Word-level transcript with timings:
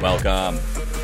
Welcome 0.00 0.58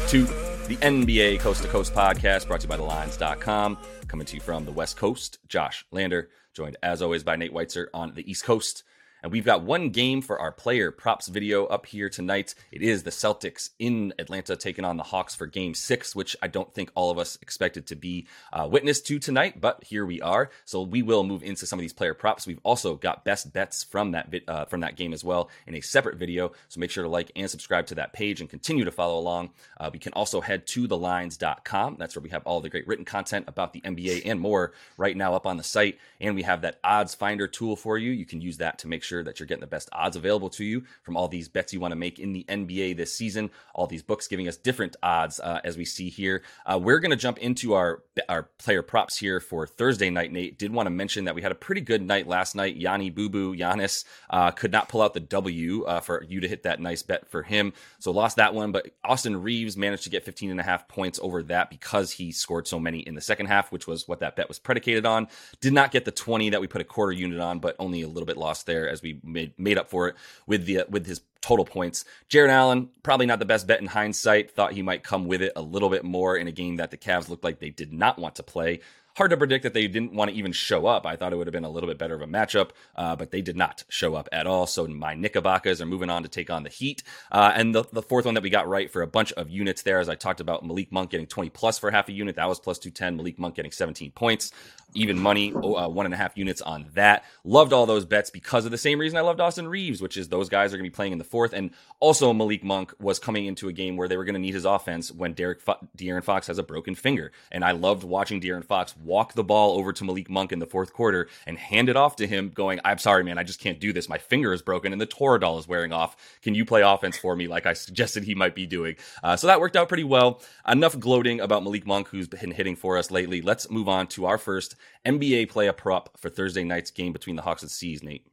to 0.09 0.25
the 0.69 0.77
NBA 0.77 1.41
Coast 1.41 1.63
to 1.63 1.69
Coast 1.69 1.95
podcast 1.95 2.47
brought 2.47 2.61
to 2.61 2.67
you 2.67 2.69
by 2.69 2.77
TheLines.com. 2.77 3.79
Coming 4.09 4.27
to 4.27 4.35
you 4.35 4.41
from 4.41 4.65
the 4.65 4.73
West 4.73 4.97
Coast, 4.97 5.39
Josh 5.49 5.87
Lander, 5.91 6.29
joined 6.53 6.77
as 6.83 7.01
always 7.01 7.23
by 7.25 7.37
Nate 7.37 7.55
Weitzer 7.55 7.87
on 7.95 8.15
the 8.15 8.31
East 8.31 8.45
Coast. 8.45 8.83
And 9.23 9.33
we've 9.33 9.45
got 9.45 9.63
one 9.63 9.91
game 9.91 10.23
for 10.23 10.41
our 10.41 10.53
player 10.53 10.91
props 10.91 11.29
video 11.29 11.67
up 11.67 11.87
here 11.87 12.09
tonight. 12.09 12.55
It 12.73 12.83
is 12.83 13.03
the 13.03 13.11
Celtics 13.11 13.71
in 13.79 14.15
Atlanta 14.19 14.57
taking 14.57 14.85
on 14.85 14.97
the 14.97 15.03
Hawks 15.03 15.35
for 15.35 15.47
game 15.47 15.75
six, 15.75 16.15
which 16.15 16.37
I 16.43 16.49
don't 16.49 16.73
think 16.73 16.91
all 16.95 17.11
of 17.11 17.19
us 17.19 17.39
expected 17.43 17.87
to 17.89 17.97
be 17.97 18.27
uh, 18.53 18.69
witness 18.71 19.01
to 19.03 19.19
tonight, 19.19 19.61
but 19.61 19.85
here 19.85 20.07
we 20.07 20.21
are. 20.21 20.51
So 20.65 20.83
we 20.83 21.03
will 21.03 21.25
move 21.25 21.43
into 21.43 21.67
some 21.67 21.79
of 21.79 21.83
these 21.83 21.93
player 21.93 22.15
props. 22.15 22.47
We've 22.47 22.61
also 22.63 22.97
got 22.97 23.25
best 23.25 23.53
bets 23.53 23.85
from 23.85 24.13
that 24.13 24.35
uh, 24.49 24.65
from 24.67 24.81
that 24.81 24.97
game 24.97 25.13
as 25.13 25.25
well 25.25 25.51
in 25.67 25.75
a 25.75 25.81
separate 25.81 26.17
video. 26.17 26.53
So 26.69 26.81
make 26.81 26.91
sure 26.91 27.05
to 27.05 27.11
like 27.11 27.31
and 27.37 27.51
subscribe 27.51 27.87
to 27.87 27.97
that 27.97 28.13
page 28.13 28.41
and 28.41 28.49
continue 28.49 28.85
to 28.85 28.91
follow 28.91 29.19
along. 29.19 29.51
Uh, 29.79 29.91
we 29.93 29.99
can 29.99 30.13
also 30.15 30.41
head 30.41 30.67
to 30.69 30.89
thelines.com. 30.89 31.97
That's 31.99 32.17
where 32.17 32.23
we 32.23 32.31
have 32.31 32.43
all 32.45 32.61
the 32.61 32.69
great 32.69 32.87
written 32.87 33.05
content 33.05 33.45
about 33.49 33.73
the 33.73 33.81
NBA 33.81 34.23
and 34.25 34.41
more 34.41 34.73
right 34.97 35.17
now 35.17 35.35
up 35.35 35.47
on 35.47 35.57
the 35.57 35.63
site. 35.63 35.99
And 36.21 36.35
we 36.35 36.43
have 36.43 36.63
that 36.63 36.79
odds 36.83 37.15
finder 37.15 37.47
tool 37.47 37.77
for 37.77 37.99
you. 37.99 38.11
You 38.13 38.27
can 38.27 38.41
use 38.41 38.59
that 38.59 38.79
to 38.79 38.89
make 38.89 39.03
sure 39.03 39.10
sure 39.11 39.25
that 39.25 39.41
you're 39.41 39.47
getting 39.47 39.61
the 39.61 39.67
best 39.67 39.89
odds 39.93 40.17
available 40.17 40.49
to 40.49 40.65
you 40.65 40.85
from 41.03 41.17
all 41.17 41.27
these 41.27 41.49
bets 41.49 41.73
you 41.73 41.81
want 41.81 41.91
to 41.93 41.97
make 41.97 42.19
in 42.19 42.33
the 42.33 42.45
NBA 42.49 42.97
this 42.97 43.13
season. 43.13 43.51
All 43.75 43.87
these 43.89 44.03
books 44.03 44.29
giving 44.29 44.47
us 44.47 44.57
different 44.57 44.97
odds 45.03 45.41
uh, 45.41 45.61
as 45.65 45.77
we 45.77 45.85
see 45.85 46.09
here. 46.09 46.43
Uh, 46.65 46.79
we're 46.79 47.01
going 47.01 47.11
to 47.11 47.17
jump 47.17 47.39
into 47.39 47.75
our 47.75 48.03
our 48.29 48.45
player 48.59 48.83
props 48.83 49.17
here 49.17 49.41
for 49.41 49.67
Thursday 49.67 50.11
night. 50.11 50.33
Nate 50.33 50.59
did 50.59 50.73
want 50.73 50.87
to 50.87 50.91
mention 50.91 51.25
that 51.25 51.35
we 51.35 51.43
had 51.43 51.53
a 51.53 51.57
pretty 51.57 51.81
good 51.81 52.03
night 52.03 52.27
last 52.29 52.55
night. 52.55 52.77
Yanni 52.77 53.11
Boo 53.11 53.29
Boo 53.29 53.57
Giannis 53.57 54.05
uh, 54.29 54.51
could 54.51 54.71
not 54.71 54.89
pull 54.89 55.03
out 55.03 55.15
the 55.15 55.21
W 55.21 55.85
uh, 55.85 56.01
for 56.01 56.25
you 56.29 56.41
to 56.41 56.49
hit 56.49 56.63
that 56.63 56.81
nice 56.81 57.03
bet 57.03 57.29
for 57.29 57.43
him, 57.43 57.73
so 57.99 58.13
lost 58.13 58.37
that 58.37 58.55
one. 58.55 58.71
But 58.73 58.91
Austin 59.05 59.43
Reaves 59.43 59.77
managed 59.77 60.05
to 60.05 60.11
get 60.11 60.25
15 60.25 60.51
and 60.51 60.61
a 60.61 60.63
half 60.63 60.87
points 60.87 61.19
over 61.23 61.43
that 61.45 61.71
because 61.71 62.13
he 62.13 62.31
scored 62.31 62.69
so 62.69 62.79
many 62.79 63.01
in 63.01 63.15
the 63.15 63.21
second 63.21 63.47
half, 63.47 63.73
which 63.73 63.87
was 63.87 64.07
what 64.07 64.21
that 64.21 64.37
bet 64.37 64.49
was 64.49 64.59
predicated 64.59 65.07
on. 65.07 65.29
Did 65.61 65.73
not 65.73 65.91
get 65.91 66.05
the 66.05 66.13
20 66.13 66.51
that 66.51 66.61
we 66.61 66.67
put 66.67 66.81
a 66.81 66.85
quarter 66.85 67.13
unit 67.13 67.41
on, 67.41 67.59
but 67.59 67.77
only 67.79 68.03
a 68.03 68.09
little 68.09 68.27
bit 68.27 68.37
lost 68.37 68.67
there 68.67 68.89
as 68.89 69.00
we 69.03 69.21
made 69.23 69.53
made 69.59 69.79
up 69.79 69.89
for 69.89 70.09
it 70.09 70.17
with 70.47 70.67
the 70.67 70.85
with 70.89 71.07
his 71.07 71.21
total 71.41 71.65
points. 71.65 72.05
Jarrett 72.29 72.51
Allen, 72.51 72.91
probably 73.03 73.27
not 73.27 73.39
the 73.39 73.45
best 73.45 73.67
bet 73.67 73.81
in 73.81 73.87
hindsight. 73.87 74.51
Thought 74.51 74.73
he 74.73 74.83
might 74.83 75.03
come 75.03 75.27
with 75.27 75.43
it 75.43 75.53
a 75.57 75.63
little 75.63 75.89
bit 75.89 76.05
more 76.05 76.37
in 76.37 76.47
a 76.47 76.53
game 76.53 76.77
that 76.77 76.91
the 76.91 76.97
Cavs 76.97 77.29
looked 77.29 77.45
like 77.45 77.59
they 77.59 77.71
did 77.71 77.93
not 77.93 78.19
want 78.19 78.35
to 78.37 78.43
play 78.43 78.81
hard 79.17 79.31
to 79.31 79.37
predict 79.37 79.63
that 79.65 79.75
they 79.75 79.87
didn't 79.87 80.13
want 80.13 80.31
to 80.31 80.37
even 80.37 80.53
show 80.53 80.87
up. 80.87 81.07
I 81.07 81.17
thought 81.17 81.33
it 81.33 81.37
would 81.37 81.47
have 81.47 81.53
been 81.53 81.65
a 81.65 81.71
little 81.71 81.89
bit 81.89 81.99
better 81.99 82.15
of 82.15 82.23
a 82.23 82.27
matchup, 82.27 82.71
uh, 82.97 83.17
but 83.17 83.31
they 83.31 83.43
did 83.43 83.57
not 83.57 83.85
show 83.89 84.15
up 84.15 84.29
at 84.33 84.47
all. 84.47 84.67
So 84.67 84.87
my 84.87 85.15
Knickerbockers 85.15 85.81
are 85.81 85.87
moving 85.87 86.11
on 86.11 86.23
to 86.23 86.29
take 86.29 86.51
on 86.51 86.63
the 86.63 86.71
Heat. 86.71 87.03
Uh, 87.31 87.53
and 87.55 87.75
the, 87.75 87.85
the 87.93 88.03
fourth 88.03 88.25
one 88.25 88.35
that 88.35 88.43
we 88.43 88.51
got 88.51 88.69
right 88.69 88.91
for 88.91 89.03
a 89.03 89.07
bunch 89.07 89.33
of 89.33 89.51
units 89.51 89.83
there, 89.83 90.01
as 90.01 90.09
I 90.09 90.15
talked 90.15 90.41
about 90.41 90.65
Malik 90.65 90.93
Monk 90.93 91.11
getting 91.11 91.27
20 91.27 91.51
plus 91.51 91.79
for 91.79 91.91
half 91.91 92.09
a 92.09 92.13
unit. 92.13 92.37
That 92.37 92.49
was 92.49 92.61
plus 92.61 92.79
210. 92.79 93.17
Malik 93.17 93.39
Monk 93.39 93.55
getting 93.55 93.73
17 93.73 94.13
points 94.13 94.53
even 94.95 95.19
money, 95.19 95.53
oh, 95.55 95.77
uh, 95.77 95.89
one 95.89 96.07
and 96.07 96.15
a 96.15 96.17
half 96.17 96.37
units 96.37 96.61
on 96.61 96.87
that. 96.95 97.25
Loved 97.45 97.73
all 97.73 97.87
those 97.87 98.05
bets 98.05 98.31
because 98.31 98.65
of 98.65 98.71
the 98.71 98.79
same 98.79 98.99
reason 98.99 99.19
I 99.19 99.23
loved 99.23 99.41
Austin 99.41 99.69
Reaves, 99.69 100.01
which 100.01 100.17
is 100.17 100.29
those 100.29 100.49
guys 100.49 100.73
are 100.73 100.77
going 100.77 100.85
to 100.85 100.91
be 100.91 100.95
playing 100.95 101.13
in 101.13 101.19
the 101.19 101.25
fourth. 101.25 101.53
And 101.53 101.71
also, 102.01 102.33
Malik 102.33 102.65
Monk 102.65 102.93
was 102.99 103.19
coming 103.19 103.47
into 103.47 103.69
a 103.69 103.73
game 103.73 103.97
where 103.97 104.09
they 104.09 104.17
were 104.17 104.25
going 104.25 104.35
to 104.35 104.41
need 104.41 104.55
his 104.55 104.65
offense 104.65 105.13
when 105.13 105.33
Derek 105.33 105.61
Fo- 105.61 105.79
De'Aaron 105.97 106.25
Fox 106.25 106.47
has 106.47 106.59
a 106.59 106.63
broken 106.63 106.95
finger. 106.95 107.33
And 107.51 107.65
I 107.65 107.73
loved 107.73 108.05
watching 108.05 108.41
De'Aaron 108.41 108.65
Fox 108.65 108.95
walk 109.03 109.35
the 109.35 109.45
ball 109.45 109.79
over 109.79 109.93
to 109.93 110.05
Malik 110.05 110.31
Monk 110.31 110.53
in 110.53 110.59
the 110.59 110.67
fourth 110.67 110.93
quarter 110.93 111.29
and 111.47 111.59
hand 111.59 111.89
it 111.89 111.97
off 111.97 112.17
to 112.17 112.27
him, 112.27 112.51
going, 112.51 112.81
I'm 112.85 112.99
sorry, 112.99 113.25
man, 113.25 113.39
I 113.39 113.43
just 113.43 113.61
can't 113.61 113.81
do 113.81 113.93
this. 113.93 114.09
My 114.09 114.19
finger 114.19 114.53
is 114.53 114.63
broken 114.63 114.93
and 114.93 115.01
the 115.01 115.07
Toradol 115.07 115.59
is 115.59 115.69
wearing 115.69 115.93
off. 115.93 116.17
Can 116.43 116.55
you 116.55 116.65
play 116.65 116.83
offense 116.83 117.17
for 117.17 117.35
me 117.37 117.49
like 117.49 117.67
I 117.67 117.73
suggested 117.73 118.25
he 118.25 118.35
might 118.35 118.55
be 118.55 118.67
doing? 118.67 118.97
Uh, 119.23 119.37
so 119.37 119.47
that 119.47 119.61
worked 119.61 119.77
out 119.77 119.89
pretty 119.89 120.05
well. 120.05 120.41
Enough 120.69 120.99
gloating 120.99 121.41
about 121.41 121.63
Malik 121.63 121.87
Monk, 121.87 122.09
who's 122.09 122.29
been 122.29 122.53
hitting 122.53 122.77
for 122.77 122.99
us 122.99 123.11
lately. 123.11 123.41
Let's 123.41 123.71
move 123.71 123.89
on 123.89 124.07
to 124.09 124.27
our 124.27 124.39
first 124.39 124.77
NBA 125.07 125.49
play 125.49 125.67
a 125.67 125.73
prop 125.73 126.19
for 126.19 126.29
Thursday 126.29 126.65
night's 126.65 126.91
game 126.91 127.13
between 127.13 127.37
the 127.37 127.43
Hawks 127.43 127.63
and 127.63 127.71
C's, 127.71 128.03
Nate. 128.03 128.27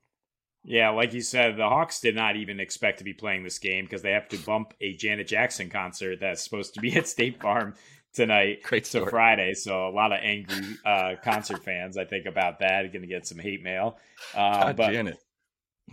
Yeah, 0.69 0.89
like 0.89 1.13
you 1.13 1.21
said, 1.21 1.55
the 1.55 1.69
Hawks 1.69 2.01
did 2.01 2.13
not 2.13 2.35
even 2.35 2.59
expect 2.59 2.97
to 2.97 3.05
be 3.05 3.13
playing 3.13 3.43
this 3.43 3.57
game 3.57 3.85
because 3.85 4.01
they 4.01 4.11
have 4.11 4.27
to 4.29 4.37
bump 4.37 4.73
a 4.81 4.93
Janet 4.93 5.27
Jackson 5.27 5.69
concert 5.69 6.19
that's 6.19 6.43
supposed 6.43 6.73
to 6.73 6.81
be 6.81 6.93
at 6.97 7.07
State 7.07 7.39
Farm 7.41 7.73
tonight 8.17 8.63
Great 8.63 8.83
to 8.85 9.05
Friday. 9.05 9.53
So 9.53 9.87
a 9.87 9.91
lot 9.91 10.11
of 10.11 10.19
angry 10.21 10.75
uh, 10.85 11.13
concert 11.23 11.63
fans, 11.63 11.97
I 11.97 12.05
think, 12.05 12.25
about 12.25 12.59
that. 12.59 12.91
Going 12.91 13.03
to 13.03 13.07
get 13.07 13.25
some 13.25 13.39
hate 13.39 13.63
mail. 13.63 13.97
Uh, 14.35 14.73
but 14.73 14.91
Janet. 14.91 15.17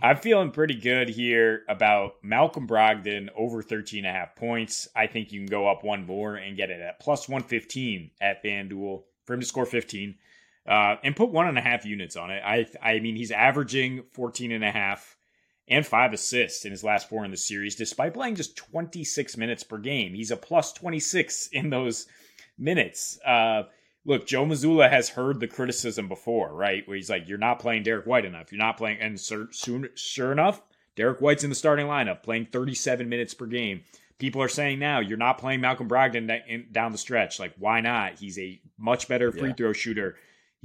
I'm 0.01 0.17
feeling 0.17 0.51
pretty 0.51 0.75
good 0.75 1.07
here 1.07 1.61
about 1.69 2.15
Malcolm 2.21 2.67
Brogdon 2.67 3.29
over 3.33 3.61
13 3.61 4.03
and 4.03 4.13
a 4.13 4.19
half 4.19 4.35
points. 4.35 4.89
I 4.93 5.07
think 5.07 5.31
you 5.31 5.39
can 5.39 5.47
go 5.47 5.69
up 5.69 5.85
one 5.85 6.05
more 6.05 6.35
and 6.35 6.57
get 6.57 6.69
it 6.69 6.81
at 6.81 6.99
plus 6.99 7.29
115 7.29 8.11
at 8.19 8.43
FanDuel 8.43 9.03
for 9.23 9.33
him 9.33 9.39
to 9.39 9.45
score 9.45 9.65
15 9.65 10.15
uh, 10.67 10.95
and 11.01 11.15
put 11.15 11.29
one 11.29 11.47
and 11.47 11.57
a 11.57 11.61
half 11.61 11.85
units 11.85 12.17
on 12.17 12.29
it. 12.29 12.41
I 12.45 12.65
I 12.81 12.99
mean 12.99 13.15
he's 13.15 13.31
averaging 13.31 14.03
14 14.11 14.51
and 14.51 14.65
a 14.65 14.71
half 14.71 15.14
and 15.67 15.85
five 15.85 16.13
assists 16.13 16.65
in 16.65 16.71
his 16.71 16.83
last 16.83 17.09
four 17.09 17.25
in 17.25 17.31
the 17.31 17.37
series, 17.37 17.75
despite 17.75 18.13
playing 18.13 18.35
just 18.35 18.55
26 18.55 19.37
minutes 19.37 19.63
per 19.63 19.77
game. 19.77 20.13
He's 20.13 20.31
a 20.31 20.37
plus 20.37 20.73
26 20.73 21.47
in 21.51 21.69
those 21.69 22.07
minutes. 22.57 23.19
Uh, 23.25 23.63
look, 24.05 24.27
Joe 24.27 24.45
Mazzulla 24.45 24.89
has 24.89 25.09
heard 25.09 25.39
the 25.39 25.47
criticism 25.47 26.07
before, 26.07 26.53
right? 26.53 26.87
Where 26.87 26.97
he's 26.97 27.09
like, 27.09 27.27
"You're 27.27 27.37
not 27.37 27.59
playing 27.59 27.83
Derrick 27.83 28.05
White 28.05 28.25
enough. 28.25 28.51
You're 28.51 28.59
not 28.59 28.77
playing." 28.77 28.99
And 28.99 29.19
soon, 29.19 29.89
sure 29.95 30.31
enough, 30.31 30.61
Derrick 30.95 31.19
White's 31.19 31.43
in 31.43 31.49
the 31.49 31.55
starting 31.55 31.87
lineup, 31.87 32.23
playing 32.23 32.47
37 32.51 33.09
minutes 33.09 33.33
per 33.33 33.47
game. 33.47 33.83
People 34.17 34.41
are 34.41 34.47
saying 34.47 34.79
now 34.79 34.99
you're 34.99 35.17
not 35.17 35.39
playing 35.39 35.59
Malcolm 35.59 35.89
Brogdon 35.89 36.71
down 36.71 36.93
the 36.93 36.97
stretch. 36.97 37.37
Like, 37.37 37.53
why 37.57 37.81
not? 37.81 38.19
He's 38.19 38.39
a 38.39 38.61
much 38.77 39.09
better 39.09 39.31
free 39.31 39.49
yeah. 39.49 39.55
throw 39.55 39.73
shooter 39.73 40.15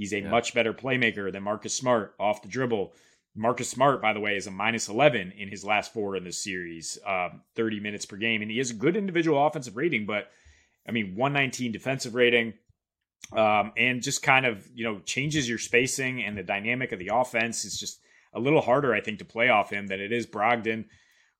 He's 0.00 0.15
a 0.15 0.21
yeah. 0.21 0.31
much 0.31 0.55
better 0.55 0.72
playmaker 0.72 1.31
than 1.31 1.43
Marcus 1.43 1.75
Smart 1.75 2.15
off 2.19 2.41
the 2.41 2.49
dribble. 2.49 2.94
Marcus 3.37 3.71
Smart, 3.71 4.03
by 4.03 4.13
the 4.13 4.21
way, 4.21 4.37
is 4.37 4.47
a 4.47 4.51
minus 4.51 4.89
11 4.89 5.33
in 5.37 5.49
his 5.49 5.65
last 5.65 5.93
four 5.93 6.17
in 6.17 6.25
this 6.25 6.43
series, 6.43 6.99
um, 7.07 7.43
30 7.55 7.81
minutes 7.81 8.05
per 8.05 8.17
game. 8.17 8.43
And 8.43 8.51
he 8.51 8.59
has 8.59 8.71
a 8.71 8.75
good 8.75 8.97
individual 8.97 9.45
offensive 9.47 9.77
rating, 9.77 10.07
but 10.07 10.31
I 10.89 10.93
mean, 10.93 11.15
119 11.15 11.73
defensive 11.73 12.15
rating. 12.15 12.55
Um, 13.33 13.73
and 13.77 14.03
just 14.03 14.23
kind 14.23 14.47
of, 14.47 14.67
you 14.75 14.85
know, 14.85 14.99
changes 15.01 15.49
your 15.49 15.59
spacing 15.59 16.25
and 16.25 16.37
the 16.37 16.43
dynamic 16.43 16.91
of 16.91 16.99
the 16.99 17.11
offense. 17.13 17.65
is 17.65 17.79
just 17.79 18.01
a 18.33 18.41
little 18.41 18.61
harder, 18.61 18.95
I 18.95 19.01
think, 19.01 19.19
to 19.19 19.25
play 19.25 19.49
off 19.49 19.71
him 19.71 19.87
than 19.87 20.01
it 20.01 20.11
is 20.11 20.27
Brogdon, 20.27 20.87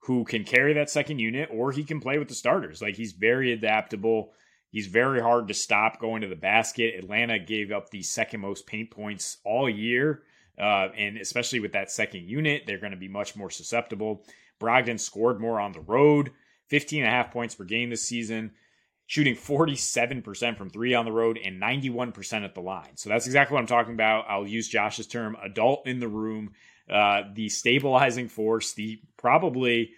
who 0.01 0.25
can 0.25 0.45
carry 0.45 0.75
that 0.75 0.91
second 0.91 1.19
unit 1.19 1.49
or 1.53 1.73
he 1.73 1.83
can 1.83 2.01
play 2.01 2.19
with 2.19 2.29
the 2.29 2.35
starters. 2.35 2.81
Like 2.81 2.97
he's 2.97 3.13
very 3.13 3.53
adaptable. 3.53 4.33
He's 4.71 4.87
very 4.87 5.21
hard 5.21 5.49
to 5.49 5.55
stop 5.55 6.01
going 6.01 6.23
to 6.23 6.29
the 6.29 6.37
basket. 6.37 6.95
Atlanta 6.97 7.39
gave 7.39 7.73
up 7.73 7.91
the 7.91 8.03
second 8.03 8.41
most 8.41 8.67
paint 8.67 8.91
points 8.91 9.39
all 9.45 9.69
year. 9.69 10.23
Uh, 10.61 10.89
and 10.97 11.17
especially 11.17 11.61
with 11.61 11.73
that 11.73 11.91
second 11.91 12.29
unit, 12.29 12.65
they're 12.67 12.79
going 12.79 12.91
to 12.93 12.99
be 12.99 13.09
much 13.09 13.35
more 13.35 13.51
susceptible. 13.51 14.23
Brogdon 14.61 15.01
scored 15.01 15.41
more 15.41 15.59
on 15.59 15.73
the 15.73 15.81
road, 15.81 16.33
15 16.69 17.03
and 17.03 17.09
a 17.09 17.11
half 17.11 17.33
points 17.33 17.55
per 17.55 17.65
game 17.65 17.91
this 17.91 18.03
season, 18.03 18.53
shooting 19.07 19.35
47% 19.35 20.59
from 20.59 20.71
three 20.71 20.95
on 20.95 21.05
the 21.05 21.13
road 21.13 21.39
and 21.43 21.61
91% 21.61 22.45
at 22.45 22.55
the 22.55 22.61
line. 22.61 22.97
So 22.97 23.09
that's 23.09 23.27
exactly 23.27 23.55
what 23.55 23.61
I'm 23.61 23.67
talking 23.67 23.95
about. 23.95 24.27
I'll 24.29 24.47
use 24.47 24.69
Josh's 24.69 25.07
term, 25.07 25.37
adult 25.43 25.87
in 25.87 25.99
the 25.99 26.09
room, 26.09 26.53
uh, 26.91 27.23
the 27.35 27.49
stabilizing 27.49 28.29
force, 28.29 28.75
the 28.75 29.01
probably 29.17 29.93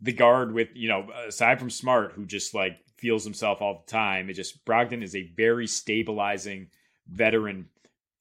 the 0.00 0.12
guard 0.12 0.52
with, 0.52 0.68
you 0.74 0.88
know, 0.88 1.08
aside 1.28 1.58
from 1.58 1.70
Smart, 1.70 2.12
who 2.12 2.24
just 2.24 2.54
like 2.54 2.78
feels 2.96 3.24
himself 3.24 3.60
all 3.60 3.84
the 3.86 3.92
time. 3.92 4.30
It 4.30 4.34
just 4.34 4.64
Brogdon 4.64 5.02
is 5.02 5.14
a 5.14 5.30
very 5.36 5.66
stabilizing 5.66 6.68
veteran 7.08 7.68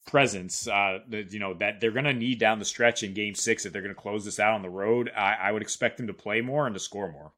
presence. 0.05 0.67
Uh, 0.67 0.99
that 1.09 1.33
you 1.33 1.39
know 1.39 1.53
that 1.55 1.79
they're 1.79 1.91
going 1.91 2.05
to 2.05 2.13
need 2.13 2.39
down 2.39 2.59
the 2.59 2.66
stretch 2.66 3.03
in 3.03 3.13
Game 3.13 3.35
Six 3.35 3.66
if 3.66 3.73
they're 3.73 3.81
going 3.81 3.93
to 3.93 4.01
close 4.01 4.25
this 4.25 4.39
out 4.39 4.53
on 4.53 4.61
the 4.61 4.69
road. 4.69 5.11
I, 5.16 5.35
I, 5.41 5.51
would 5.51 5.61
expect 5.61 5.99
him 5.99 6.07
to 6.07 6.13
play 6.13 6.41
more 6.41 6.66
and 6.66 6.75
to 6.75 6.79
score 6.79 7.11
more. 7.11 7.31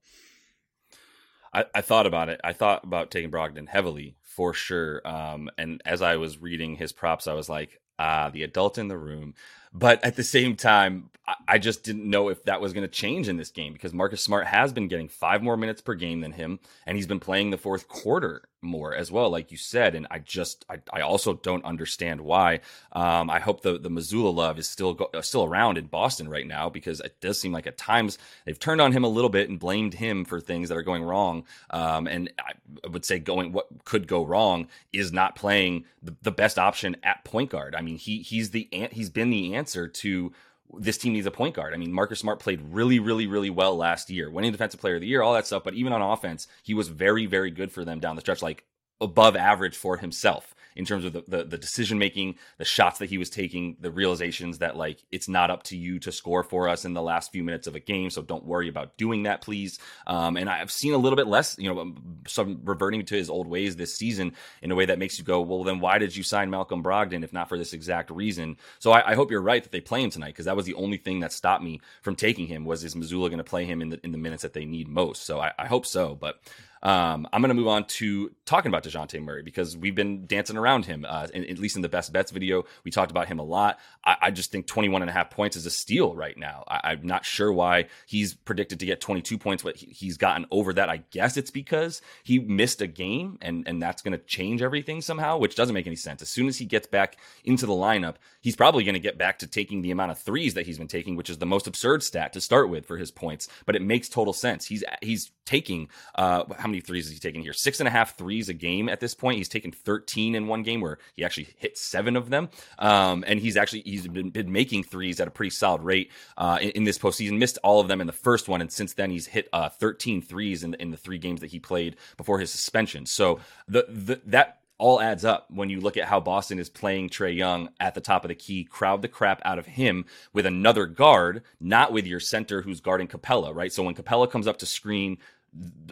I, 1.54 1.66
I 1.74 1.82
thought 1.82 2.06
about 2.06 2.30
it. 2.30 2.40
I 2.44 2.54
thought 2.54 2.84
about 2.84 3.12
taking 3.12 3.32
Brogdon 3.32 3.68
heavily 3.68 4.16
for 4.22 4.54
sure. 4.54 5.02
Um, 5.08 5.50
and 5.58 5.82
as 5.86 6.02
I 6.02 6.18
was 6.18 6.42
reading 6.42 6.76
his 6.76 6.92
props, 6.92 7.28
I 7.28 7.34
was 7.34 7.50
like, 7.50 7.82
ah, 7.98 8.30
the 8.30 8.44
adult 8.44 8.78
in 8.78 8.88
the 8.88 8.98
room. 8.98 9.34
But 9.74 10.04
at 10.04 10.16
the 10.16 10.24
same 10.24 10.56
time, 10.56 11.10
I 11.48 11.58
just 11.58 11.84
didn't 11.84 12.10
know 12.10 12.30
if 12.30 12.44
that 12.46 12.62
was 12.62 12.74
going 12.74 12.88
to 12.88 12.88
change 12.88 13.28
in 13.28 13.38
this 13.38 13.52
game 13.52 13.74
because 13.74 13.94
Marcus 13.94 14.24
Smart 14.24 14.48
has 14.48 14.72
been 14.72 14.88
getting 14.88 15.10
five 15.10 15.44
more 15.44 15.58
minutes 15.58 15.82
per 15.82 15.94
game 15.94 16.22
than 16.22 16.32
him, 16.32 16.60
and 16.86 16.96
he's 16.96 17.08
been 17.08 17.20
playing 17.20 17.50
the 17.50 17.58
fourth 17.58 17.88
quarter 17.88 18.44
more 18.62 18.96
as 18.96 19.12
well, 19.12 19.30
like 19.30 19.52
you 19.52 19.58
said. 19.58 19.96
And 19.96 20.08
I 20.10 20.20
just, 20.20 20.66
I, 20.70 20.78
I 20.92 21.02
also 21.02 21.34
don't 21.34 21.64
understand 21.66 22.22
why. 22.22 22.62
Um, 22.92 23.30
I 23.30 23.40
hope 23.40 23.62
the 23.62 23.78
the 23.78 23.90
Mazzulla 23.90 24.34
love 24.34 24.60
is 24.60 24.68
still 24.68 24.94
go, 24.94 25.10
uh, 25.14 25.22
still 25.22 25.44
around 25.44 25.78
in 25.78 25.86
Boston 25.86 26.30
right 26.30 26.48
now 26.48 26.70
because 26.70 27.00
it 27.00 27.20
does 27.22 27.40
seem 27.40 27.52
like 27.52 27.68
at 27.68 27.78
times 27.78 28.18
they've 28.46 28.60
turned 28.60 28.82
on 28.82 28.92
him 28.92 29.04
a 29.04 29.10
little 29.10 29.30
bit 29.30 29.50
and 29.50 29.60
blamed 29.60 29.94
him 29.94 30.26
for 30.26 30.40
things 30.40 30.70
that 30.70 30.78
are 30.78 30.84
going 30.84 31.04
wrong. 31.04 31.46
Um, 31.70 32.08
and 32.08 32.32
I 32.40 32.88
would 32.88 33.06
say 33.06 33.20
going 33.20 33.52
what 33.52 33.68
could 33.86 34.08
go 34.08 34.26
wrong 34.26 34.68
is 34.92 35.12
not 35.12 35.36
playing 35.36 35.86
the, 36.02 36.16
the 36.22 36.32
best 36.32 36.58
option 36.58 36.98
at 37.04 37.24
point 37.24 37.52
guard. 37.52 37.76
I 37.76 37.82
mean, 37.82 37.98
he 37.98 38.20
he's 38.20 38.52
the 38.52 38.68
he's 38.92 39.10
been 39.10 39.30
the 39.30 39.56
answer 39.56 39.88
to 39.88 40.32
this 40.74 40.98
team 40.98 41.14
needs 41.14 41.26
a 41.26 41.32
point 41.32 41.56
guard. 41.56 41.74
I 41.74 41.78
mean, 41.78 41.92
Marcus 41.92 42.20
Smart 42.20 42.40
played 42.40 42.62
really, 42.62 43.00
really, 43.00 43.28
really 43.28 43.50
well 43.50 43.76
last 43.76 44.10
year, 44.10 44.30
winning 44.30 44.52
Defensive 44.52 44.80
Player 44.80 44.96
of 44.96 45.02
the 45.02 45.08
Year, 45.08 45.22
all 45.22 45.34
that 45.34 45.48
stuff. 45.48 45.64
But 45.64 45.76
even 45.76 45.94
on 45.94 46.02
offense, 46.02 46.48
he 46.64 46.74
was 46.74 46.90
very, 46.90 47.26
very 47.26 47.52
good 47.52 47.72
for 47.72 47.86
them 47.86 48.00
down 48.00 48.16
the 48.16 48.22
stretch, 48.22 48.42
like 48.42 48.66
above 49.00 49.36
average 49.36 49.78
for 49.78 49.98
himself 49.98 50.54
in 50.78 50.86
terms 50.86 51.04
of 51.06 51.14
the, 51.14 51.24
the, 51.28 51.44
the 51.44 51.58
decision 51.58 51.98
making, 51.98 52.36
the 52.60 52.66
shots 52.66 53.00
that 53.00 53.10
he 53.10 53.18
was 53.18 53.30
taking, 53.32 53.76
the 53.82 53.92
realizations 53.92 54.60
that 54.60 54.78
like 54.78 55.04
it's 55.12 55.28
not 55.28 55.50
up 55.50 55.64
to 55.64 55.76
you 55.76 56.00
to 56.00 56.12
score 56.12 56.44
for 56.44 56.70
us 56.70 56.86
in 56.86 56.94
the 56.94 57.02
last 57.02 57.32
few 57.32 57.44
minutes 57.44 57.66
of 57.66 57.76
a 57.76 57.80
game. 57.80 58.12
So 58.12 58.22
don't 58.22 58.46
worry 58.46 58.70
about 58.70 58.96
doing 58.96 59.24
that, 59.24 59.42
please. 59.42 59.80
Um, 60.06 60.38
and 60.38 60.48
I've 60.50 60.72
seen 60.72 60.94
a 60.94 60.98
little 60.98 61.18
bit 61.18 61.26
less, 61.26 61.58
you 61.58 61.74
know, 61.74 61.96
some 62.28 62.62
reverting 62.64 63.04
to 63.06 63.16
his 63.16 63.30
old 63.30 63.48
ways 63.48 63.76
this 63.76 63.96
season 63.96 64.34
in 64.62 64.72
a 64.72 64.76
way 64.76 64.86
that 64.86 65.00
makes 65.00 65.18
you 65.18 65.26
go, 65.26 65.42
well, 65.42 65.64
then 65.64 65.80
why 65.80 65.98
did 65.98 66.16
you 66.16 66.22
sign 66.22 66.52
Malcolm 66.52 66.84
Brogdon 66.84 67.24
if 67.24 67.34
not 67.34 67.50
for 67.50 67.58
this 67.58 67.74
exact 67.74 68.12
reason? 68.12 68.58
So 68.78 68.92
I, 68.92 69.12
I 69.12 69.16
hope 69.16 69.32
you're 69.32 69.42
right 69.42 69.64
that 69.64 69.72
they 69.72 69.82
play 69.82 70.04
him 70.04 70.12
tonight 70.12 70.34
because 70.34 70.46
that 70.46 70.56
was 70.56 70.66
the 70.66 70.76
only 70.76 70.98
thing 70.98 71.22
that 71.22 71.34
stopped 71.34 71.64
me 71.64 71.82
from 72.04 72.16
taking 72.16 72.46
him 72.46 72.66
was 72.66 72.84
is 72.84 72.94
Mazzulla 72.94 73.30
going 73.30 73.38
to 73.40 73.44
play 73.44 73.66
him 73.66 73.82
in 73.82 73.90
the 73.90 74.00
in 74.04 74.12
the 74.12 74.18
minutes 74.20 74.44
that 74.44 74.54
they 74.54 74.66
need 74.66 74.88
most. 74.88 75.24
So 75.24 75.40
I, 75.40 75.54
I 75.58 75.66
hope 75.66 75.88
so, 75.88 76.14
but 76.14 76.40
um, 76.84 77.28
I'm 77.32 77.42
going 77.42 77.50
to 77.50 77.56
move 77.56 77.68
on 77.68 77.86
to 77.86 78.32
talking 78.46 78.70
about 78.70 78.84
DeJounte 78.84 79.22
Murray 79.22 79.44
because 79.44 79.76
we've 79.76 79.96
been 79.96 80.26
dancing 80.26 80.58
around 80.58 80.86
him, 80.86 81.06
uh, 81.08 81.28
in, 81.34 81.46
at 81.46 81.60
least 81.60 81.76
in 81.76 81.82
the 81.82 81.90
best 81.90 82.14
bets 82.14 82.32
video. 82.32 82.64
We 82.84 82.92
talked 82.92 83.12
about 83.12 83.28
him 83.28 83.40
a 83.40 83.44
lot. 83.44 83.80
I, 84.04 84.18
I 84.22 84.32
just 84.32 84.52
think 84.52 84.68
21 84.68 85.02
and 85.02 85.10
a 85.10 85.14
half 85.14 85.30
points 85.30 85.56
is 85.56 85.66
a 85.66 85.72
steal 85.72 86.16
right 86.16 86.38
now. 86.38 86.64
I, 86.68 86.94
am 86.94 87.06
not 87.06 87.26
sure 87.26 87.52
why 87.52 87.88
he's 88.06 88.34
predicted 88.34 88.80
to 88.80 88.86
get 88.86 89.02
22 89.02 89.38
points, 89.38 89.64
but 89.64 89.76
he, 89.76 89.88
he's 89.88 90.18
gotten 90.18 90.46
over 90.52 90.74
that. 90.74 90.90
I 90.90 91.04
guess 91.12 91.38
it's 91.38 91.52
because 91.52 92.02
he 92.24 92.40
missed 92.40 92.82
a 92.82 92.88
game 92.88 93.38
and, 93.42 93.68
and 93.68 93.82
that's 93.82 94.02
going 94.02 94.18
to 94.18 94.24
change 94.26 94.62
everything 94.62 95.02
somehow, 95.02 95.38
which 95.38 95.56
doesn't 95.56 95.74
make 95.74 95.88
any 95.88 95.96
sense. 95.96 96.22
As 96.22 96.30
soon 96.30 96.48
as 96.48 96.58
he 96.58 96.66
gets 96.66 96.88
back 96.88 97.18
into 97.44 97.66
the 97.66 97.74
lineup, 97.74 98.16
he's 98.42 98.56
probably 98.56 98.84
going 98.84 98.94
to 98.94 99.00
get 99.00 99.18
back 99.18 99.40
to 99.40 99.48
taking 99.48 99.82
the 99.82 99.92
amount 99.92 100.12
of 100.12 100.20
threes 100.20 100.54
that 100.54 100.66
he's 100.66 100.78
been 100.78 100.88
taking, 100.88 101.16
which 101.16 101.30
is 101.30 101.38
the 101.38 101.46
most 101.46 101.68
absurd 101.68 102.04
stat 102.04 102.34
to 102.34 102.42
start 102.42 102.70
with 102.70 102.86
for 102.86 102.98
his 102.98 103.12
points, 103.12 103.48
but 103.66 103.76
it 103.76 103.82
makes 103.82 104.10
total 104.10 104.34
sense. 104.34 104.66
He's, 104.66 104.84
he's 105.02 105.32
taking, 105.46 105.90
uh, 106.16 106.44
how 106.68 106.72
many 106.72 106.82
threes 106.82 107.08
is 107.08 107.14
he 107.14 107.20
taking 107.20 107.42
here? 107.42 107.54
Six 107.54 107.80
and 107.80 107.88
a 107.88 107.92
half 107.92 108.18
threes 108.18 108.50
a 108.50 108.54
game 108.54 108.90
at 108.90 109.00
this 109.00 109.16
point. 109.16 109.38
He's 109.38 109.48
taken 109.48 109.72
13 109.72 110.36
in 110.36 110.48
one 110.48 110.64
game 110.64 110.82
where 110.82 110.98
he 111.14 111.24
actually 111.24 111.48
hit 111.58 111.78
seven 111.78 112.18
of 112.18 112.30
them. 112.30 112.50
Um, 112.78 113.24
and 113.26 113.40
he's 113.40 113.56
actually, 113.56 113.84
he's 113.84 114.06
been, 114.06 114.32
been, 114.32 114.52
making 114.52 114.84
threes 114.84 115.22
at 115.22 115.30
a 115.30 115.32
pretty 115.32 115.52
solid 115.52 115.82
rate, 115.82 116.12
uh, 116.38 116.58
in, 116.62 116.72
in, 116.72 116.84
this 116.84 116.98
postseason. 116.98 117.38
Missed 117.38 117.58
all 117.64 117.80
of 117.80 117.88
them 117.88 118.02
in 118.02 118.08
the 118.08 118.14
first 118.14 118.50
one. 118.50 118.60
And 118.60 118.70
since 118.70 118.94
then, 118.94 119.12
he's 119.12 119.28
hit, 119.28 119.48
uh, 119.54 119.70
13 119.70 120.22
threes 120.22 120.64
in, 120.64 120.74
in 120.74 120.92
the 120.92 120.98
three 120.98 121.18
games 121.18 121.40
that 121.40 121.52
he 121.52 121.60
played 121.60 121.96
before 122.18 122.40
his 122.40 122.52
suspension. 122.52 123.06
So 123.06 123.40
the, 123.68 123.86
the, 123.88 124.22
that, 124.26 124.60
all 124.80 125.02
adds 125.02 125.26
up 125.26 125.48
when 125.50 125.70
you 125.70 125.80
look 125.80 125.98
at 125.98 126.08
how 126.08 126.20
Boston 126.20 126.60
is 126.60 126.70
playing 126.70 127.10
Trae 127.10 127.36
Young 127.36 127.70
at 127.80 127.96
the 127.96 128.02
top 128.02 128.24
of 128.24 128.30
the 128.30 128.36
key, 128.36 128.64
crowd 128.64 129.02
the 129.02 129.08
crap 129.08 129.42
out 129.44 129.58
of 129.58 129.66
him 129.66 130.06
with 130.34 130.46
another 130.46 130.86
guard, 130.86 131.44
not 131.60 131.92
with 131.92 132.06
your 132.06 132.20
center 132.20 132.62
who's 132.62 132.80
guarding 132.80 133.08
Capela, 133.08 133.56
right? 133.56 133.74
So 133.74 133.84
when 133.84 133.96
Capela 133.96 134.30
comes 134.30 134.48
up 134.48 134.60
to 134.60 134.66
screen, 134.66 135.18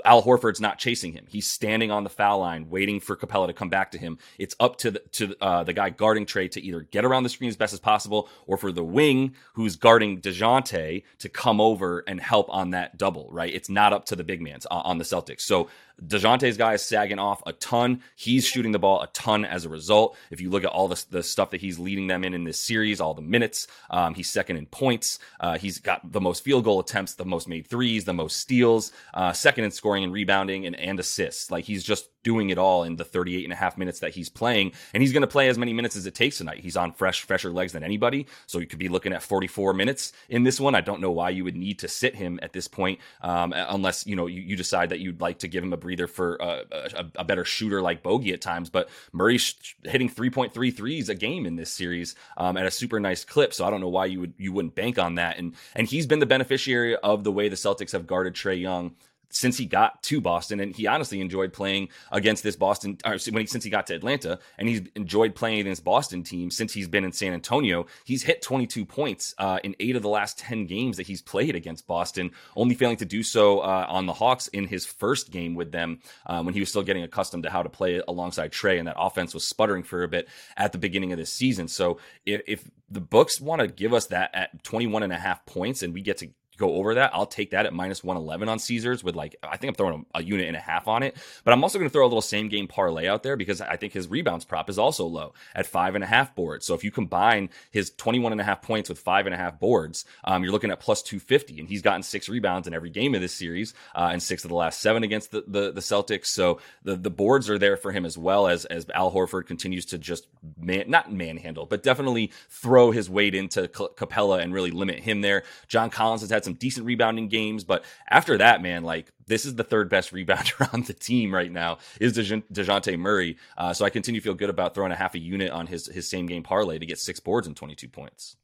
Al 0.03 0.21
Horford's 0.21 0.61
not 0.61 0.77
chasing 0.77 1.13
him. 1.13 1.25
He's 1.27 1.49
standing 1.49 1.89
on 1.89 2.03
the 2.03 2.09
foul 2.09 2.39
line, 2.39 2.69
waiting 2.69 2.99
for 2.99 3.15
Capela 3.15 3.47
to 3.47 3.53
come 3.53 3.69
back 3.69 3.91
to 3.91 3.97
him. 3.97 4.19
It's 4.37 4.55
up 4.59 4.77
to 4.77 4.91
the, 4.91 4.99
to 5.13 5.35
uh, 5.41 5.63
the 5.63 5.73
guy 5.73 5.89
guarding 5.89 6.25
Trae 6.25 6.51
to 6.51 6.61
either 6.61 6.81
get 6.81 7.05
around 7.05 7.23
the 7.23 7.29
screen 7.29 7.49
as 7.49 7.55
best 7.55 7.73
as 7.73 7.79
possible, 7.79 8.29
or 8.45 8.57
for 8.57 8.71
the 8.71 8.83
wing 8.83 9.35
who's 9.53 9.75
guarding 9.75 10.21
Dejounte 10.21 11.03
to 11.19 11.29
come 11.29 11.59
over 11.59 12.03
and 12.07 12.19
help 12.19 12.47
on 12.49 12.71
that 12.71 12.97
double. 12.97 13.29
Right? 13.31 13.53
It's 13.53 13.69
not 13.69 13.93
up 13.93 14.05
to 14.05 14.15
the 14.15 14.23
big 14.23 14.41
man's 14.41 14.65
uh, 14.69 14.81
on 14.83 14.97
the 14.97 15.05
Celtics. 15.05 15.41
So 15.41 15.69
DeJounte's 16.03 16.57
guy 16.57 16.73
is 16.73 16.81
sagging 16.81 17.19
off 17.19 17.41
a 17.45 17.53
ton. 17.53 18.01
He's 18.15 18.45
shooting 18.45 18.71
the 18.71 18.79
ball 18.79 19.01
a 19.01 19.07
ton 19.07 19.45
as 19.45 19.65
a 19.65 19.69
result. 19.69 20.17
If 20.29 20.41
you 20.41 20.49
look 20.49 20.63
at 20.63 20.69
all 20.69 20.87
the, 20.87 21.03
the 21.09 21.23
stuff 21.23 21.51
that 21.51 21.61
he's 21.61 21.79
leading 21.79 22.07
them 22.07 22.23
in 22.23 22.33
in 22.33 22.43
this 22.43 22.59
series, 22.59 22.99
all 22.99 23.13
the 23.13 23.21
minutes, 23.21 23.67
um, 23.89 24.13
he's 24.13 24.29
second 24.29 24.57
in 24.57 24.65
points. 24.65 25.19
Uh, 25.39 25.57
he's 25.57 25.79
got 25.79 26.11
the 26.11 26.21
most 26.21 26.43
field 26.43 26.63
goal 26.63 26.79
attempts, 26.79 27.15
the 27.15 27.25
most 27.25 27.47
made 27.47 27.67
threes, 27.67 28.05
the 28.05 28.13
most 28.13 28.37
steals, 28.37 28.91
uh, 29.13 29.33
second 29.33 29.63
in 29.63 29.71
scoring 29.71 30.03
and 30.03 30.13
rebounding 30.13 30.65
and, 30.65 30.75
and 30.75 30.99
assists. 30.99 31.49
Like 31.49 31.65
he's 31.65 31.83
just 31.83 32.09
doing 32.25 32.49
it 32.49 32.57
all 32.57 32.83
in 32.83 32.95
the 32.95 33.05
38 33.05 33.43
and 33.43 33.53
a 33.53 33.55
half 33.55 33.77
minutes 33.77 33.99
that 33.99 34.13
he's 34.13 34.29
playing. 34.29 34.73
And 34.93 35.01
he's 35.01 35.13
going 35.13 35.21
to 35.21 35.27
play 35.27 35.47
as 35.47 35.59
many 35.59 35.71
minutes 35.71 35.95
as 35.95 36.07
it 36.07 36.15
takes 36.15 36.39
tonight. 36.39 36.59
He's 36.59 36.75
on 36.75 36.91
fresh, 36.91 37.21
fresher 37.21 37.51
legs 37.51 37.71
than 37.71 37.83
anybody. 37.83 38.25
So 38.47 38.57
you 38.57 38.65
could 38.65 38.79
be 38.79 38.89
looking 38.89 39.13
at 39.13 39.21
44 39.21 39.73
minutes 39.73 40.11
in 40.27 40.43
this 40.43 40.59
one. 40.59 40.73
I 40.73 40.81
don't 40.81 40.99
know 40.99 41.11
why 41.11 41.29
you 41.29 41.43
would 41.43 41.55
need 41.55 41.79
to 41.79 41.87
sit 41.87 42.15
him 42.15 42.39
at 42.41 42.51
this 42.51 42.67
point, 42.67 42.99
um, 43.21 43.53
unless, 43.55 44.07
you 44.07 44.15
know, 44.15 44.25
you, 44.25 44.41
you, 44.41 44.55
decide 44.55 44.89
that 44.89 44.99
you'd 44.99 45.21
like 45.21 45.39
to 45.39 45.47
give 45.47 45.63
him 45.63 45.73
a 45.73 45.77
breather 45.77 46.07
for 46.07 46.37
a, 46.37 46.63
a, 46.71 47.05
a 47.17 47.23
better 47.23 47.45
shooter 47.45 47.81
like 47.81 48.01
Bogey 48.01 48.33
at 48.33 48.41
times. 48.41 48.71
But 48.71 48.89
Murray's 49.13 49.53
hitting 49.83 50.09
3.3 50.09 50.75
threes 50.75 51.09
a 51.09 51.15
game 51.15 51.45
in 51.45 51.57
this 51.57 51.71
series 51.71 52.15
um, 52.37 52.57
at 52.57 52.65
a 52.65 52.71
super 52.71 52.99
nice 52.99 53.23
clip. 53.23 53.53
So 53.53 53.65
I 53.65 53.69
don't 53.69 53.81
know 53.81 53.89
why 53.89 54.07
you 54.07 54.21
would, 54.21 54.33
you 54.37 54.51
wouldn't 54.51 54.73
bank 54.73 54.97
on 54.97 55.15
that. 55.15 55.37
And, 55.37 55.53
and 55.75 55.87
he's 55.87 56.07
been 56.07 56.19
the 56.19 56.25
beneficiary 56.25 56.95
of 56.95 57.23
the 57.23 57.31
way 57.31 57.49
the 57.49 57.55
Celtics 57.55 57.91
have 57.91 58.07
guarded 58.07 58.33
Trae 58.33 58.59
Young 58.59 58.95
since 59.35 59.57
he 59.57 59.65
got 59.65 60.01
to 60.01 60.21
Boston, 60.21 60.61
and 60.61 60.73
he 60.73 60.87
honestly 60.87 61.19
enjoyed 61.19 61.51
playing 61.51 61.89
against 62.09 62.41
this 62.41 62.55
Boston 62.55 62.97
when 63.03 63.41
he, 63.41 63.45
since 63.45 63.65
he 63.65 63.69
got 63.69 63.85
to 63.87 63.93
Atlanta, 63.93 64.39
and 64.57 64.69
he's 64.69 64.81
enjoyed 64.95 65.35
playing 65.35 65.59
against 65.59 65.83
Boston 65.83 66.23
team 66.23 66.49
since 66.49 66.73
he's 66.73 66.87
been 66.87 67.03
in 67.03 67.11
San 67.11 67.33
Antonio. 67.33 67.85
He's 68.05 68.23
hit 68.23 68.41
22 68.41 68.85
points 68.85 69.35
uh, 69.37 69.59
in 69.63 69.75
eight 69.81 69.97
of 69.97 70.01
the 70.01 70.09
last 70.09 70.39
10 70.39 70.67
games 70.67 70.95
that 70.95 71.07
he's 71.07 71.21
played 71.21 71.53
against 71.53 71.85
Boston, 71.85 72.31
only 72.55 72.75
failing 72.75 72.95
to 72.97 73.05
do 73.05 73.23
so 73.23 73.59
uh, 73.59 73.85
on 73.89 74.05
the 74.05 74.13
Hawks 74.13 74.47
in 74.47 74.67
his 74.67 74.85
first 74.85 75.31
game 75.31 75.53
with 75.53 75.73
them 75.73 75.99
uh, 76.25 76.41
when 76.41 76.53
he 76.53 76.61
was 76.61 76.69
still 76.69 76.83
getting 76.83 77.03
accustomed 77.03 77.43
to 77.43 77.49
how 77.49 77.61
to 77.61 77.69
play 77.69 78.01
alongside 78.07 78.53
Trae, 78.53 78.79
and 78.79 78.87
that 78.87 78.95
offense 78.97 79.33
was 79.33 79.45
sputtering 79.45 79.83
for 79.83 80.03
a 80.03 80.07
bit 80.07 80.29
at 80.55 80.71
the 80.71 80.77
beginning 80.77 81.11
of 81.11 81.17
this 81.17 81.33
season. 81.33 81.67
So 81.67 81.99
if, 82.25 82.41
if 82.47 82.71
the 82.89 83.01
books 83.01 83.41
want 83.41 83.61
to 83.61 83.67
give 83.67 83.93
us 83.93 84.07
that 84.07 84.33
at 84.33 84.63
21 84.63 85.03
and 85.03 85.11
a 85.11 85.17
half 85.17 85.45
points, 85.45 85.83
and 85.83 85.93
we 85.93 86.01
get 86.01 86.19
to 86.19 86.29
go 86.57 86.75
over 86.75 86.95
that, 86.95 87.11
I'll 87.13 87.25
take 87.25 87.51
that 87.51 87.65
at 87.65 87.73
minus 87.73 88.03
111 88.03 88.49
on 88.49 88.59
Caesars 88.59 89.03
with 89.03 89.15
like, 89.15 89.35
I 89.43 89.57
think 89.57 89.69
I'm 89.69 89.75
throwing 89.75 90.05
a, 90.13 90.19
a 90.19 90.23
unit 90.23 90.47
and 90.47 90.57
a 90.57 90.59
half 90.59 90.87
on 90.87 91.03
it. 91.03 91.15
But 91.43 91.53
I'm 91.53 91.63
also 91.63 91.77
going 91.77 91.89
to 91.89 91.93
throw 91.93 92.05
a 92.05 92.07
little 92.07 92.21
same 92.21 92.49
game 92.49 92.67
parlay 92.67 93.07
out 93.07 93.23
there 93.23 93.35
because 93.35 93.61
I 93.61 93.75
think 93.75 93.93
his 93.93 94.07
rebounds 94.07 94.45
prop 94.45 94.69
is 94.69 94.79
also 94.79 95.05
low 95.05 95.33
at 95.53 95.65
five 95.65 95.95
and 95.95 96.03
a 96.03 96.07
half 96.07 96.35
boards. 96.35 96.65
So 96.65 96.73
if 96.73 96.83
you 96.83 96.91
combine 96.91 97.49
his 97.71 97.91
21 97.91 98.31
and 98.31 98.41
a 98.41 98.43
half 98.43 98.61
points 98.61 98.89
with 98.89 98.99
five 98.99 99.25
and 99.25 99.35
a 99.35 99.37
half 99.37 99.59
boards, 99.59 100.05
um, 100.23 100.43
you're 100.43 100.51
looking 100.51 100.71
at 100.71 100.79
plus 100.79 101.01
250. 101.01 101.59
And 101.59 101.69
he's 101.69 101.81
gotten 101.81 102.03
six 102.03 102.29
rebounds 102.29 102.67
in 102.67 102.73
every 102.73 102.89
game 102.89 103.15
of 103.15 103.21
this 103.21 103.33
series 103.33 103.73
uh, 103.93 104.09
and 104.11 104.21
six 104.21 104.43
of 104.43 104.49
the 104.49 104.55
last 104.55 104.79
seven 104.79 105.03
against 105.03 105.31
the, 105.31 105.43
the, 105.47 105.71
the, 105.71 105.81
Celtics. 105.81 106.27
So 106.27 106.59
the, 106.83 106.95
the 106.95 107.11
boards 107.11 107.49
are 107.49 107.59
there 107.59 107.77
for 107.77 107.91
him 107.91 108.05
as 108.05 108.17
well 108.17 108.47
as, 108.47 108.65
as 108.65 108.87
Al 108.93 109.11
Horford 109.11 109.45
continues 109.45 109.85
to 109.87 109.97
just 109.97 110.27
man, 110.57 110.89
not 110.89 111.11
manhandle, 111.11 111.65
but 111.65 111.83
definitely 111.83 112.31
throw 112.49 112.91
his 112.91 113.09
weight 113.09 113.35
into 113.35 113.67
Capela 113.67 114.41
and 114.41 114.53
really 114.53 114.71
limit 114.71 114.99
him 114.99 115.21
there. 115.21 115.43
John 115.67 115.89
Collins 115.89 116.21
has 116.21 116.29
had 116.29 116.44
some 116.45 116.53
decent 116.53 116.85
rebounding 116.85 117.27
games, 117.27 117.63
but 117.63 117.83
after 118.09 118.37
that, 118.37 118.61
man, 118.61 118.83
like 118.83 119.11
this 119.27 119.45
is 119.45 119.55
the 119.55 119.63
third 119.63 119.89
best 119.89 120.13
rebounder 120.13 120.67
on 120.73 120.83
the 120.83 120.93
team 120.93 121.33
right 121.33 121.51
now 121.51 121.79
is 121.99 122.17
Dejounte 122.17 122.97
Murray. 122.97 123.37
Uh, 123.57 123.73
so 123.73 123.83
I 123.83 123.89
continue 123.89 124.21
to 124.21 124.23
feel 124.23 124.33
good 124.33 124.49
about 124.49 124.73
throwing 124.73 124.91
a 124.91 124.95
half 124.95 125.15
a 125.15 125.19
unit 125.19 125.51
on 125.51 125.67
his 125.67 125.87
his 125.87 126.09
same 126.09 126.25
game 126.25 126.43
parlay 126.43 126.79
to 126.79 126.85
get 126.85 126.99
six 126.99 127.19
boards 127.19 127.47
and 127.47 127.55
22 127.55 127.89
points. 127.89 128.37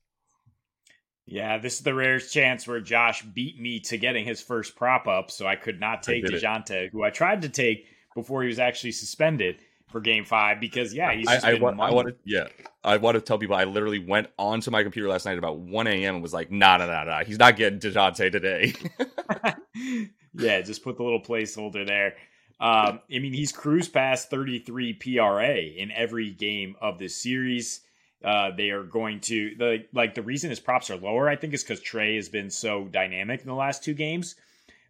Yeah, 1.25 1.60
this 1.60 1.75
is 1.75 1.82
the 1.82 1.94
rarest 1.94 2.34
chance 2.34 2.68
where 2.68 2.82
Josh 2.82 3.22
beat 3.22 3.60
me 3.60 3.80
to 3.82 3.98
getting 3.98 4.25
his 4.25 4.42
first 4.42 4.75
prop 4.75 5.08
up, 5.08 5.32
so 5.32 5.46
I 5.46 5.56
could 5.56 5.80
not 5.80 6.04
take 6.04 6.25
Dejounte, 6.25 6.90
who 6.92 7.04
I 7.04 7.10
tried 7.10 7.44
to 7.44 7.50
take 7.50 7.86
before 8.16 8.42
he 8.42 8.48
was 8.48 8.60
actually 8.60 8.92
suspended 8.92 9.60
for 9.92 10.00
game 10.00 10.26
five 10.26 10.60
because 10.60 10.94
yeah 10.94 11.14
he's 11.14 11.28
I, 11.28 11.52
I, 11.52 11.54
want, 11.56 11.80
I 11.80 11.92
want 11.92 12.08
to 12.08 12.16
yeah 12.26 12.48
I 12.84 12.98
want 12.98 13.16
to 13.16 13.22
tell 13.22 13.38
people 13.38 13.56
I 13.56 13.66
literally 13.66 14.00
went 14.00 14.28
onto 14.38 14.72
my 14.72 14.84
computer 14.84 15.08
last 15.08 15.26
night 15.26 15.38
about 15.38 15.60
1 15.60 15.88
a.m. 15.88 16.16
and 16.16 16.24
was 16.24 16.34
like 16.34 16.52
nah 16.52 16.78
nah 16.78 16.88
nah 16.88 17.04
nah 17.04 17.24
he's 17.24 17.38
not 17.38 17.56
getting 17.56 17.80
Dejounte 17.80 18.32
today. 18.32 18.74
Yeah 20.34 20.62
just 20.62 20.84
put 20.84 20.96
the 20.96 21.04
little 21.04 21.22
placeholder 21.22 21.86
there. 21.86 22.16
Um, 22.60 23.02
I 23.14 23.20
mean 23.20 23.34
he's 23.34 23.52
cruised 23.52 23.92
past 23.92 24.30
33 24.30 24.94
PRA 24.94 25.58
in 25.58 25.92
every 25.92 26.32
game 26.32 26.76
of 26.80 27.00
this 27.00 27.22
series. 27.22 27.82
Uh, 28.24 28.52
they 28.56 28.70
are 28.70 28.84
going 28.84 29.20
to 29.20 29.56
the 29.58 29.86
like 29.94 30.16
the 30.16 30.22
reason 30.22 30.50
his 30.50 30.60
props 30.60 30.90
are 30.90 30.96
lower 30.96 31.28
I 31.28 31.36
think 31.36 31.54
is 31.54 31.64
because 31.64 31.82
Trae 31.82 32.16
has 32.16 32.30
been 32.30 32.50
so 32.50 32.86
dynamic 32.86 33.42
in 33.42 33.48
the 33.48 33.56
last 33.56 33.84
two 33.84 33.94
games 33.94 34.36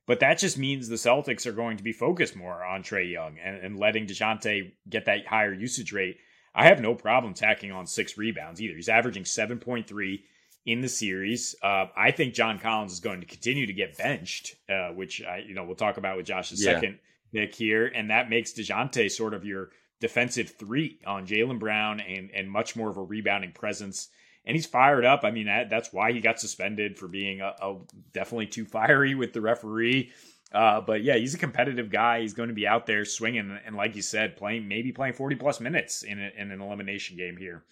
but 0.07 0.19
that 0.19 0.39
just 0.39 0.57
means 0.57 0.87
the 0.87 0.95
Celtics 0.95 1.45
are 1.45 1.51
going 1.51 1.77
to 1.77 1.83
be 1.83 1.93
focused 1.93 2.35
more 2.35 2.63
on 2.63 2.83
Trae 2.83 3.11
Young 3.11 3.37
and, 3.39 3.57
and 3.57 3.79
letting 3.79 4.07
DeJounte 4.07 4.73
get 4.89 5.05
that 5.05 5.27
higher 5.27 5.53
usage 5.53 5.93
rate. 5.93 6.17
I 6.53 6.65
have 6.65 6.81
no 6.81 6.95
problem 6.95 7.33
tacking 7.33 7.71
on 7.71 7.87
six 7.87 8.17
rebounds 8.17 8.61
either. 8.61 8.75
He's 8.75 8.89
averaging 8.89 9.23
7.3 9.23 10.19
in 10.65 10.81
the 10.81 10.89
series. 10.89 11.55
Uh, 11.63 11.85
I 11.95 12.11
think 12.11 12.33
John 12.33 12.59
Collins 12.59 12.93
is 12.93 12.99
going 12.99 13.21
to 13.21 13.25
continue 13.25 13.65
to 13.65 13.73
get 13.73 13.97
benched, 13.97 14.55
uh, 14.69 14.89
which 14.89 15.21
I, 15.23 15.43
you 15.47 15.53
know 15.53 15.63
we'll 15.63 15.75
talk 15.75 15.97
about 15.97 16.17
with 16.17 16.25
Josh's 16.25 16.63
yeah. 16.63 16.73
second 16.73 16.99
pick 17.33 17.55
here, 17.55 17.87
and 17.87 18.09
that 18.09 18.29
makes 18.29 18.53
Dejounte 18.53 19.09
sort 19.11 19.33
of 19.33 19.45
your 19.45 19.69
defensive 19.99 20.49
three 20.49 20.99
on 21.05 21.25
Jaylen 21.25 21.59
Brown 21.59 21.99
and 21.99 22.29
and 22.31 22.49
much 22.49 22.75
more 22.75 22.89
of 22.89 22.97
a 22.97 23.03
rebounding 23.03 23.53
presence 23.53 24.09
and 24.45 24.55
he's 24.55 24.65
fired 24.65 25.05
up. 25.05 25.21
I 25.23 25.31
mean, 25.31 25.45
that, 25.47 25.69
that's 25.69 25.93
why 25.93 26.11
he 26.11 26.19
got 26.19 26.39
suspended 26.39 26.97
for 26.97 27.07
being 27.07 27.41
a, 27.41 27.53
a 27.61 27.77
definitely 28.13 28.47
too 28.47 28.65
fiery 28.65 29.15
with 29.21 29.33
the 29.33 29.41
referee. 29.41 30.11
Uh, 30.51 30.81
but 30.81 31.03
yeah, 31.03 31.15
he's 31.15 31.33
a 31.33 31.37
competitive 31.37 31.89
guy. 31.89 32.21
He's 32.21 32.33
going 32.33 32.49
to 32.49 32.55
be 32.55 32.67
out 32.67 32.85
there 32.85 33.05
swinging, 33.05 33.57
and 33.65 33.75
like 33.75 33.95
you 33.95 34.01
said, 34.01 34.35
playing 34.35 34.67
maybe 34.67 34.91
playing 34.91 35.13
forty 35.13 35.35
plus 35.35 35.61
minutes 35.61 36.03
in, 36.03 36.19
a, 36.19 36.29
in 36.37 36.51
an 36.51 36.59
elimination 36.59 37.15
game 37.15 37.37
here. 37.37 37.63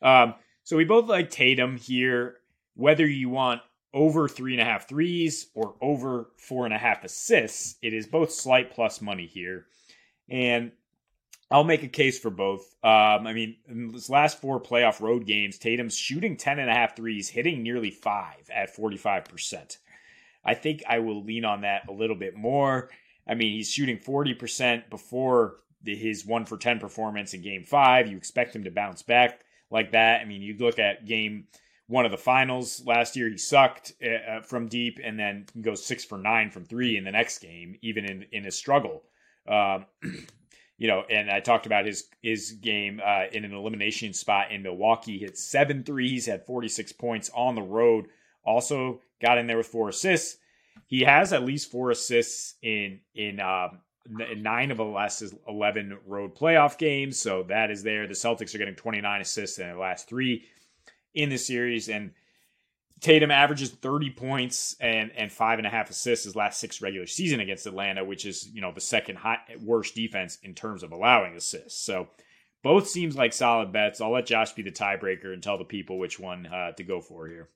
Um, 0.00 0.34
so 0.64 0.76
we 0.78 0.84
both 0.84 1.08
like 1.08 1.30
Tatum 1.30 1.76
here. 1.76 2.36
whether 2.74 3.06
you 3.06 3.28
want 3.28 3.60
over 3.92 4.28
three 4.28 4.52
and 4.52 4.62
a 4.62 4.64
half 4.64 4.88
threes 4.88 5.48
or 5.54 5.74
over 5.80 6.30
four 6.38 6.64
and 6.64 6.74
a 6.74 6.78
half 6.78 7.04
assists, 7.04 7.76
it 7.82 7.92
is 7.92 8.06
both 8.06 8.32
slight 8.32 8.70
plus 8.70 9.00
money 9.00 9.26
here. 9.26 9.66
And 10.28 10.72
I'll 11.50 11.64
make 11.64 11.82
a 11.82 11.88
case 11.88 12.18
for 12.18 12.30
both. 12.30 12.76
Um, 12.84 13.26
I 13.26 13.32
mean, 13.32 13.56
in 13.68 13.90
this 13.90 14.08
last 14.08 14.40
four 14.40 14.60
playoff 14.60 15.00
road 15.00 15.26
games, 15.26 15.58
Tatum's 15.58 15.96
shooting 15.96 16.36
10 16.36 16.60
and 16.60 16.70
a 16.70 16.74
half 16.74 16.96
threes, 16.96 17.28
hitting 17.28 17.62
nearly 17.62 17.90
five 17.90 18.48
at 18.54 18.74
45%. 18.74 19.78
I 20.44 20.54
think 20.54 20.82
I 20.88 21.00
will 21.00 21.24
lean 21.24 21.44
on 21.44 21.62
that 21.62 21.88
a 21.88 21.92
little 21.92 22.16
bit 22.16 22.36
more. 22.36 22.88
I 23.26 23.34
mean, 23.34 23.52
he's 23.52 23.70
shooting 23.70 23.98
40% 23.98 24.88
before 24.90 25.56
the, 25.82 25.96
his 25.96 26.24
one 26.24 26.44
for 26.44 26.56
10 26.56 26.78
performance 26.78 27.34
in 27.34 27.42
game 27.42 27.64
five. 27.64 28.08
You 28.08 28.16
expect 28.16 28.54
him 28.54 28.64
to 28.64 28.70
bounce 28.70 29.02
back 29.02 29.40
like 29.70 29.92
that. 29.92 30.20
I 30.20 30.24
mean, 30.26 30.42
you 30.42 30.56
look 30.56 30.78
at 30.78 31.06
game 31.06 31.48
one 31.88 32.04
of 32.04 32.12
the 32.12 32.16
finals 32.16 32.82
last 32.86 33.16
year, 33.16 33.28
he 33.28 33.36
sucked 33.36 33.92
uh, 34.02 34.36
uh 34.36 34.42
from 34.42 34.68
deep 34.68 35.00
and 35.02 35.18
then 35.18 35.46
goes 35.60 35.84
six 35.84 36.04
for 36.04 36.16
nine 36.16 36.50
from 36.50 36.64
three 36.64 36.96
in 36.96 37.02
the 37.02 37.10
next 37.10 37.38
game, 37.38 37.76
even 37.82 38.04
in, 38.04 38.26
in 38.30 38.44
his 38.44 38.56
struggle. 38.56 39.02
Um, 39.48 39.86
you 40.80 40.88
know, 40.88 41.04
and 41.10 41.30
I 41.30 41.40
talked 41.40 41.66
about 41.66 41.84
his 41.84 42.06
his 42.22 42.52
game 42.52 43.02
uh, 43.04 43.24
in 43.30 43.44
an 43.44 43.52
elimination 43.52 44.14
spot 44.14 44.50
in 44.50 44.62
Milwaukee. 44.62 45.18
Hit 45.18 45.36
seven 45.36 45.84
threes, 45.84 46.24
had 46.24 46.46
46 46.46 46.92
points 46.92 47.30
on 47.34 47.54
the 47.54 47.60
road. 47.60 48.06
Also 48.46 49.02
got 49.20 49.36
in 49.36 49.46
there 49.46 49.58
with 49.58 49.66
four 49.66 49.90
assists. 49.90 50.38
He 50.86 51.02
has 51.02 51.34
at 51.34 51.44
least 51.44 51.70
four 51.70 51.90
assists 51.90 52.54
in 52.62 53.00
in, 53.14 53.40
um, 53.40 53.80
in 54.30 54.42
nine 54.42 54.70
of 54.70 54.78
the 54.78 54.84
last 54.84 55.22
11 55.46 55.98
road 56.06 56.34
playoff 56.34 56.78
games. 56.78 57.18
So 57.18 57.42
that 57.48 57.70
is 57.70 57.82
there. 57.82 58.06
The 58.06 58.14
Celtics 58.14 58.54
are 58.54 58.58
getting 58.58 58.74
29 58.74 59.20
assists 59.20 59.58
in 59.58 59.68
the 59.68 59.76
last 59.76 60.08
three 60.08 60.46
in 61.12 61.28
the 61.28 61.36
series, 61.36 61.90
and 61.90 62.12
Tatum 63.00 63.30
averages 63.30 63.70
30 63.70 64.10
points 64.10 64.76
and, 64.78 65.10
and 65.16 65.32
five 65.32 65.58
and 65.58 65.66
a 65.66 65.70
half 65.70 65.88
assists 65.88 66.24
his 66.24 66.36
last 66.36 66.60
six 66.60 66.82
regular 66.82 67.06
season 67.06 67.40
against 67.40 67.66
Atlanta, 67.66 68.04
which 68.04 68.26
is, 68.26 68.48
you 68.52 68.60
know, 68.60 68.72
the 68.72 68.80
second 68.80 69.16
high, 69.16 69.38
worst 69.62 69.94
defense 69.94 70.38
in 70.42 70.54
terms 70.54 70.82
of 70.82 70.92
allowing 70.92 71.34
assists. 71.34 71.80
So 71.82 72.08
both 72.62 72.88
seems 72.88 73.16
like 73.16 73.32
solid 73.32 73.72
bets. 73.72 74.00
I'll 74.00 74.12
let 74.12 74.26
Josh 74.26 74.52
be 74.52 74.62
the 74.62 74.70
tiebreaker 74.70 75.32
and 75.32 75.42
tell 75.42 75.56
the 75.56 75.64
people 75.64 75.98
which 75.98 76.20
one 76.20 76.46
uh, 76.46 76.72
to 76.72 76.84
go 76.84 77.00
for 77.00 77.26
here. 77.26 77.48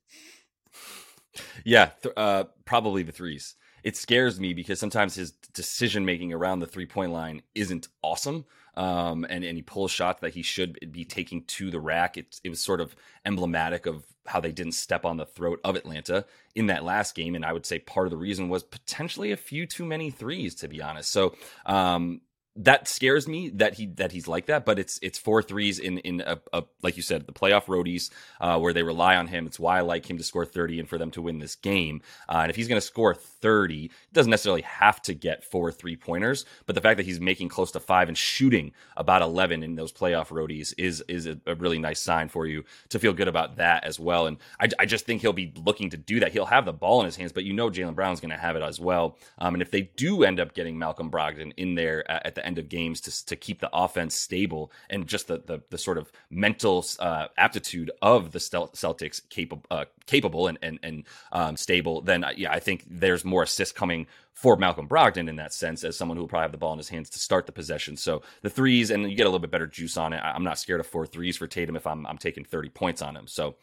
Yeah, 1.65 1.91
th- 2.03 2.15
uh, 2.17 2.45
probably 2.65 3.03
the 3.03 3.13
threes. 3.13 3.55
It 3.83 3.97
scares 3.99 4.41
me 4.41 4.55
because 4.55 4.81
sometimes 4.81 5.15
his 5.15 5.33
decision 5.53 6.07
making 6.07 6.33
around 6.33 6.61
the 6.61 6.67
three 6.67 6.87
point 6.87 7.13
line 7.13 7.43
isn't 7.55 7.89
awesome 8.03 8.47
um, 8.77 9.25
and 9.29 9.45
and 9.45 9.57
he 9.57 9.63
pulls 9.63 9.91
shots 9.91 10.21
that 10.21 10.35
he 10.35 10.43
should 10.43 10.79
be 10.93 11.05
taking 11.05 11.45
to 11.45 11.71
the 11.71 11.81
rack. 11.81 12.17
It 12.17 12.41
it 12.45 12.49
was 12.49 12.61
sort 12.61 12.81
of 12.81 12.95
emblematic 13.25 13.87
of 13.87 14.05
how 14.27 14.41
they 14.41 14.53
didn't 14.53 14.73
step 14.73 15.05
on 15.05 15.17
the 15.17 15.27
throat 15.27 15.61
of 15.65 15.77
Atlanta 15.77 16.25
in 16.55 16.67
that 16.67 16.85
last 16.85 17.15
game, 17.15 17.35
and 17.35 17.45
I 17.45 17.53
would 17.53 17.67
say 17.67 17.79
part 17.79 18.07
of 18.07 18.11
the 18.11 18.17
reason 18.17 18.49
was 18.49 18.63
potentially 18.63 19.33
a 19.33 19.37
few 19.37 19.67
too 19.67 19.85
many 19.85 20.11
threes, 20.11 20.55
to 20.57 20.69
be 20.69 20.81
honest. 20.81 21.11
So 21.11 21.35
um, 21.67 22.21
that 22.57 22.87
scares 22.87 23.27
me 23.27 23.49
that 23.51 23.75
he 23.75 23.87
that 23.87 24.13
he's 24.13 24.29
like 24.29 24.47
that. 24.47 24.65
But 24.65 24.79
it's 24.79 24.99
it's 25.03 25.19
four 25.19 25.43
threes 25.43 25.79
in 25.79 25.99
in 25.99 26.21
a, 26.21 26.39
a 26.53 26.63
like 26.83 26.97
you 26.97 27.03
said 27.03 27.27
the 27.27 27.33
playoff 27.33 27.65
roadies 27.65 28.11
uh, 28.41 28.59
where 28.59 28.73
they 28.73 28.83
rely 28.83 29.17
on 29.17 29.27
him. 29.27 29.47
It's 29.47 29.59
why 29.59 29.79
I 29.79 29.81
like 29.81 30.09
him 30.09 30.19
to 30.19 30.25
score 30.25 30.47
thirty 30.47 30.79
and 30.79 30.89
for 30.89 30.97
them 30.97 31.11
to 31.13 31.23
win 31.23 31.41
this 31.41 31.57
game. 31.57 32.01
Uh, 32.29 32.39
and 32.43 32.51
if 32.51 32.57
he's 32.57 32.69
going 32.69 32.81
to 32.81 32.87
score 32.87 33.15
thirty, 33.15 33.83
he 33.83 33.91
doesn't 34.13 34.31
necessarily 34.31 34.63
have 34.63 35.03
to 35.03 35.15
get 35.15 35.43
four 35.43 35.73
three 35.73 35.97
pointers. 35.97 36.45
But 36.67 36.77
the 36.77 36.81
fact 36.81 36.99
that 36.99 37.07
he's 37.07 37.21
making 37.21 37.49
close 37.49 37.73
to 37.73 37.81
five 37.81 38.07
and 38.09 38.17
shooting 38.17 38.73
about 38.97 39.23
eleven 39.23 39.65
in 39.65 39.75
those 39.75 39.93
playoff 39.93 40.29
roadies 40.29 40.73
is 40.79 41.03
is 41.09 41.27
a, 41.27 41.39
a 41.47 41.57
really 41.57 41.79
nice 41.79 42.01
sign 42.01 42.29
for 42.29 42.47
you 42.47 42.65
to 42.91 43.01
feel 43.01 43.13
good 43.13 43.29
about 43.29 43.57
that 43.57 43.83
as 43.83 43.99
well. 43.99 44.27
And 44.29 44.37
I, 44.61 44.69
I 44.79 44.87
just 44.87 45.07
think 45.07 45.23
he'll 45.23 45.33
be 45.33 45.53
looking 45.57 45.91
to 45.91 45.97
do 45.97 46.21
that. 46.21 46.33
He'll 46.33 46.47
have 46.47 46.67
the 46.67 46.73
ball 46.73 47.01
in 47.01 47.07
his 47.07 47.17
hands, 47.17 47.33
but 47.33 47.43
you 47.43 47.53
know 47.53 47.69
Jaylen 47.69 47.97
Brown's 47.97 48.21
going 48.21 48.31
to 48.31 48.37
have 48.37 48.55
it 48.55 48.63
as 48.63 48.79
well. 48.79 49.19
Um, 49.39 49.55
and 49.55 49.63
if 49.63 49.73
they 49.73 49.83
do 49.97 50.23
end 50.23 50.39
up 50.39 50.55
getting 50.55 50.79
Malcolm 50.79 51.11
Brogdon 51.11 51.53
in 51.57 51.75
there 51.75 52.09
at, 52.09 52.27
at 52.27 52.35
the 52.37 52.44
end 52.45 52.59
of 52.59 52.69
games 52.69 53.01
to, 53.03 53.27
to 53.27 53.37
keep 53.37 53.61
the 53.61 53.71
offense 53.73 54.15
stable 54.15 54.71
and 54.91 55.07
just 55.07 55.29
the 55.29 55.39
the, 55.39 55.63
the 55.71 55.79
sort 55.79 55.99
of 55.99 56.11
mental 56.31 56.85
uh, 56.99 57.27
aptitude 57.37 57.91
of 58.03 58.33
the 58.33 58.39
Celtics 58.39 59.21
capable 59.29 59.65
uh, 59.71 59.85
capable 60.07 60.47
and 60.47 60.59
and, 60.63 60.79
and 60.83 61.05
um, 61.33 61.57
stable, 61.57 62.01
then 62.01 62.25
uh, 62.25 62.33
yeah, 62.37 62.53
I 62.53 62.61
think 62.61 62.85
there's 62.89 63.25
more 63.25 63.43
assists 63.43 63.73
coming 63.73 64.07
for 64.33 64.57
Malcolm 64.57 64.89
Brogdon 64.89 65.29
in 65.29 65.37
that 65.37 65.55
sense 65.55 65.85
as 65.85 65.97
someone 65.97 66.17
who 66.17 66.23
will 66.23 66.29
probably 66.29 66.45
have 66.45 66.53
the 66.53 66.59
ball 66.59 66.73
in 66.73 66.79
his 66.79 66.89
hands 66.89 67.09
to 67.11 67.19
start 67.19 67.47
the 67.47 67.53
possession. 67.53 67.97
So 67.97 68.23
the 68.43 68.51
threes 68.51 68.91
and 68.91 69.09
you 69.09 69.17
get 69.17 69.27
a 69.27 69.29
little 69.29 69.39
bit 69.39 69.51
better 69.51 69.67
juice 69.67 69.97
on 69.97 70.13
it. 70.13 70.21
I'm 70.23 70.45
not 70.45 70.59
scared 70.59 70.81
of 70.81 70.87
four 70.87 71.07
threes 71.07 71.37
for 71.37 71.47
Tatum 71.47 71.77
if 71.77 71.87
I'm 71.87 72.07
I'm 72.07 72.19
taking 72.19 72.45
30 72.45 72.71
points 72.71 73.03
on 73.03 73.17
him. 73.17 73.27
So 73.27 73.57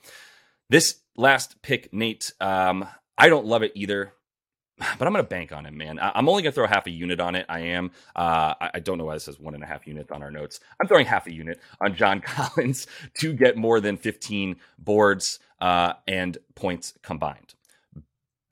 this 0.70 1.00
last 1.18 1.62
pick, 1.62 1.94
Nate, 1.94 2.32
um, 2.40 2.88
I 3.18 3.28
don't 3.28 3.46
love 3.46 3.64
it 3.64 3.74
either 3.76 4.14
but 4.78 5.08
I'm 5.08 5.14
going 5.14 5.24
to 5.24 5.30
bank 5.30 5.52
on 5.52 5.66
him, 5.66 5.78
man. 5.78 6.00
I, 6.00 6.18
am 6.18 6.28
only 6.28 6.44
going 6.44 6.52
to 6.52 6.56
throw 6.56 6.68
half 6.68 6.88
a 6.88 6.92
unit 6.92 7.20
on 7.20 7.36
it. 7.36 7.46
I 7.50 7.60
am. 7.60 7.92
Uh, 8.16 8.54
I, 8.60 8.72
I, 8.76 8.80
don't 8.80 8.98
know 8.98 9.06
why 9.06 9.14
this 9.14 9.26
says 9.26 9.40
one 9.40 9.54
and 9.54 9.64
a 9.64 9.68
half 9.68 9.86
units 9.86 10.12
on 10.12 10.24
our 10.24 10.32
notes. 10.32 10.60
I'm 10.80 10.88
throwing 10.88 11.06
half 11.06 11.28
a 11.28 11.34
unit 11.34 11.60
on 11.82 11.96
John 11.96 12.22
Collins 12.26 12.88
to 13.16 13.34
get 13.34 13.58
more 13.58 13.80
than 13.80 13.98
15 13.98 14.56
boards 14.80 15.40
uh, 15.60 15.94
and 16.08 16.38
points 16.56 16.94
combined. 17.02 17.54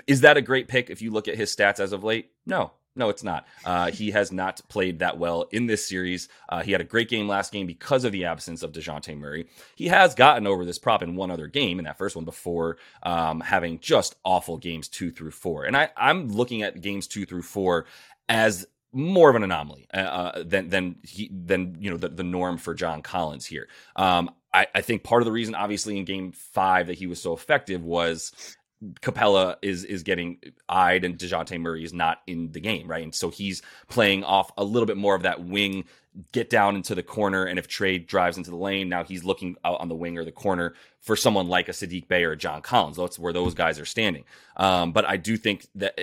Is 0.08 0.22
that 0.22 0.38
a 0.38 0.42
great 0.42 0.68
pick 0.68 0.90
if 0.90 1.02
you 1.02 1.12
look 1.12 1.28
at 1.28 1.36
his 1.36 1.56
stats 1.56 1.80
as 1.80 1.94
of 1.94 2.04
late? 2.04 2.32
No, 2.46 2.72
no, 3.00 3.10
it's 3.10 3.24
not. 3.24 3.48
Uh, 3.66 3.90
he 3.90 4.12
has 4.12 4.32
not 4.32 4.62
played 4.68 5.00
that 5.00 5.18
well 5.18 5.48
in 5.52 5.66
this 5.66 5.88
series. 5.88 6.30
Uh, 6.50 6.62
he 6.62 6.72
had 6.72 6.82
a 6.82 6.86
great 6.86 7.10
game 7.10 7.28
last 7.28 7.52
game 7.52 7.66
because 7.66 8.04
of 8.04 8.12
the 8.12 8.26
absence 8.26 8.62
of 8.62 8.72
DeJounte 8.72 9.18
Murray. 9.18 9.48
He 9.76 9.88
has 9.88 10.14
gotten 10.14 10.46
over 10.46 10.66
this 10.66 10.78
prop 10.78 11.02
in 11.02 11.16
one 11.16 11.32
other 11.32 11.48
game, 11.48 11.80
in 11.80 11.86
that 11.86 11.98
first 11.98 12.16
one, 12.16 12.26
before 12.26 12.78
um, 13.02 13.40
having 13.40 13.80
just 13.80 14.16
awful 14.24 14.58
games 14.58 14.88
two 14.88 15.10
through 15.12 15.32
four. 15.32 15.64
And 15.64 15.76
I, 15.76 15.90
I'm 15.98 16.28
looking 16.28 16.62
at 16.62 16.82
games 16.82 17.08
two 17.08 17.26
through 17.26 17.44
four 17.44 17.86
as 18.28 18.68
more 18.92 19.30
of 19.30 19.36
an 19.36 19.44
anomaly 19.44 19.88
uh, 19.94 19.98
uh 19.98 20.44
than 20.44 20.68
than 20.70 20.96
he 21.04 21.30
than 21.32 21.78
you 21.80 21.92
know 21.92 21.98
the, 21.98 22.10
the 22.10 22.24
norm 22.24 22.58
for 22.58 22.74
John 22.74 23.02
Collins 23.02 23.46
here. 23.46 23.68
Um, 23.96 24.32
I, 24.52 24.66
I, 24.74 24.82
think 24.82 25.04
part 25.04 25.22
of 25.22 25.28
the 25.28 25.32
reason, 25.32 25.54
obviously, 25.54 25.98
in 25.98 26.06
Game 26.06 26.32
Five 26.32 26.88
that 26.88 26.98
he 26.98 27.06
was 27.06 27.22
so 27.22 27.34
effective 27.34 27.84
was 27.84 28.58
Capela 29.02 29.58
is 29.62 29.84
is 29.84 30.04
getting 30.04 30.38
eyed 30.70 31.04
and 31.04 31.18
Dejounte 31.18 31.60
Murray 31.60 31.84
is 31.84 31.94
not 31.94 32.22
in 32.28 32.52
the 32.52 32.62
game, 32.62 32.88
right? 32.88 33.04
And 33.04 33.14
so 33.14 33.30
he's 33.30 33.62
playing 33.90 34.24
off 34.24 34.52
a 34.58 34.64
little 34.64 34.86
bit 34.86 34.98
more 34.98 35.16
of 35.16 35.24
that 35.24 35.44
wing 35.44 35.86
get 36.32 36.50
down 36.50 36.76
into 36.76 36.96
the 36.96 37.04
corner. 37.04 37.46
And 37.46 37.60
if 37.60 37.68
Trae 37.68 38.06
drives 38.06 38.38
into 38.38 38.50
the 38.50 38.58
lane, 38.58 38.90
now 38.90 39.04
he's 39.04 39.24
looking 39.24 39.56
out 39.64 39.80
on 39.80 39.90
the 39.90 39.96
wing 39.96 40.18
or 40.18 40.26
the 40.26 40.32
corner 40.32 40.74
for 41.02 41.16
someone 41.16 41.48
like 41.48 41.70
a 41.70 41.72
Saddiq 41.72 42.08
Bey 42.08 42.24
or 42.24 42.36
John 42.36 42.62
Collins. 42.62 42.98
That's 42.98 43.18
where 43.18 43.34
those 43.34 43.54
guys 43.54 43.80
are 43.80 43.86
standing. 43.86 44.26
Um, 44.58 44.92
but 44.92 45.06
I 45.06 45.16
do 45.16 45.38
think 45.38 45.68
that 45.76 45.98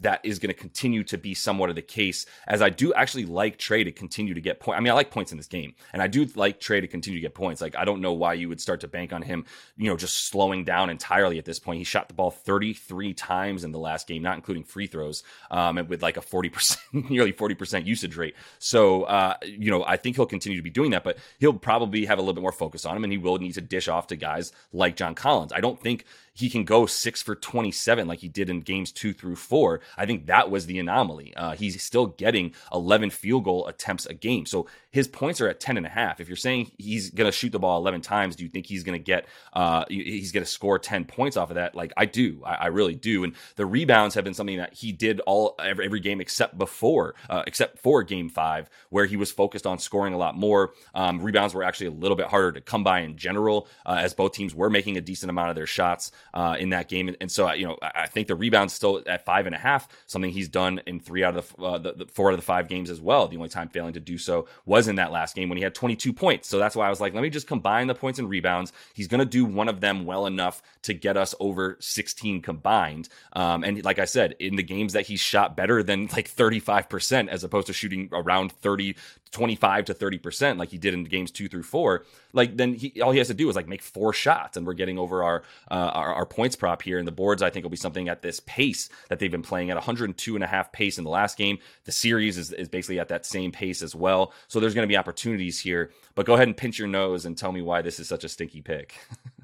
that 0.00 0.20
is 0.24 0.38
going 0.38 0.52
to 0.52 0.58
continue 0.58 1.04
to 1.04 1.18
be 1.18 1.34
somewhat 1.34 1.68
of 1.68 1.76
the 1.76 1.82
case, 1.82 2.24
as 2.48 2.62
I 2.62 2.70
do 2.70 2.94
actually 2.94 3.26
like 3.26 3.58
Trae 3.58 3.84
to 3.84 3.92
continue 3.92 4.32
to 4.32 4.40
get 4.40 4.58
points. 4.58 4.78
I 4.78 4.80
mean, 4.80 4.90
I 4.90 4.94
like 4.94 5.10
points 5.10 5.32
in 5.32 5.36
this 5.36 5.46
game, 5.46 5.74
and 5.92 6.00
I 6.00 6.06
do 6.06 6.24
like 6.34 6.60
Trae 6.60 6.80
to 6.80 6.88
continue 6.88 7.20
to 7.20 7.22
get 7.22 7.34
points. 7.34 7.60
Like, 7.60 7.76
I 7.76 7.84
don't 7.84 8.00
know 8.00 8.14
why 8.14 8.32
you 8.32 8.48
would 8.48 8.60
start 8.60 8.80
to 8.80 8.88
bank 8.88 9.12
on 9.12 9.20
him, 9.20 9.44
you 9.76 9.90
know, 9.90 9.96
just 9.96 10.28
slowing 10.28 10.64
down 10.64 10.88
entirely 10.88 11.38
at 11.38 11.44
this 11.44 11.58
point. 11.58 11.76
He 11.76 11.84
shot 11.84 12.08
the 12.08 12.14
ball 12.14 12.30
33 12.30 13.12
times 13.12 13.64
in 13.64 13.72
the 13.72 13.78
last 13.78 14.06
game, 14.06 14.22
not 14.22 14.36
including 14.36 14.64
free 14.64 14.86
throws, 14.86 15.22
um, 15.50 15.76
and 15.76 15.86
with 15.86 16.02
like 16.02 16.16
a 16.16 16.22
40%, 16.22 16.78
nearly 17.10 17.34
40% 17.34 17.84
usage 17.84 18.16
rate. 18.16 18.34
So, 18.58 19.02
uh, 19.02 19.34
you 19.44 19.70
know, 19.70 19.84
I 19.84 19.98
think 19.98 20.16
he'll 20.16 20.24
continue 20.24 20.56
to 20.56 20.62
be 20.62 20.70
doing 20.70 20.92
that, 20.92 21.04
but 21.04 21.18
he'll 21.38 21.52
probably 21.52 22.06
have 22.06 22.18
a 22.18 22.22
little 22.22 22.34
bit 22.34 22.42
more 22.42 22.50
focus 22.50 22.86
on 22.86 22.96
him, 22.96 23.04
and 23.04 23.12
he 23.12 23.18
will 23.18 23.36
need 23.36 23.52
to 23.52 23.60
dish 23.60 23.86
off 23.86 24.06
to 24.06 24.16
guys 24.16 24.29
like 24.72 24.96
John 24.96 25.14
Collins. 25.14 25.52
I 25.52 25.60
don't 25.60 25.80
think 25.80 26.04
he 26.40 26.48
can 26.48 26.64
go 26.64 26.86
six 26.86 27.22
for 27.22 27.34
27 27.34 28.08
like 28.08 28.20
he 28.20 28.28
did 28.28 28.48
in 28.48 28.60
games 28.60 28.92
two 28.92 29.12
through 29.12 29.36
four. 29.36 29.80
I 29.96 30.06
think 30.06 30.26
that 30.26 30.50
was 30.50 30.66
the 30.66 30.78
anomaly. 30.78 31.36
Uh, 31.36 31.52
he's 31.52 31.80
still 31.82 32.06
getting 32.06 32.54
11 32.72 33.10
field 33.10 33.44
goal 33.44 33.66
attempts 33.66 34.06
a 34.06 34.14
game. 34.14 34.46
So 34.46 34.66
his 34.90 35.06
points 35.06 35.40
are 35.40 35.48
at 35.48 35.60
10 35.60 35.76
and 35.76 35.86
a 35.86 35.90
half. 35.90 36.20
If 36.20 36.28
you're 36.28 36.36
saying 36.36 36.72
he's 36.78 37.10
going 37.10 37.30
to 37.30 37.36
shoot 37.36 37.52
the 37.52 37.58
ball 37.58 37.78
11 37.78 38.00
times, 38.00 38.36
do 38.36 38.44
you 38.44 38.50
think 38.50 38.66
he's 38.66 38.84
going 38.84 38.98
to 38.98 39.04
get, 39.04 39.26
uh, 39.52 39.84
he's 39.88 40.32
going 40.32 40.44
to 40.44 40.50
score 40.50 40.78
10 40.78 41.04
points 41.04 41.36
off 41.36 41.50
of 41.50 41.56
that? 41.56 41.74
Like 41.74 41.92
I 41.96 42.06
do. 42.06 42.42
I, 42.44 42.54
I, 42.54 42.66
really 42.66 42.94
do. 42.94 43.24
And 43.24 43.34
the 43.56 43.66
rebounds 43.66 44.14
have 44.14 44.24
been 44.24 44.34
something 44.34 44.58
that 44.58 44.74
he 44.74 44.92
did 44.92 45.20
all 45.20 45.54
every, 45.62 45.84
every 45.84 46.00
game 46.00 46.20
except 46.20 46.56
before, 46.56 47.14
uh, 47.28 47.42
except 47.46 47.78
for 47.78 48.02
game 48.02 48.28
five, 48.28 48.70
where 48.88 49.06
he 49.06 49.16
was 49.16 49.30
focused 49.30 49.66
on 49.66 49.78
scoring 49.78 50.14
a 50.14 50.18
lot 50.18 50.36
more. 50.36 50.72
Um, 50.94 51.20
rebounds 51.20 51.54
were 51.54 51.64
actually 51.64 51.88
a 51.88 51.92
little 51.92 52.16
bit 52.16 52.26
harder 52.26 52.52
to 52.52 52.60
come 52.60 52.82
by 52.82 53.00
in 53.00 53.16
general, 53.16 53.68
uh, 53.84 53.98
as 54.00 54.14
both 54.20 54.32
teams 54.32 54.54
were 54.54 54.68
making 54.68 54.98
a 54.98 55.00
decent 55.00 55.30
amount 55.30 55.48
of 55.48 55.56
their 55.56 55.66
shots 55.66 56.12
uh, 56.34 56.54
in 56.58 56.68
that 56.68 56.90
game. 56.90 57.08
And, 57.08 57.16
and, 57.22 57.32
so, 57.32 57.50
you 57.52 57.66
know, 57.66 57.78
I 57.80 58.06
think 58.06 58.28
the 58.28 58.34
rebound's 58.34 58.74
still 58.74 59.02
at 59.06 59.24
five 59.24 59.46
and 59.46 59.54
a 59.54 59.58
half, 59.58 59.88
something 60.06 60.30
he's 60.30 60.50
done 60.50 60.82
in 60.86 61.00
three 61.00 61.24
out 61.24 61.38
of 61.38 61.54
the, 61.56 61.64
uh, 61.64 61.78
the, 61.78 61.92
the, 61.94 62.04
four 62.04 62.28
out 62.28 62.34
of 62.34 62.38
the 62.38 62.44
five 62.44 62.68
games 62.68 62.90
as 62.90 63.00
well. 63.00 63.28
The 63.28 63.38
only 63.38 63.48
time 63.48 63.70
failing 63.70 63.94
to 63.94 64.00
do 64.00 64.18
so 64.18 64.46
was 64.66 64.88
in 64.88 64.96
that 64.96 65.10
last 65.10 65.34
game 65.34 65.48
when 65.48 65.56
he 65.56 65.64
had 65.64 65.74
22 65.74 66.12
points. 66.12 66.50
So 66.50 66.58
that's 66.58 66.76
why 66.76 66.86
I 66.86 66.90
was 66.90 67.00
like, 67.00 67.14
let 67.14 67.22
me 67.22 67.30
just 67.30 67.46
combine 67.46 67.86
the 67.86 67.94
points 67.94 68.18
and 68.18 68.28
rebounds. 68.28 68.74
He's 68.92 69.08
going 69.08 69.20
to 69.20 69.24
do 69.24 69.46
one 69.46 69.70
of 69.70 69.80
them 69.80 70.04
well 70.04 70.26
enough 70.26 70.60
to 70.82 70.92
get 70.92 71.16
us 71.16 71.34
over 71.40 71.78
16 71.80 72.42
combined. 72.42 73.08
Um, 73.32 73.64
and 73.64 73.82
like 73.86 73.98
I 73.98 74.04
said, 74.04 74.36
in 74.38 74.56
the 74.56 74.62
games 74.62 74.92
that 74.92 75.06
he 75.06 75.16
shot 75.16 75.56
better 75.56 75.82
than 75.82 76.08
like 76.08 76.30
35% 76.30 77.28
as 77.28 77.42
opposed 77.42 77.68
to 77.68 77.72
shooting 77.72 78.10
around 78.12 78.52
30 78.52 78.96
25 79.32 79.86
to 79.86 79.94
30% 79.94 80.58
like 80.58 80.70
he 80.70 80.78
did 80.78 80.92
in 80.92 81.04
games 81.04 81.30
two 81.30 81.48
through 81.48 81.62
four, 81.62 82.04
like 82.32 82.56
then 82.56 82.74
he, 82.74 83.00
all 83.00 83.12
he 83.12 83.18
has 83.18 83.28
to 83.28 83.34
do 83.34 83.48
is 83.48 83.56
like 83.56 83.68
make 83.68 83.82
four 83.82 84.12
shots 84.12 84.56
and 84.56 84.66
we're 84.66 84.74
getting 84.74 84.98
over 84.98 85.22
our, 85.22 85.42
uh, 85.70 85.74
our, 85.74 86.14
our, 86.14 86.26
points 86.26 86.56
prop 86.56 86.82
here. 86.82 86.98
And 86.98 87.06
the 87.06 87.12
boards, 87.12 87.42
I 87.42 87.50
think, 87.50 87.64
will 87.64 87.70
be 87.70 87.76
something 87.76 88.08
at 88.08 88.22
this 88.22 88.40
pace 88.40 88.88
that 89.08 89.18
they've 89.18 89.30
been 89.30 89.42
playing 89.42 89.70
at 89.70 89.76
102 89.76 90.34
and 90.34 90.44
a 90.44 90.46
half 90.46 90.72
pace 90.72 90.98
in 90.98 91.04
the 91.04 91.10
last 91.10 91.38
game. 91.38 91.58
The 91.84 91.92
series 91.92 92.38
is, 92.38 92.52
is 92.52 92.68
basically 92.68 92.98
at 92.98 93.08
that 93.08 93.24
same 93.24 93.52
pace 93.52 93.82
as 93.82 93.94
well. 93.94 94.32
So 94.48 94.58
there's 94.58 94.74
going 94.74 94.86
to 94.86 94.92
be 94.92 94.96
opportunities 94.96 95.60
here. 95.60 95.90
But 96.14 96.26
go 96.26 96.34
ahead 96.34 96.48
and 96.48 96.56
pinch 96.56 96.78
your 96.78 96.88
nose 96.88 97.24
and 97.24 97.36
tell 97.36 97.52
me 97.52 97.62
why 97.62 97.82
this 97.82 98.00
is 98.00 98.08
such 98.08 98.24
a 98.24 98.28
stinky 98.28 98.62
pick. 98.62 98.94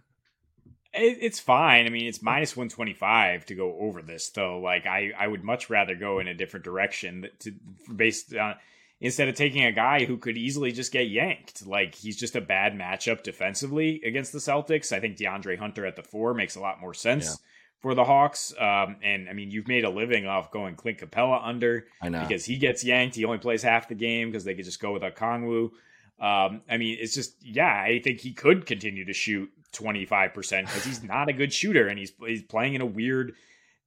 it's 0.93 1.41
fine. 1.41 1.87
I 1.87 1.91
mean, 1.91 2.07
it's 2.07 2.23
minus 2.23 2.57
125 2.57 3.47
to 3.47 3.55
go 3.55 3.77
over 3.79 4.03
this, 4.03 4.31
though. 4.31 4.59
Like, 4.59 4.87
I, 4.87 5.13
I 5.17 5.29
would 5.29 5.45
much 5.45 5.71
rather 5.71 5.95
go 5.95 6.19
in 6.19 6.29
a 6.29 6.35
different 6.35 6.65
direction 6.65 7.29
to 7.41 7.53
based 7.95 8.35
on 8.35 8.57
instead 9.01 9.29
of 9.29 9.35
taking 9.35 9.65
a 9.65 9.73
guy 9.73 10.05
who 10.05 10.17
could 10.17 10.37
easily 10.37 10.73
just 10.73 10.93
get 10.93 11.09
yanked. 11.09 11.67
Like 11.67 11.95
he's 11.95 12.17
just 12.17 12.37
a 12.37 12.41
bad 12.41 12.75
matchup 12.75 13.23
defensively 13.23 14.01
against 14.05 14.33
the 14.33 14.39
Celtics. 14.39 14.93
I 14.93 15.01
think 15.01 15.17
DeAndre 15.17 15.59
Hunter 15.59 15.87
at 15.87 15.97
the 15.97 16.03
four 16.03 16.35
makes 16.35 16.57
a 16.57 16.61
lot 16.61 16.81
more 16.81 16.95
sense. 16.95 17.27
Yeah. 17.27 17.35
For 17.83 17.95
the 17.95 18.05
Hawks, 18.05 18.55
um, 18.59 18.97
and 19.03 19.29
I 19.29 19.35
mean, 19.35 19.51
you've 19.51 19.69
made 19.69 19.85
a 19.85 19.91
living 19.91 20.27
off 20.27 20.51
going 20.51 20.77
Clint 20.77 20.99
Capela 20.99 21.41
under 21.47 21.87
because 22.03 22.45
he 22.45 22.57
gets 22.57 22.83
yanked. 22.83 23.15
He 23.15 23.25
only 23.27 23.39
plays 23.39 23.63
half 23.63 23.87
the 23.87 23.95
game 23.95 24.31
because 24.31 24.45
they 24.45 24.55
could 24.55 24.65
just 24.65 24.81
go 24.81 24.93
with 24.93 25.03
Okongwu. 25.03 25.71
Um, 26.19 26.63
I 26.69 26.79
mean, 26.79 26.97
it's 26.99 27.15
just 27.15 27.37
yeah, 27.43 27.71
I 27.71 28.01
think 28.03 28.21
he 28.21 28.33
could 28.33 28.65
continue 28.65 29.05
to 29.05 29.13
shoot 29.13 29.51
25% 29.73 30.33
because 30.63 30.85
he's 30.85 31.03
not 31.03 31.29
a 31.29 31.35
good 31.35 31.53
shooter 31.53 31.87
and 31.87 31.99
he's 31.99 32.13
he's 32.27 32.43
playing 32.43 32.75
in 32.75 32.81
a 32.81 32.87
weird 32.87 33.35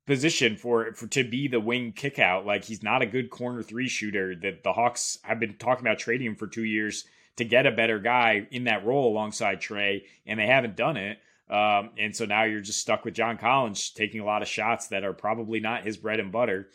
position 0.10 0.58
for 0.58 0.92
for 0.94 1.06
to 1.06 1.24
be 1.24 1.48
the 1.48 1.60
wing 1.60 1.94
kickout. 1.94 2.44
Like 2.44 2.64
he's 2.64 2.82
not 2.82 3.04
a 3.04 3.06
good 3.06 3.30
corner 3.30 3.62
three 3.62 3.88
shooter. 3.88 4.36
That 4.36 4.64
the 4.64 4.74
Hawks 4.74 5.20
have 5.22 5.40
been 5.40 5.56
talking 5.58 5.86
about 5.86 6.00
trading 6.00 6.26
him 6.26 6.36
for 6.36 6.48
two 6.48 6.64
years 6.64 7.06
to 7.36 7.46
get 7.46 7.68
a 7.68 7.72
better 7.72 8.00
guy 8.00 8.48
in 8.50 8.64
that 8.64 8.86
role 8.86 9.12
alongside 9.12 9.62
Trae, 9.62 10.02
and 10.26 10.40
they 10.40 10.48
haven't 10.48 10.76
done 10.76 10.98
it. 10.98 11.20
Um, 11.48 11.92
and 11.98 12.16
so 12.16 12.26
now 12.26 12.44
you're 12.44 12.60
just 12.60 12.82
stuck 12.82 13.06
with 13.06 13.14
John 13.14 13.38
Collins 13.38 13.92
taking 13.92 14.20
a 14.20 14.26
lot 14.26 14.42
of 14.42 14.48
shots 14.48 14.88
that 14.88 15.04
are 15.04 15.14
probably 15.14 15.60
not 15.60 15.84
his 15.84 15.96
bread 15.96 16.20
and 16.20 16.32
butter. 16.32 16.70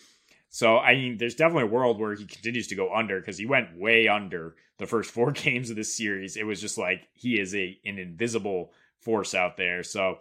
So 0.48 0.78
I 0.78 0.94
mean, 0.94 1.18
there's 1.18 1.34
definitely 1.34 1.64
a 1.64 1.74
world 1.74 1.98
where 1.98 2.14
he 2.14 2.26
continues 2.26 2.68
to 2.68 2.76
go 2.76 2.94
under 2.94 3.18
because 3.18 3.36
he 3.36 3.46
went 3.46 3.76
way 3.76 4.06
under 4.06 4.54
the 4.78 4.86
first 4.86 5.10
four 5.10 5.32
games 5.32 5.70
of 5.70 5.76
this 5.76 5.96
series. 5.96 6.36
It 6.36 6.46
was 6.46 6.60
just 6.60 6.78
like 6.78 7.08
he 7.14 7.40
is 7.40 7.52
a 7.52 7.76
an 7.84 7.98
invisible 7.98 8.70
force 9.00 9.34
out 9.34 9.56
there. 9.56 9.82
So 9.82 10.18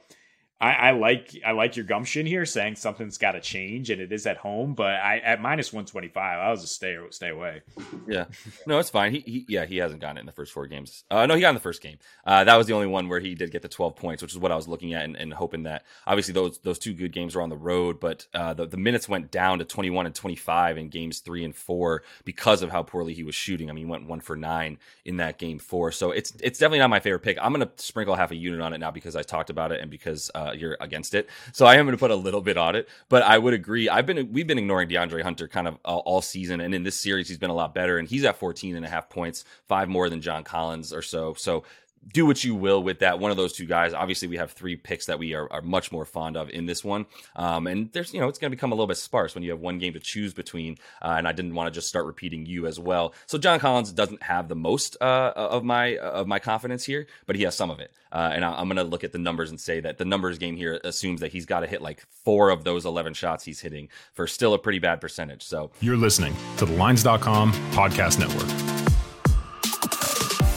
I, 0.64 0.72
I, 0.72 0.92
like 0.92 1.38
I 1.46 1.52
like 1.52 1.76
your 1.76 1.86
gumption 1.86 2.26
here, 2.26 2.46
saying 2.46 2.78
something's 2.78 3.18
got 3.18 3.34
to 3.34 3.42
change, 3.42 3.90
and 3.90 4.02
it 4.02 4.14
is 4.14 4.26
at 4.26 4.38
home. 4.38 4.76
But 4.76 4.94
I 4.94 5.18
at 5.18 5.42
minus 5.42 5.74
one 5.74 5.86
twenty 5.86 6.08
five, 6.08 6.40
I 6.40 6.52
was 6.52 6.62
just 6.62 6.76
stay 6.76 6.98
stay 7.10 7.30
away. 7.30 7.64
Yeah, 8.08 8.26
no, 8.66 8.80
it's 8.80 8.90
fine. 8.90 9.12
He, 9.12 9.20
he 9.20 9.46
yeah 9.50 9.66
he 9.66 9.78
hasn't 9.78 10.00
gotten 10.00 10.18
it 10.18 10.22
in 10.22 10.26
the 10.26 10.32
first 10.32 10.54
four 10.54 10.68
games. 10.68 11.04
Uh, 11.12 11.26
no, 11.26 11.36
he 11.36 11.42
got 11.42 11.50
in 11.50 11.56
the 11.56 11.62
first 11.62 11.82
game. 11.82 11.98
Uh, 12.26 12.46
that 12.46 12.56
was 12.56 12.68
the 12.68 12.74
only 12.74 12.88
one 12.88 13.10
where 13.10 13.20
he 13.20 13.36
did 13.36 13.52
get 13.52 13.62
the 13.62 13.68
twelve 13.68 13.98
points, 13.98 14.22
which 14.22 14.32
is 14.32 14.40
what 14.40 14.54
I 14.54 14.56
was 14.56 14.68
looking 14.70 14.94
at 14.94 15.04
and, 15.04 15.18
and 15.18 15.34
hoping 15.34 15.64
that 15.64 15.84
obviously 16.08 16.34
those 16.34 16.60
those 16.60 16.80
two 16.80 16.94
good 16.94 17.12
games 17.12 17.36
were 17.36 17.42
on 17.42 17.50
the 17.50 17.58
road, 17.58 18.00
but 18.00 18.26
uh, 18.34 18.54
the 18.54 18.66
the 18.66 18.78
minutes 18.78 19.10
went 19.10 19.32
down 19.32 19.60
to 19.60 19.66
twenty 19.66 19.90
one 19.90 20.06
and 20.06 20.16
twenty 20.16 20.38
five 20.38 20.78
in 20.78 20.88
games 20.88 21.20
three 21.20 21.44
and 21.44 21.56
four 21.56 22.04
because 22.24 22.62
of 22.62 22.72
how 22.72 22.84
poorly 22.84 23.14
he 23.14 23.24
was 23.24 23.36
shooting. 23.36 23.70
I 23.70 23.74
mean, 23.74 23.86
he 23.86 23.92
went 23.92 24.08
one 24.08 24.22
for 24.22 24.38
nine 24.38 24.78
in 25.04 25.18
that 25.18 25.38
game 25.38 25.60
four, 25.60 25.92
so 25.92 26.12
it's 26.12 26.32
it's 26.42 26.58
definitely 26.58 26.80
not 26.80 26.90
my 26.90 27.02
favorite 27.02 27.20
pick. 27.20 27.38
I'm 27.42 27.52
gonna 27.52 27.72
sprinkle 27.76 28.16
half 28.16 28.32
a 28.32 28.36
unit 28.36 28.62
on 28.62 28.74
it 28.74 28.78
now 28.78 28.92
because 28.92 29.18
I 29.18 29.24
talked 29.24 29.50
about 29.50 29.74
it 29.74 29.82
and 29.82 29.92
because 29.92 30.32
uh, 30.34 30.53
you're 30.60 30.78
against 30.80 31.14
it. 31.14 31.30
So 31.52 31.66
I 31.66 31.76
am 31.76 31.86
going 31.86 31.96
to 31.96 32.00
put 32.00 32.12
a 32.12 32.16
little 32.16 32.42
bit 32.42 32.58
on 32.58 32.76
it, 32.76 32.88
but 33.10 33.24
I 33.24 33.38
would 33.38 33.54
agree. 33.54 33.90
I've 33.90 34.06
been 34.06 34.32
we've 34.32 34.48
been 34.48 34.58
ignoring 34.58 34.90
DeAndre 34.90 35.22
Hunter 35.22 35.48
kind 35.48 35.68
of 35.68 35.78
all, 35.86 36.00
all 36.00 36.22
season, 36.22 36.62
and 36.62 36.74
in 36.74 36.84
this 36.84 37.00
series 37.00 37.28
he's 37.28 37.38
been 37.38 37.50
a 37.50 37.56
lot 37.56 37.74
better, 37.74 37.98
and 37.98 38.08
he's 38.08 38.24
at 38.26 38.38
14 38.38 38.76
and 38.76 38.86
a 38.86 38.90
half 38.90 39.10
points, 39.10 39.46
five 39.68 39.90
more 39.90 40.10
than 40.10 40.22
John 40.22 40.44
Collins 40.44 40.94
or 40.94 41.02
so. 41.02 41.34
So 41.36 41.64
do 42.12 42.26
what 42.26 42.44
you 42.44 42.56
will 42.56 42.84
with 42.84 43.00
that. 43.00 43.20
One 43.20 43.32
of 43.32 43.38
those 43.38 43.54
two 43.54 43.66
guys. 43.66 43.94
Obviously, 43.94 44.28
we 44.28 44.38
have 44.38 44.52
three 44.52 44.76
picks 44.76 45.06
that 45.06 45.20
we 45.20 45.34
are, 45.34 45.52
are 45.52 45.62
much 45.62 45.92
more 45.92 46.06
fond 46.06 46.38
of 46.38 46.50
in 46.50 46.66
this 46.66 46.84
one. 46.84 47.06
Um, 47.36 47.68
and 47.68 47.92
there's, 47.92 48.14
you 48.14 48.20
know, 48.20 48.28
it's 48.28 48.40
going 48.40 48.52
to 48.52 48.56
become 48.56 48.72
a 48.72 48.76
little 48.76 48.88
bit 48.88 48.98
sparse 48.98 49.36
when 49.36 49.44
you 49.44 49.52
have 49.52 49.60
one 49.60 49.80
game 49.80 49.94
to 49.94 50.00
choose 50.00 50.34
between. 50.34 50.78
Uh, 51.02 51.16
and 51.18 51.28
I 51.28 51.32
didn't 51.32 51.56
want 51.56 51.68
to 51.68 51.72
just 51.72 51.88
start 51.88 52.06
repeating 52.06 52.46
you 52.46 52.68
as 52.68 52.80
well. 52.80 53.14
So 53.26 53.38
John 53.38 53.60
Collins 53.60 53.92
doesn't 53.92 54.24
have 54.24 54.48
the 54.48 54.56
most 54.56 54.98
uh, 55.02 55.34
of 55.36 55.64
my 55.64 55.98
of 55.98 56.28
my 56.28 56.40
confidence 56.40 56.84
here, 56.84 57.08
but 57.26 57.36
he 57.36 57.44
has 57.44 57.56
some 57.56 57.70
of 57.70 57.80
it. 57.80 57.92
Uh, 58.12 58.32
and 58.34 58.46
I, 58.46 58.62
am 58.62 58.68
going 58.68 58.78
to 58.78 58.84
look 58.84 59.04
at 59.04 59.12
the 59.12 59.18
numbers 59.18 59.50
and 59.50 59.60
say 59.60 59.80
that 59.80 59.98
the 59.98 60.06
numbers 60.06 60.38
game 60.38 60.56
here 60.56 60.80
assumes 60.84 61.22
that 61.22 61.32
he's 61.32 61.48
got 61.48 61.62
to 61.62 61.68
hit 61.68 61.82
like 61.82 62.06
four 62.24 62.52
of 62.52 62.64
those 62.64 62.86
11 62.86 63.16
shots 63.16 63.44
he's 63.44 63.60
hitting 63.60 63.90
for 64.14 64.28
still 64.28 64.54
a 64.54 64.60
pretty 64.60 64.80
bad 64.80 65.02
percentage. 65.02 65.44
So 65.44 65.72
you're 65.82 65.98
listening 65.98 66.36
to 66.58 66.66
the 66.66 66.74
Lines.com 66.74 67.54
podcast 67.72 68.20
network. 68.20 68.83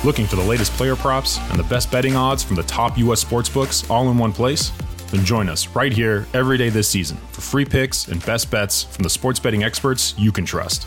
Looking 0.05 0.27
for 0.27 0.37
the 0.37 0.43
latest 0.43 0.73
player 0.73 0.95
props 0.95 1.39
and 1.51 1.59
the 1.59 1.65
best 1.65 1.91
betting 1.91 2.17
odds 2.17 2.45
from 2.45 2.57
the 2.57 2.63
top 2.65 2.99
U.S. 2.99 3.25
sportsbooks 3.25 3.91
all 3.91 4.09
in 4.11 4.19
one 4.19 4.33
place? 4.33 4.71
Then 5.11 5.25
join 5.25 5.49
us 5.49 5.69
right 5.69 5.93
here 5.93 6.27
every 6.35 6.59
day 6.59 6.69
this 6.69 6.89
season 6.89 7.17
for 7.33 7.41
free 7.41 7.65
picks 7.65 8.09
and 8.09 8.25
best 8.27 8.51
bets 8.51 8.83
from 8.83 9.03
the 9.03 9.11
sports 9.11 9.41
betting 9.41 9.65
experts 9.65 10.15
you 10.19 10.31
can 10.33 10.45
trust. 10.45 10.87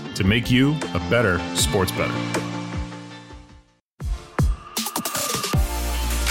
to 0.15 0.23
make 0.23 0.51
you 0.51 0.75
a 0.93 0.99
better 1.09 1.39
sports 1.55 1.91
bettor. 1.91 2.60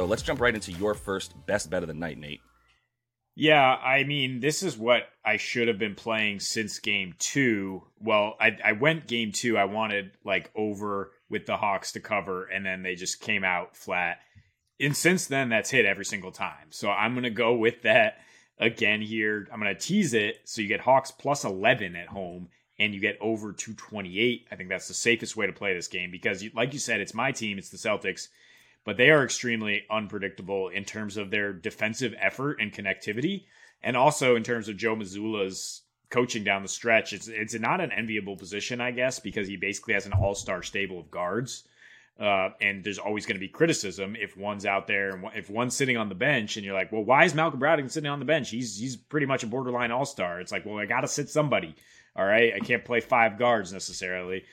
So 0.00 0.06
let's 0.06 0.22
jump 0.22 0.40
right 0.40 0.54
into 0.54 0.72
your 0.72 0.94
first 0.94 1.34
best 1.44 1.68
bet 1.68 1.82
of 1.82 1.88
the 1.88 1.92
night, 1.92 2.16
Nate. 2.16 2.40
Yeah, 3.34 3.62
I 3.62 4.04
mean, 4.04 4.40
this 4.40 4.62
is 4.62 4.78
what 4.78 5.02
I 5.22 5.36
should 5.36 5.68
have 5.68 5.78
been 5.78 5.94
playing 5.94 6.40
since 6.40 6.78
game 6.78 7.14
two. 7.18 7.82
Well, 7.98 8.34
I, 8.40 8.56
I 8.64 8.72
went 8.72 9.08
game 9.08 9.30
two. 9.30 9.58
I 9.58 9.64
wanted 9.64 10.12
like 10.24 10.50
over 10.56 11.12
with 11.28 11.44
the 11.44 11.58
Hawks 11.58 11.92
to 11.92 12.00
cover, 12.00 12.46
and 12.46 12.64
then 12.64 12.82
they 12.82 12.94
just 12.94 13.20
came 13.20 13.44
out 13.44 13.76
flat. 13.76 14.20
And 14.80 14.96
since 14.96 15.26
then, 15.26 15.50
that's 15.50 15.68
hit 15.68 15.84
every 15.84 16.06
single 16.06 16.32
time. 16.32 16.68
So 16.70 16.88
I'm 16.88 17.12
going 17.12 17.24
to 17.24 17.30
go 17.30 17.52
with 17.52 17.82
that 17.82 18.20
again 18.58 19.02
here. 19.02 19.46
I'm 19.52 19.60
going 19.60 19.74
to 19.74 19.78
tease 19.78 20.14
it. 20.14 20.36
So 20.44 20.62
you 20.62 20.68
get 20.68 20.80
Hawks 20.80 21.10
plus 21.10 21.44
11 21.44 21.94
at 21.94 22.08
home 22.08 22.48
and 22.78 22.94
you 22.94 23.00
get 23.00 23.18
over 23.20 23.52
228. 23.52 24.46
I 24.50 24.56
think 24.56 24.70
that's 24.70 24.88
the 24.88 24.94
safest 24.94 25.36
way 25.36 25.46
to 25.46 25.52
play 25.52 25.74
this 25.74 25.88
game 25.88 26.10
because, 26.10 26.42
like 26.54 26.72
you 26.72 26.78
said, 26.78 27.02
it's 27.02 27.12
my 27.12 27.32
team, 27.32 27.58
it's 27.58 27.68
the 27.68 27.76
Celtics 27.76 28.28
but 28.84 28.96
they 28.96 29.10
are 29.10 29.24
extremely 29.24 29.84
unpredictable 29.90 30.68
in 30.68 30.84
terms 30.84 31.16
of 31.16 31.30
their 31.30 31.52
defensive 31.52 32.14
effort 32.20 32.60
and 32.60 32.72
connectivity, 32.72 33.44
and 33.82 33.96
also 33.96 34.36
in 34.36 34.42
terms 34.42 34.68
of 34.68 34.76
Joe 34.76 34.96
Mazzulla's 34.96 35.82
coaching 36.10 36.44
down 36.44 36.62
the 36.62 36.68
stretch. 36.68 37.12
It's 37.12 37.28
it's 37.28 37.54
not 37.54 37.80
an 37.80 37.92
enviable 37.92 38.36
position, 38.36 38.80
I 38.80 38.90
guess, 38.90 39.20
because 39.20 39.48
he 39.48 39.56
basically 39.56 39.94
has 39.94 40.06
an 40.06 40.12
all 40.12 40.34
star 40.34 40.62
stable 40.62 40.98
of 40.98 41.10
guards. 41.10 41.64
Uh, 42.18 42.50
and 42.60 42.84
there's 42.84 42.98
always 42.98 43.24
going 43.24 43.36
to 43.36 43.40
be 43.40 43.48
criticism 43.48 44.14
if 44.14 44.36
one's 44.36 44.66
out 44.66 44.86
there 44.86 45.10
and 45.10 45.24
if 45.34 45.48
one's 45.48 45.74
sitting 45.74 45.96
on 45.96 46.10
the 46.10 46.14
bench 46.14 46.58
and 46.58 46.66
you're 46.66 46.74
like, 46.74 46.92
well, 46.92 47.02
why 47.02 47.24
is 47.24 47.34
Malcolm 47.34 47.58
Brogdon 47.58 47.90
sitting 47.90 48.10
on 48.10 48.18
the 48.18 48.26
bench? 48.26 48.50
He's 48.50 48.78
he's 48.78 48.94
pretty 48.94 49.24
much 49.24 49.42
a 49.42 49.46
borderline 49.46 49.90
all 49.90 50.04
star. 50.04 50.38
It's 50.38 50.52
like, 50.52 50.66
well, 50.66 50.78
I 50.78 50.84
got 50.84 51.00
to 51.00 51.08
sit 51.08 51.30
somebody. 51.30 51.74
All 52.14 52.26
right, 52.26 52.52
I 52.54 52.58
can't 52.58 52.84
play 52.84 53.00
five 53.00 53.38
guards 53.38 53.72
necessarily. 53.72 54.44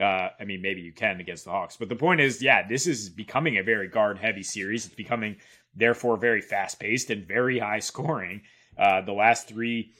Uh, 0.00 0.28
I 0.38 0.44
mean, 0.44 0.60
maybe 0.60 0.82
you 0.82 0.92
can 0.92 1.20
against 1.20 1.44
the 1.44 1.50
Hawks, 1.50 1.76
but 1.76 1.88
the 1.88 1.96
point 1.96 2.20
is, 2.20 2.42
yeah, 2.42 2.66
this 2.66 2.86
is 2.86 3.08
becoming 3.08 3.56
a 3.56 3.62
very 3.62 3.88
guard 3.88 4.18
heavy 4.18 4.42
series. 4.42 4.84
It's 4.84 4.94
becoming 4.94 5.36
therefore 5.74 6.16
very 6.16 6.42
fast 6.42 6.78
paced 6.78 7.10
and 7.10 7.26
very 7.26 7.58
high 7.58 7.78
scoring. 7.78 8.42
Uh, 8.76 9.00
the 9.00 9.12
last 9.12 9.48
three 9.48 9.92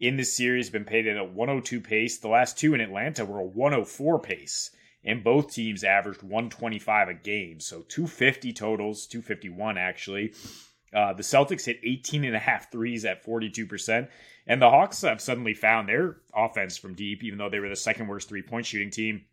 in 0.00 0.16
this 0.16 0.36
series 0.36 0.66
have 0.66 0.72
been 0.72 0.84
paid 0.84 1.06
at 1.06 1.16
a 1.16 1.24
102 1.24 1.80
pace. 1.80 2.18
The 2.18 2.28
last 2.28 2.58
two 2.58 2.74
in 2.74 2.80
Atlanta 2.80 3.24
were 3.24 3.40
a 3.40 3.46
104 3.46 4.18
pace 4.18 4.70
and 5.04 5.22
both 5.22 5.52
teams 5.52 5.84
averaged 5.84 6.22
125 6.22 7.08
a 7.08 7.14
game. 7.14 7.60
So 7.60 7.82
250 7.88 8.52
totals, 8.52 9.06
251 9.06 9.78
actually. 9.78 10.34
Uh, 10.92 11.12
the 11.12 11.22
Celtics 11.22 11.66
hit 11.66 11.80
18 11.82 12.24
and 12.24 12.36
a 12.36 12.38
half 12.38 12.70
threes 12.70 13.04
at 13.04 13.24
42%. 13.24 14.08
And 14.46 14.62
the 14.62 14.70
Hawks 14.70 15.02
have 15.02 15.20
suddenly 15.20 15.54
found 15.54 15.88
their 15.88 16.18
offense 16.34 16.76
from 16.76 16.94
deep, 16.94 17.24
even 17.24 17.38
though 17.38 17.48
they 17.48 17.58
were 17.58 17.68
the 17.68 17.76
second 17.76 18.06
worst 18.06 18.28
three 18.28 18.42
point 18.42 18.66
shooting 18.66 18.90
team. 18.90 19.24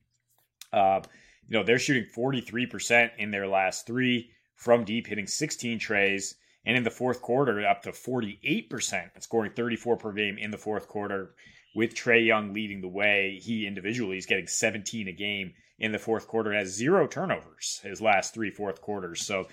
Uh, 0.71 1.01
you 1.47 1.57
know, 1.57 1.63
they're 1.63 1.79
shooting 1.79 2.05
43% 2.15 3.11
in 3.17 3.31
their 3.31 3.47
last 3.47 3.85
three 3.85 4.29
from 4.55 4.83
deep, 4.85 5.07
hitting 5.07 5.27
16 5.27 5.79
trays. 5.79 6.35
And 6.65 6.77
in 6.77 6.83
the 6.83 6.91
fourth 6.91 7.21
quarter, 7.21 7.65
up 7.67 7.81
to 7.83 7.91
48%, 7.91 9.09
scoring 9.19 9.51
34 9.55 9.97
per 9.97 10.11
game 10.13 10.37
in 10.37 10.51
the 10.51 10.57
fourth 10.57 10.87
quarter 10.87 11.33
with 11.75 11.95
Trae 11.95 12.25
Young 12.25 12.53
leading 12.53 12.81
the 12.81 12.87
way, 12.87 13.39
he 13.41 13.65
individually 13.65 14.17
is 14.17 14.25
getting 14.25 14.47
17 14.47 15.07
a 15.07 15.11
game 15.11 15.53
in 15.79 15.91
the 15.91 15.99
fourth 15.99 16.27
quarter, 16.27 16.53
has 16.53 16.69
zero 16.69 17.07
turnovers 17.07 17.79
his 17.83 18.01
last 18.01 18.33
three 18.33 18.51
fourth 18.51 18.81
quarters. 18.81 19.25
So 19.25 19.47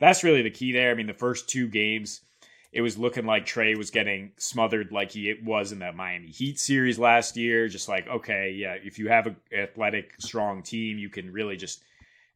that's 0.00 0.24
really 0.24 0.42
the 0.42 0.50
key 0.50 0.72
there. 0.72 0.90
I 0.90 0.94
mean, 0.94 1.06
the 1.06 1.12
first 1.12 1.48
two 1.48 1.68
games, 1.68 2.22
it 2.74 2.82
was 2.82 2.98
looking 2.98 3.24
like 3.24 3.46
Trae 3.46 3.76
was 3.76 3.90
getting 3.90 4.32
smothered 4.36 4.92
like 4.92 5.12
he 5.12 5.34
was 5.42 5.72
in 5.72 5.78
that 5.78 5.96
Miami 5.96 6.28
Heat 6.28 6.58
series 6.58 6.98
last 6.98 7.36
year. 7.36 7.68
Just 7.68 7.88
like, 7.88 8.08
okay, 8.08 8.50
yeah, 8.50 8.74
if 8.82 8.98
you 8.98 9.08
have 9.08 9.26
an 9.26 9.36
athletic, 9.56 10.14
strong 10.18 10.62
team, 10.62 10.98
you 10.98 11.08
can 11.08 11.32
really 11.32 11.56
just 11.56 11.82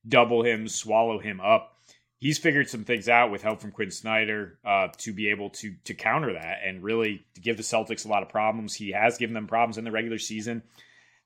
double 0.08 0.42
him, 0.42 0.68
swallow 0.68 1.18
him 1.18 1.40
up 1.40 1.78
he's 2.18 2.38
figured 2.38 2.68
some 2.68 2.84
things 2.84 3.08
out 3.08 3.30
with 3.30 3.42
help 3.42 3.60
from 3.60 3.70
Quin 3.70 3.90
Snyder 3.90 4.58
uh, 4.64 4.88
to 4.98 5.12
be 5.12 5.28
able 5.28 5.50
to 5.50 5.74
to 5.84 5.94
counter 5.94 6.32
that 6.32 6.58
and 6.64 6.82
really 6.82 7.24
give 7.40 7.56
the 7.56 7.62
Celtics 7.62 8.04
a 8.04 8.08
lot 8.08 8.22
of 8.22 8.28
problems. 8.28 8.74
He 8.74 8.92
has 8.92 9.18
given 9.18 9.34
them 9.34 9.46
problems 9.46 9.78
in 9.78 9.84
the 9.84 9.92
regular 9.92 10.18
season. 10.18 10.62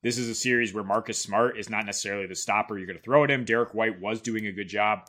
This 0.02 0.18
is 0.18 0.28
a 0.28 0.34
series 0.34 0.74
where 0.74 0.84
Marcus 0.84 1.18
Smart 1.18 1.58
is 1.58 1.70
not 1.70 1.86
necessarily 1.86 2.26
the 2.26 2.34
stopper 2.34 2.76
you're 2.76 2.86
going 2.86 2.98
to 2.98 3.02
throw 3.02 3.24
at 3.24 3.30
him. 3.30 3.44
Derrick 3.44 3.72
White 3.72 4.00
was 4.00 4.20
doing 4.20 4.46
a 4.46 4.52
good 4.52 4.68
job 4.68 5.08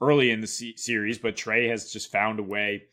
early 0.00 0.30
in 0.30 0.40
the 0.40 0.46
series, 0.46 1.18
but 1.18 1.36
Trae 1.36 1.68
has 1.68 1.92
just 1.92 2.10
found 2.10 2.40
a 2.40 2.42
way 2.42 2.84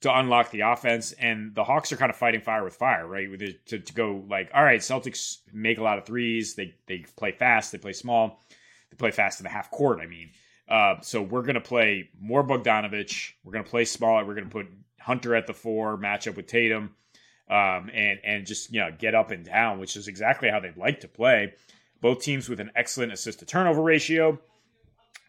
to 0.00 0.18
unlock 0.18 0.50
the 0.50 0.60
offense. 0.60 1.12
And 1.12 1.54
the 1.54 1.64
Hawks 1.64 1.92
are 1.92 1.96
kind 1.96 2.10
of 2.10 2.16
fighting 2.16 2.40
fire 2.40 2.64
with 2.64 2.74
fire, 2.74 3.06
right? 3.06 3.28
To, 3.66 3.78
to 3.78 3.92
go 3.92 4.24
like, 4.28 4.50
all 4.54 4.64
right, 4.64 4.80
Celtics 4.80 5.38
make 5.52 5.78
a 5.78 5.82
lot 5.82 5.98
of 5.98 6.04
threes. 6.06 6.54
They 6.54 6.74
they 6.86 7.04
play 7.16 7.32
fast. 7.32 7.72
They 7.72 7.78
play 7.78 7.92
small. 7.92 8.40
They 8.90 8.96
play 8.96 9.10
fast 9.10 9.40
in 9.40 9.44
the 9.44 9.50
half 9.50 9.70
court. 9.70 10.00
I 10.00 10.06
mean, 10.06 10.30
uh, 10.68 11.00
so 11.02 11.22
we're 11.22 11.42
to 11.54 11.60
play 11.60 12.10
more 12.20 12.44
Bogdanovic. 12.44 13.32
We're 13.44 13.52
to 13.64 13.70
play 13.70 13.84
smaller. 13.84 14.24
We're 14.24 14.34
to 14.46 14.50
put 14.50 14.68
Hunter 15.00 15.34
at 15.34 15.46
the 15.46 15.54
four, 15.54 15.96
match 15.96 16.28
up 16.28 16.36
with 16.36 16.46
Tatum, 16.46 16.94
um, 17.48 17.90
and 17.92 18.20
and 18.24 18.46
just 18.46 18.72
you 18.72 18.80
know 18.80 18.90
get 18.96 19.14
up 19.14 19.30
and 19.30 19.44
down, 19.44 19.78
which 19.78 19.96
is 19.96 20.08
exactly 20.08 20.48
how 20.48 20.60
they'd 20.60 20.76
like 20.76 21.00
to 21.00 21.08
play. 21.08 21.54
Both 22.00 22.22
teams 22.22 22.48
with 22.48 22.60
an 22.60 22.70
excellent 22.74 23.12
assist 23.12 23.40
to 23.40 23.46
turnover 23.46 23.82
ratio. 23.82 24.38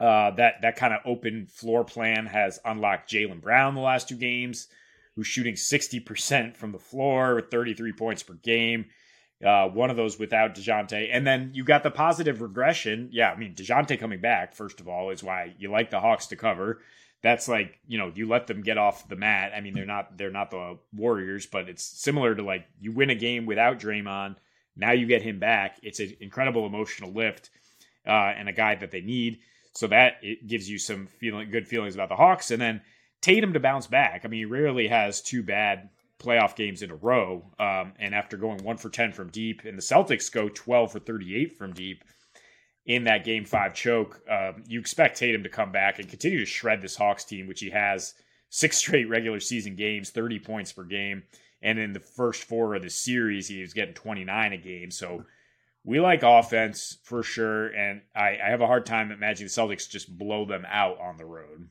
Uh, 0.02 0.32
that 0.32 0.56
that 0.64 0.76
kind 0.76 0.94
of 0.94 1.00
open 1.06 1.46
floor 1.46 1.84
plan 1.84 2.26
has 2.26 2.60
unlocked 2.66 3.08
Jaylen 3.12 3.40
Brown 3.40 3.76
the 3.76 3.82
last 3.82 4.10
two 4.10 4.16
games, 4.16 4.68
who's 5.16 5.28
shooting 5.28 5.54
60% 5.54 6.58
from 6.58 6.72
the 6.72 6.80
floor 6.80 7.36
with 7.36 7.52
33 7.52 7.94
points 7.94 8.24
per 8.24 8.34
game. 8.34 8.86
Uh, 9.46 9.68
one 9.68 9.92
of 9.92 9.98
those 9.98 10.18
without 10.18 10.56
DeJounte. 10.56 11.10
And 11.12 11.26
then 11.26 11.52
you 11.54 11.64
got 11.64 11.84
the 11.84 11.92
positive 11.92 12.42
regression. 12.42 13.10
Yeah, 13.12 13.32
I 13.32 13.36
mean, 13.38 13.54
DeJounte 13.54 14.00
coming 14.00 14.22
back, 14.22 14.56
first 14.56 14.80
of 14.80 14.88
all, 14.88 15.12
is 15.12 15.24
why 15.24 15.54
you 15.60 15.70
like 15.70 15.92
the 15.92 16.00
Hawks 16.00 16.26
to 16.28 16.36
cover. 16.36 16.82
That's 17.22 17.48
like, 17.48 17.80
you 17.88 18.00
know, 18.00 18.12
you 18.16 18.28
let 18.28 18.48
them 18.48 18.64
get 18.64 18.80
off 18.80 19.08
the 19.08 19.16
mat. 19.16 19.52
I 19.56 19.62
mean, 19.62 19.76
they're 19.76 19.86
not 19.86 20.18
they're 20.18 20.32
not 20.32 20.50
the 20.50 20.80
Warriors, 20.96 21.46
but 21.46 21.70
it's 21.70 21.84
similar 21.84 22.34
to 22.34 22.42
like 22.42 22.66
you 22.80 22.92
win 22.92 23.12
a 23.12 23.16
game 23.16 23.46
without 23.46 23.80
Draymond. 23.80 24.38
Now 24.76 24.94
you 24.94 25.06
get 25.06 25.22
him 25.22 25.38
back. 25.38 25.78
It's 25.84 26.00
an 26.00 26.16
incredible 26.22 26.66
emotional 26.66 27.12
lift 27.12 27.52
uh, 28.08 28.34
and 28.36 28.50
a 28.50 28.54
guy 28.54 28.74
that 28.74 28.90
they 28.90 29.02
need. 29.02 29.42
So 29.74 29.88
that 29.88 30.16
it 30.22 30.48
gives 30.48 30.70
you 30.70 30.78
some 30.78 31.08
feeling 31.08 31.50
good 31.50 31.68
feelings 31.68 31.96
about 31.96 32.10
the 32.10 32.16
Hawks. 32.16 32.52
And 32.52 32.62
then 32.62 32.82
Tatum 33.22 33.54
to 33.54 33.60
bounce 33.60 33.88
back. 33.88 34.22
I 34.24 34.28
mean, 34.28 34.40
he 34.40 34.46
rarely 34.46 34.88
has 34.88 35.22
two 35.22 35.44
bad 35.44 35.90
playoff 36.20 36.56
games 36.56 36.82
in 36.82 36.92
a 36.92 36.96
row. 36.96 37.46
Um, 37.60 37.94
and 38.00 38.14
after 38.14 38.38
going 38.38 38.64
one 38.64 38.78
for 38.78 38.90
10 38.90 39.12
from 39.12 39.30
deep, 39.30 39.64
and 39.66 39.78
the 39.78 39.82
Celtics 39.82 40.32
go 40.32 40.50
12 40.50 40.92
for 40.92 41.00
38 41.00 41.58
from 41.58 41.74
deep 41.74 42.04
in 42.86 43.04
that 43.06 43.24
game 43.24 43.46
five 43.46 43.74
choke, 43.74 44.22
um, 44.30 44.64
you 44.68 44.80
expect 44.80 45.18
Tatum 45.18 45.44
to 45.44 45.50
come 45.50 45.72
back 45.72 46.00
and 46.00 46.10
continue 46.10 46.40
to 46.40 46.46
shred 46.46 46.82
this 46.82 46.96
Hawks 46.96 47.24
team, 47.24 47.48
which 47.48 47.60
he 47.60 47.70
has 47.70 48.16
six 48.50 48.78
straight 48.80 49.10
regular 49.10 49.40
season 49.40 49.76
games, 49.76 50.10
30 50.10 50.40
points 50.40 50.72
per 50.72 50.84
game. 50.84 51.24
And 51.62 51.78
in 51.78 51.94
the 51.94 52.00
first 52.00 52.44
four 52.44 52.74
of 52.74 52.82
the 52.82 52.90
series, 52.90 53.48
he 53.48 53.62
was 53.62 53.74
getting 53.74 53.94
29 53.94 54.54
a 54.54 54.58
game. 54.58 54.90
So 54.90 55.26
we 55.84 56.00
like 56.00 56.24
offense 56.24 56.98
for 57.04 57.24
sure. 57.24 57.68
And 57.68 58.02
I, 58.16 58.38
I 58.44 58.50
have 58.50 58.62
a 58.62 58.68
hard 58.68 58.86
time 58.86 59.12
imagining 59.12 59.48
the 59.48 59.62
Celtics 59.62 59.90
just 59.90 60.16
blow 60.18 60.46
them 60.46 60.66
out 60.70 61.00
on 61.00 61.18
the 61.18 61.26
road. 61.26 61.70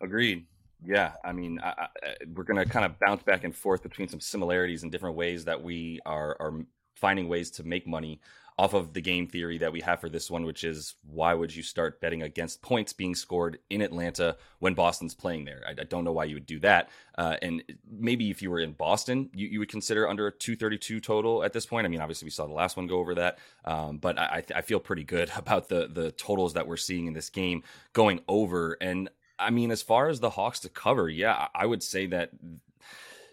Agreed. 0.00 0.46
Yeah, 0.84 1.12
I 1.22 1.32
mean, 1.32 1.60
I, 1.62 1.68
I, 1.68 1.88
we're 2.34 2.44
going 2.44 2.62
to 2.62 2.70
kind 2.70 2.86
of 2.86 2.98
bounce 2.98 3.22
back 3.22 3.44
and 3.44 3.54
forth 3.54 3.82
between 3.82 4.08
some 4.08 4.20
similarities 4.20 4.82
and 4.82 4.90
different 4.90 5.16
ways 5.16 5.44
that 5.44 5.62
we 5.62 6.00
are 6.06 6.36
are 6.40 6.64
finding 6.96 7.28
ways 7.28 7.50
to 7.50 7.64
make 7.64 7.86
money 7.86 8.20
off 8.60 8.74
of 8.74 8.92
the 8.92 9.00
game 9.00 9.26
theory 9.26 9.56
that 9.56 9.72
we 9.72 9.80
have 9.80 10.02
for 10.02 10.10
this 10.10 10.30
one, 10.30 10.44
which 10.44 10.64
is 10.64 10.94
why 11.10 11.32
would 11.32 11.56
you 11.56 11.62
start 11.62 11.98
betting 11.98 12.22
against 12.22 12.60
points 12.60 12.92
being 12.92 13.14
scored 13.14 13.58
in 13.70 13.80
Atlanta 13.80 14.36
when 14.58 14.74
Boston's 14.74 15.14
playing 15.14 15.46
there? 15.46 15.62
I, 15.66 15.70
I 15.70 15.84
don't 15.84 16.04
know 16.04 16.12
why 16.12 16.24
you 16.24 16.34
would 16.34 16.44
do 16.44 16.58
that. 16.58 16.90
Uh, 17.16 17.36
and 17.40 17.62
maybe 17.90 18.30
if 18.30 18.42
you 18.42 18.50
were 18.50 18.60
in 18.60 18.72
Boston, 18.72 19.30
you, 19.32 19.48
you 19.48 19.58
would 19.60 19.70
consider 19.70 20.06
under 20.06 20.26
a 20.26 20.30
232 20.30 21.00
total 21.00 21.42
at 21.42 21.54
this 21.54 21.64
point. 21.64 21.86
I 21.86 21.88
mean, 21.88 22.02
obviously 22.02 22.26
we 22.26 22.30
saw 22.30 22.46
the 22.46 22.52
last 22.52 22.76
one 22.76 22.86
go 22.86 22.98
over 22.98 23.14
that, 23.14 23.38
um, 23.64 23.96
but 23.96 24.18
I, 24.18 24.44
I 24.54 24.60
feel 24.60 24.78
pretty 24.78 25.04
good 25.04 25.32
about 25.36 25.70
the 25.70 25.88
the 25.90 26.12
totals 26.12 26.52
that 26.52 26.66
we're 26.66 26.76
seeing 26.76 27.06
in 27.06 27.14
this 27.14 27.30
game 27.30 27.62
going 27.94 28.20
over. 28.28 28.76
And 28.82 29.08
I 29.38 29.48
mean, 29.48 29.70
as 29.70 29.80
far 29.80 30.08
as 30.08 30.20
the 30.20 30.28
Hawks 30.28 30.60
to 30.60 30.68
cover, 30.68 31.08
yeah, 31.08 31.48
I 31.54 31.64
would 31.64 31.82
say 31.82 32.04
that 32.08 32.32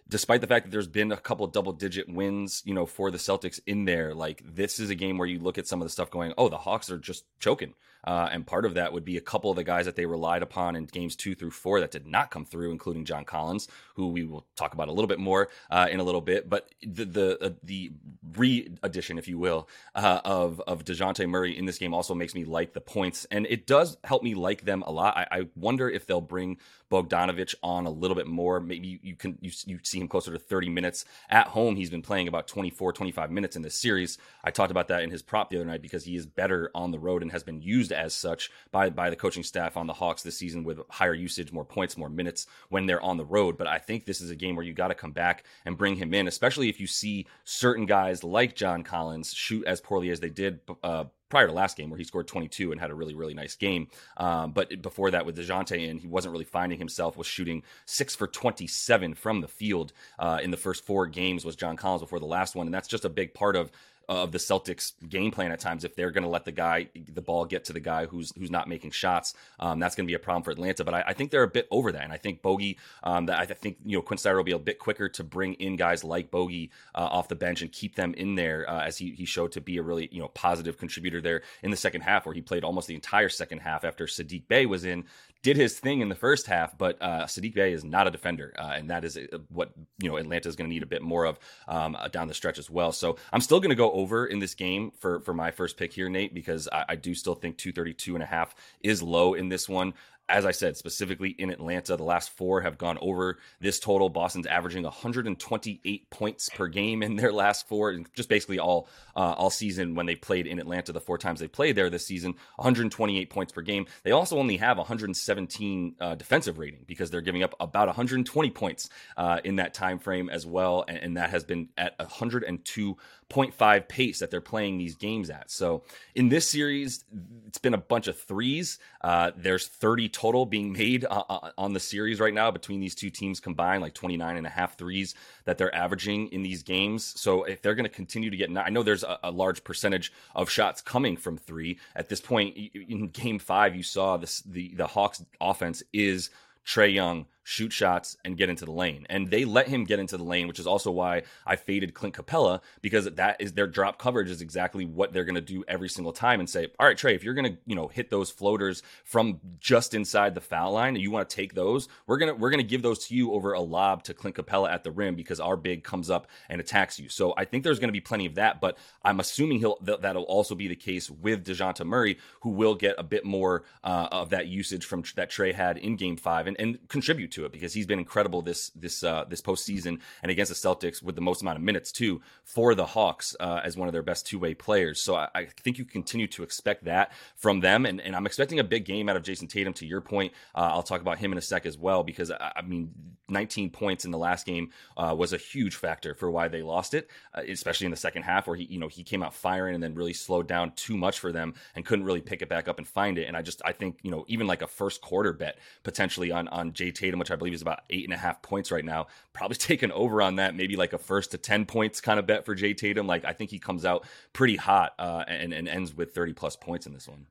despite 0.10 0.42
the 0.42 0.48
fact 0.48 0.66
that 0.66 0.72
there's 0.72 0.88
been 0.88 1.12
a 1.12 1.18
couple 1.18 1.48
double 1.48 1.74
digit 1.74 2.10
wins, 2.10 2.62
you 2.66 2.74
know, 2.74 2.86
for 2.86 3.12
the 3.12 3.18
Celtics 3.18 3.60
in 3.66 3.86
there, 3.86 4.14
like 4.14 4.42
this 4.46 4.80
is 4.80 4.90
a 4.90 4.96
game 4.96 5.18
where 5.18 5.28
you 5.28 5.40
look 5.40 5.58
at 5.58 5.68
some 5.68 5.82
of 5.82 5.86
the 5.86 5.92
stuff 5.92 6.10
going, 6.10 6.34
oh, 6.38 6.50
the 6.50 6.58
Hawks 6.58 6.90
are 6.90 6.98
just 6.98 7.26
choking. 7.40 7.74
Uh, 8.08 8.30
and 8.32 8.48
part 8.48 8.66
of 8.66 8.76
that 8.76 8.94
would 8.94 9.04
be 9.04 9.18
a 9.18 9.22
couple 9.22 9.50
of 9.50 9.58
the 9.58 9.66
guys 9.66 9.84
that 9.84 9.98
they 9.98 10.06
relied 10.06 10.42
upon 10.42 10.78
in 10.78 10.86
games 10.86 11.14
two 11.14 11.36
through 11.36 11.52
four 11.52 11.82
that 11.82 11.92
did 11.92 12.08
not 12.08 12.32
come 12.32 12.46
through, 12.46 12.72
including 12.72 13.04
John 13.04 13.26
Collins, 13.26 13.68
who 13.96 14.08
we 14.08 14.24
will 14.24 14.46
talk 14.56 14.74
about 14.74 14.88
a 14.88 14.94
little 14.94 15.10
bit 15.10 15.20
more 15.20 15.50
uh, 15.70 15.90
in 15.92 16.00
a 16.00 16.04
little 16.04 16.22
bit. 16.22 16.50
But 16.50 16.70
the 16.82 17.04
the 17.04 17.44
uh, 17.44 17.50
the 17.64 17.92
re-addition, 18.38 19.18
if 19.18 19.28
you 19.28 19.38
will, 19.38 19.68
uh, 19.94 20.22
of 20.24 20.62
of 20.62 20.86
Dejounte 20.86 21.28
Murray 21.28 21.58
in 21.58 21.66
this 21.66 21.78
game 21.78 21.94
also 21.94 22.16
makes 22.16 22.34
me 22.34 22.46
like 22.46 22.72
the 22.72 22.80
points, 22.80 23.26
and 23.30 23.46
it 23.48 23.68
does 23.68 23.98
help 24.06 24.24
me 24.24 24.36
like 24.36 24.64
them 24.64 24.84
a 24.84 24.92
lot. 24.92 25.18
I, 25.18 25.28
I 25.30 25.48
wonder 25.58 25.90
if 25.90 26.06
they'll 26.06 26.22
bring 26.22 26.60
Bogdanovic 26.90 27.56
on 27.62 27.86
a 27.86 27.90
little 27.90 28.16
bit 28.16 28.28
more. 28.28 28.60
Maybe 28.62 28.88
you, 28.88 29.00
you 29.02 29.16
can 29.16 29.38
you, 29.42 29.52
you 29.66 29.80
see 29.84 30.00
him 30.00 30.08
closer 30.08 30.32
to 30.32 30.40
30 30.40 30.70
minutes 30.70 31.06
at 31.30 31.48
home. 31.48 31.76
He's 31.76 31.90
been 31.90 32.02
playing 32.02 32.28
about 32.28 32.48
24, 32.48 32.94
25 32.94 33.32
minutes 33.32 33.56
in 33.56 33.62
this 33.62 33.76
series. 33.76 34.18
I 34.44 34.52
talked 34.52 34.72
about 34.72 34.88
that 34.88 35.04
in 35.04 35.12
his 35.12 35.22
prop 35.22 35.50
the 35.50 35.58
other 35.58 35.66
night 35.66 35.82
because 35.82 36.06
he 36.06 36.16
is 36.16 36.26
better 36.26 36.72
on 36.74 36.92
the 36.92 37.00
road 37.00 37.22
and 37.22 37.32
has 37.32 37.44
been 37.44 37.62
used 37.62 37.92
as 37.98 38.14
such 38.14 38.52
by 38.72 38.90
by 38.90 39.10
the 39.10 39.16
coaching 39.16 39.44
staff 39.44 39.76
on 39.76 39.88
the 39.88 39.94
Hawks 39.94 40.24
this 40.24 40.38
season 40.38 40.64
with 40.64 40.80
higher 40.90 41.14
usage, 41.14 41.52
more 41.52 41.66
points, 41.66 41.98
more 41.98 42.10
minutes 42.10 42.48
when 42.70 42.86
they're 42.86 43.02
on 43.02 43.18
the 43.18 43.26
road. 43.26 43.58
But 43.58 43.68
I 43.68 43.80
think 43.80 44.06
this 44.06 44.22
is 44.22 44.32
a 44.32 44.36
game 44.36 44.56
where 44.56 44.66
you 44.66 44.74
got 44.74 44.90
to 44.90 44.96
come 44.96 45.12
back 45.12 45.44
and 45.66 45.78
bring 45.78 45.96
him 45.96 46.14
in, 46.14 46.28
especially 46.28 46.70
if 46.70 46.80
you 46.80 46.88
see 46.88 47.26
certain 47.44 47.86
guys 47.86 48.24
like 48.24 48.56
John 48.56 48.84
Collins 48.84 49.34
shoot 49.34 49.66
as 49.66 49.82
poorly 49.82 50.10
as 50.10 50.20
they 50.20 50.30
did 50.30 50.60
uh, 50.84 51.06
prior 51.30 51.48
to 51.48 51.54
last 51.54 51.78
game 51.78 51.90
where 51.90 51.98
he 51.98 52.04
scored 52.04 52.28
22 52.28 52.72
and 52.72 52.80
had 52.80 52.90
a 52.90 52.96
really, 52.96 53.16
really 53.16 53.34
nice 53.34 53.56
game. 53.56 53.88
Um, 54.18 54.52
but 54.52 54.82
before 54.82 55.12
that, 55.12 55.26
with 55.26 55.38
DeJounte 55.38 55.88
in, 55.88 55.98
he 55.98 56.08
wasn't 56.08 56.32
really 56.32 56.46
finding 56.46 56.78
himself, 56.78 57.18
was 57.18 57.28
shooting 57.28 57.64
six 57.86 58.16
for 58.16 58.28
27 58.28 59.14
from 59.14 59.42
the 59.42 59.48
field 59.48 59.94
uh, 60.20 60.40
in 60.42 60.52
the 60.52 60.58
first 60.58 60.86
four 60.86 61.08
games 61.08 61.46
was 61.46 61.56
John 61.56 61.76
Collins 61.76 62.02
before 62.02 62.20
the 62.20 62.26
last 62.26 62.56
one. 62.56 62.68
And 62.68 62.74
that's 62.74 62.88
just 62.88 63.06
a 63.06 63.10
big 63.10 63.34
part 63.34 63.56
of 63.56 63.72
of 64.10 64.32
the 64.32 64.38
Celtics 64.38 64.94
game 65.08 65.32
plan 65.32 65.52
at 65.52 65.60
times 65.60 65.84
if 65.84 65.96
they're 65.96 66.12
going 66.12 66.24
to 66.24 66.30
let 66.30 66.46
the 66.46 66.52
guy 66.52 66.88
the 67.14 67.22
ball 67.22 67.46
get 67.46 67.66
to 67.66 67.74
the 67.74 67.80
guy 67.80 68.06
who's 68.06 68.32
who's 68.38 68.50
not 68.50 68.70
making 68.70 68.92
shots. 68.92 69.34
Um, 69.60 69.80
that's 69.80 69.96
going 69.96 70.06
to 70.06 70.12
be 70.12 70.16
a 70.16 70.20
problem 70.20 70.44
for 70.44 70.52
Atlanta. 70.52 70.86
But 70.86 70.94
I, 70.94 71.04
I, 71.08 71.14
think 71.14 71.32
they're 71.32 71.44
a 71.44 71.48
bit 71.48 71.68
over 71.72 71.92
that, 71.92 72.04
and 72.04 72.14
I 72.14 72.18
think 72.18 72.42
Bogey. 72.42 72.78
Um, 73.04 73.26
that 73.26 73.40
I 73.40 73.46
think 73.46 73.78
you 73.84 73.98
know 73.98 74.02
Quin 74.02 74.18
Snyder 74.18 74.38
will 74.38 74.44
be 74.44 74.52
a 74.52 74.60
bit 74.60 74.80
quicker 74.80 75.10
to 75.10 75.24
bring 75.24 75.54
in 75.56 75.76
guys 75.76 76.04
like 76.04 76.32
Bogey 76.32 76.72
uh, 76.96 77.00
off 77.00 77.28
the 77.28 77.36
bench 77.36 77.62
and 77.62 77.72
keep 77.72 77.96
them 77.96 78.14
in 78.14 78.36
there 78.36 78.70
uh, 78.70 78.84
as 78.84 78.98
he 78.98 79.12
he 79.12 79.26
showed 79.26 79.52
to 79.54 79.62
be 79.62 79.78
a 79.78 79.82
really 79.82 80.08
you 80.12 80.20
know 80.20 80.30
positive 80.30 80.78
contributor 80.78 81.22
there 81.22 81.42
in 81.64 81.72
the 81.72 81.78
second 81.78 82.02
half 82.02 82.26
where 82.26 82.36
he 82.36 82.42
played 82.42 82.64
almost 82.64 82.88
the 82.88 82.96
entire 82.96 83.30
second 83.30 83.60
half 83.60 83.84
after 83.84 84.06
Saddiq 84.06 84.48
Bey 84.48 84.66
was 84.66 84.86
in 84.86 85.06
did 85.44 85.58
his 85.58 85.80
thing 85.80 86.02
in 86.02 86.10
the 86.10 86.16
first 86.16 86.48
half, 86.48 86.78
but 86.78 87.02
uh, 87.02 87.26
Saddiq 87.26 87.54
Bey 87.54 87.74
is 87.74 87.84
not 87.84 88.08
a 88.08 88.12
defender, 88.12 88.54
uh, 88.58 88.74
and 88.76 88.90
that 88.90 89.04
is 89.06 89.18
uh, 89.18 89.38
what 89.50 89.72
you 90.02 90.10
know 90.10 90.18
Atlanta 90.18 90.50
is 90.50 90.56
going 90.56 90.70
to 90.70 90.74
need 90.74 90.84
a 90.84 90.88
bit 90.88 91.02
more 91.02 91.26
of 91.26 91.40
um, 91.68 91.96
uh, 91.96 92.08
down 92.08 92.28
the 92.28 92.34
stretch 92.34 92.58
as 92.58 92.70
well. 92.70 92.92
So 92.92 93.18
I'm 93.32 93.42
still 93.42 93.60
going 93.60 93.70
to 93.70 93.76
go 93.76 93.92
over 93.92 94.26
in 94.26 94.40
this 94.40 94.54
game 94.54 94.92
for 95.00 95.20
for 95.22 95.34
my 95.34 95.52
first 95.52 95.78
pick 95.78 95.94
here, 95.94 96.10
Nate, 96.10 96.34
because 96.34 96.68
I, 96.72 96.86
I 96.90 96.96
do 96.96 97.14
still 97.14 97.36
think 97.36 97.58
232 97.58 98.16
and 98.16 98.24
a 98.24 98.28
half 98.28 98.56
is 98.82 99.02
low 99.02 99.34
in 99.34 99.50
this 99.50 99.70
one 99.70 99.94
as 100.30 100.46
I 100.46 100.52
said, 100.52 100.76
specifically 100.76 101.30
in 101.30 101.50
Atlanta, 101.50 101.96
the 101.96 102.04
last 102.04 102.32
four 102.32 102.62
have 102.62 102.78
gone 102.78 102.98
over 103.02 103.38
this 103.62 103.80
total. 103.80 104.10
Boston's 104.10 104.46
averaging 104.46 104.84
128 104.84 106.10
points 106.10 106.50
per 106.50 106.68
game 106.68 107.02
in 107.02 107.16
their 107.16 107.32
last 107.32 107.68
four, 107.68 107.92
and 107.92 108.08
just 108.14 108.28
basically 108.28 108.60
all 108.60 108.90
uh, 109.16 109.34
all 109.38 109.50
season 109.50 109.96
when 109.96 110.06
they 110.06 110.16
played 110.16 110.46
in 110.46 110.60
Atlanta. 110.60 110.92
The 110.92 111.00
four 111.00 111.18
times 111.18 111.40
they 111.40 111.48
played 111.48 111.76
there 111.76 111.90
this 111.90 112.06
season, 112.06 112.34
128 112.58 113.30
points 113.30 113.54
per 113.54 113.62
game. 113.62 113.86
They 114.04 114.12
also 114.12 114.38
only 114.38 114.58
have 114.58 114.78
117 114.78 115.96
uh, 116.00 116.16
defensive 116.16 116.58
rating 116.58 116.84
because 116.86 117.10
they're 117.10 117.22
giving 117.22 117.44
up 117.44 117.56
about 117.60 117.88
120 117.88 118.50
points 118.52 118.90
uh, 119.16 119.40
in 119.46 119.56
that 119.58 119.74
time 119.74 119.98
frame 120.00 120.30
as 120.30 120.46
well, 120.46 120.84
and, 120.88 120.98
and 120.98 121.18
that 121.18 121.30
has 121.30 121.46
been 121.46 121.70
at 121.78 121.98
102.5 122.00 123.88
pace 123.88 124.20
that 124.20 124.30
they're 124.30 124.42
playing 124.42 124.78
these 124.78 124.96
games 124.96 125.30
at. 125.30 125.50
So 125.50 125.84
in 126.16 126.28
this 126.28 126.50
series, 126.50 127.06
it's 127.48 127.60
been 127.60 127.74
a 127.74 127.78
bunch 127.78 128.08
of 128.08 128.20
threes. 128.20 128.78
Uh, 129.02 129.32
there's 129.38 129.68
30 129.68 130.10
total 130.18 130.48
being 130.48 130.74
made 130.74 131.06
uh, 131.06 131.24
uh, 131.30 131.52
on 131.60 131.74
the 131.74 131.80
series 131.80 132.20
right 132.20 132.34
now 132.34 132.50
between 132.50 132.80
these 132.80 132.96
two 132.96 133.12
teams 133.12 133.40
combined, 133.40 133.84
like 133.84 133.94
29 133.94 134.36
and 134.36 134.48
a 134.48 134.50
half 134.50 134.76
threes 134.76 135.14
that 135.46 135.60
they're 135.60 135.74
averaging 135.76 136.28
in 136.30 136.42
these 136.42 136.64
games. 136.64 137.14
So 137.22 137.44
if 137.44 137.62
they're 137.62 137.76
going 137.76 137.86
to 137.86 137.96
continue 137.96 138.32
to 138.32 138.36
get, 138.36 138.50
I 138.58 138.70
know 138.70 138.82
there's 138.82 139.04
a, 139.04 139.20
a, 139.24 139.30
large 139.30 139.64
percentage 139.64 140.12
of 140.34 140.50
shots 140.50 140.82
coming 140.82 141.18
from 141.18 141.38
three 141.38 141.78
at 141.96 142.10
this 142.10 142.20
point 142.20 142.58
in 142.58 143.10
game 143.10 143.38
five. 143.38 143.76
You 143.76 143.84
saw 143.84 144.18
this, 144.18 144.42
the, 144.42 144.74
the 144.74 144.88
Hawks 144.88 145.24
offense 145.40 145.84
is 145.94 146.32
Trae 146.66 146.92
Young, 146.92 147.28
shoot 147.48 147.72
shots, 147.72 148.18
and 148.26 148.36
get 148.36 148.50
into 148.50 148.66
the 148.66 148.72
lane. 148.72 149.08
And 149.10 149.32
they 149.32 149.46
let 149.46 149.70
him 149.70 149.86
get 149.86 150.00
into 150.00 150.18
the 150.18 150.24
lane, 150.24 150.50
which 150.50 150.60
is 150.60 150.68
also 150.68 150.92
why 150.92 151.24
I 151.46 151.56
faded 151.56 151.94
Clint 151.94 152.14
Capela 152.14 152.60
because 152.82 153.06
that 153.06 153.38
is 153.40 153.54
their 153.54 153.68
drop 153.68 153.98
coverage 153.98 154.30
is 154.30 154.42
exactly 154.42 154.84
what 154.84 155.14
they're 155.14 155.24
going 155.24 155.36
to 155.36 155.42
do 155.42 155.64
every 155.66 155.88
single 155.88 156.12
time 156.12 156.42
and 156.42 156.50
say, 156.50 156.68
all 156.78 156.86
right, 156.86 156.98
Trae, 156.98 157.16
if 157.16 157.24
you're 157.24 157.34
going 157.34 157.54
to 157.54 157.58
you 157.66 157.74
know 157.74 157.88
hit 157.88 158.10
those 158.10 158.30
floaters 158.30 158.84
from 159.06 159.40
just 159.62 159.94
inside 159.94 160.36
the 160.36 160.42
foul 160.42 160.74
line 160.74 160.96
and 160.96 161.02
you 161.02 161.10
want 161.10 161.30
to 161.30 161.34
take 161.34 161.54
those, 161.54 161.88
we're 162.06 162.18
gonna 162.18 162.36
we're 162.36 162.50
gonna 162.50 162.64
give 162.64 162.82
those 162.82 163.08
to 163.08 163.16
you 163.16 163.32
over 163.32 163.54
a 163.54 163.62
lob 163.62 164.04
to 164.04 164.14
Clint 164.14 164.36
Capela 164.36 164.70
at 164.70 164.84
the 164.84 164.92
rim 164.92 165.16
because 165.16 165.40
our 165.40 165.56
big 165.56 165.86
comes 165.86 166.10
up 166.10 166.28
and 166.50 166.60
attacks 166.60 167.00
you. 167.00 167.08
So 167.08 167.34
I 167.38 167.46
think 167.46 167.64
there's 167.64 167.80
going 167.80 167.88
to 167.88 167.94
be 167.94 168.02
plenty 168.02 168.26
of 168.26 168.36
that, 168.36 168.60
but 168.60 168.78
I'm 169.04 169.22
assuming 169.22 169.60
he'll 169.60 169.78
th- 169.78 170.02
that'll 170.02 170.24
also 170.24 170.54
be 170.54 170.68
the 170.68 170.76
case 170.76 171.10
with 171.10 171.46
Dejounte 171.46 171.86
Murray, 171.86 172.18
who 172.42 172.50
will 172.50 172.76
get 172.76 172.96
a 172.98 173.04
bit 173.04 173.24
more 173.24 173.64
uh, 173.86 174.10
of 174.12 174.32
that 174.32 174.48
usage 174.48 174.84
from 174.84 175.06
that 175.16 175.32
Trae 175.32 175.54
had 175.54 175.78
in 175.78 175.96
Game 175.96 176.18
Five 176.18 176.48
and, 176.48 176.60
and 176.60 176.78
contribute 176.90 177.32
to 177.38 177.46
it 177.46 177.52
because 177.52 177.74
he's 177.74 177.86
been 177.86 178.00
incredible 178.00 178.42
this 178.42 178.70
this 178.72 179.04
uh, 179.04 179.26
this 179.30 179.42
postseason 179.42 180.00
and 180.22 180.32
against 180.32 180.50
the 180.50 180.68
Celtics 180.68 181.02
with 181.02 181.16
the 181.16 181.22
most 181.22 181.42
amount 181.42 181.58
of 181.58 181.64
minutes 181.64 181.92
too 181.92 182.22
for 182.44 182.76
the 182.76 182.86
Hawks 182.86 183.36
uh, 183.40 183.62
as 183.64 183.78
one 183.78 183.88
of 183.88 183.94
their 183.94 184.04
best 184.04 184.28
two 184.28 184.40
way 184.40 184.54
players. 184.54 185.02
So 185.02 185.16
I, 185.16 185.30
I, 185.34 185.46
think 185.46 185.78
you 185.78 185.86
continue 185.86 186.28
to 186.28 186.44
expect 186.44 186.86
that 186.86 187.12
from 187.36 187.62
them, 187.62 187.86
and, 187.86 188.02
and 188.02 188.16
I'm 188.16 188.26
expecting 188.26 188.60
a 188.60 188.64
big 188.64 188.86
game 188.86 189.10
out 189.10 189.16
of 189.16 189.24
Jayson 189.24 189.48
Tatum. 189.48 189.74
To 189.74 189.86
your 189.86 190.02
point, 190.02 190.34
uh, 190.56 190.70
I'll 190.74 190.84
talk 190.84 191.02
about 191.02 191.20
him 191.20 191.32
in 191.32 191.38
a 191.38 191.42
sec 191.42 191.66
as 191.66 191.78
well 191.78 192.04
because 192.04 192.32
I, 192.32 192.62
mean, 192.66 192.92
19 193.30 193.70
points 193.70 194.06
in 194.06 194.12
the 194.12 194.18
last 194.18 194.46
game 194.46 194.72
uh, 194.96 195.14
was 195.18 195.34
a 195.34 195.38
huge 195.38 195.76
factor 195.76 196.14
for 196.14 196.32
why 196.32 196.48
they 196.48 196.62
lost 196.62 196.94
it, 196.94 197.10
uh, 197.34 197.42
especially 197.48 197.86
in 197.86 197.92
the 197.92 197.98
second 197.98 198.24
half 198.24 198.48
where 198.48 198.56
he 198.56 198.66
you 198.66 198.80
know 198.80 198.88
he 198.88 199.04
came 199.04 199.22
out 199.22 199.34
firing 199.34 199.76
and 199.76 199.84
then 199.84 199.94
really 199.94 200.14
slowed 200.14 200.48
down 200.48 200.72
too 200.76 200.98
much 200.98 201.20
for 201.20 201.32
them 201.32 201.54
and 201.76 201.86
couldn't 201.86 202.06
really 202.06 202.22
pick 202.22 202.42
it 202.42 202.50
back 202.50 202.68
up 202.68 202.78
and 202.78 202.88
find 202.88 203.18
it. 203.18 203.28
And 203.28 203.38
I 203.38 203.42
just 203.42 203.62
I 203.64 203.72
think 203.72 204.00
you 204.02 204.12
know 204.12 204.26
even 204.28 204.48
like 204.48 204.62
a 204.62 204.68
first 204.68 205.02
quarter 205.02 205.34
bet 205.34 205.60
potentially 205.84 206.32
on 206.32 206.48
on 206.48 206.74
Jay 206.74 206.92
Tatum, 206.92 207.20
which 207.28 207.34
I 207.34 207.38
believe 207.38 207.54
is 207.54 207.62
about 207.62 207.82
eight 207.90 208.06
and 208.06 208.14
a 208.14 208.18
half 208.18 208.42
points 208.42 208.72
right 208.72 208.86
now. 208.86 209.08
Probably 209.34 209.58
taking 209.58 209.92
over 209.92 210.22
on 210.22 210.38
that, 210.38 210.56
maybe 210.56 210.76
like 210.76 210.94
a 210.94 210.98
first 210.98 211.32
to 211.32 211.38
10 211.38 211.66
points 211.66 212.00
kind 212.00 212.20
of 212.20 212.26
bet 212.26 212.46
for 212.46 212.56
Jay 212.56 212.74
Tatum. 212.74 213.06
Like 213.06 213.26
I 213.26 213.34
think 213.34 213.52
he 213.52 213.60
comes 213.60 213.86
out 213.86 214.06
pretty 214.34 214.56
hot 214.56 214.94
uh, 214.98 215.26
and, 215.28 215.54
and 215.54 215.68
ends 215.68 215.94
with 215.94 216.14
30 216.14 216.34
plus 216.34 216.56
points 216.56 216.86
in 216.86 216.94
this 216.94 217.08
one. 217.08 217.28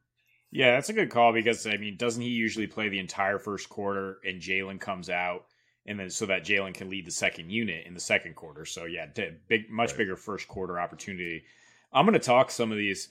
Yeah, 0.50 0.72
that's 0.72 0.88
a 0.90 0.92
good 0.92 1.10
call 1.10 1.32
because 1.32 1.66
I 1.66 1.76
mean, 1.76 1.96
doesn't 1.96 2.22
he 2.22 2.28
usually 2.28 2.66
play 2.66 2.88
the 2.88 2.98
entire 2.98 3.38
first 3.38 3.68
quarter 3.68 4.18
and 4.24 4.40
Jaylen 4.40 4.78
comes 4.78 5.10
out 5.10 5.46
and 5.86 5.98
then 5.98 6.10
so 6.10 6.26
that 6.26 6.44
Jaylen 6.44 6.74
can 6.74 6.90
lead 6.90 7.06
the 7.06 7.10
second 7.10 7.50
unit 7.50 7.86
in 7.86 7.94
the 7.94 8.00
second 8.00 8.34
quarter. 8.34 8.64
So 8.64 8.84
yeah, 8.84 9.06
big, 9.48 9.70
much 9.70 9.90
right. 9.90 9.98
bigger 9.98 10.16
first 10.16 10.46
quarter 10.46 10.78
opportunity. 10.78 11.44
I'm 11.92 12.04
going 12.04 12.18
to 12.18 12.24
talk 12.24 12.50
some 12.50 12.70
of 12.70 12.78
these 12.78 13.08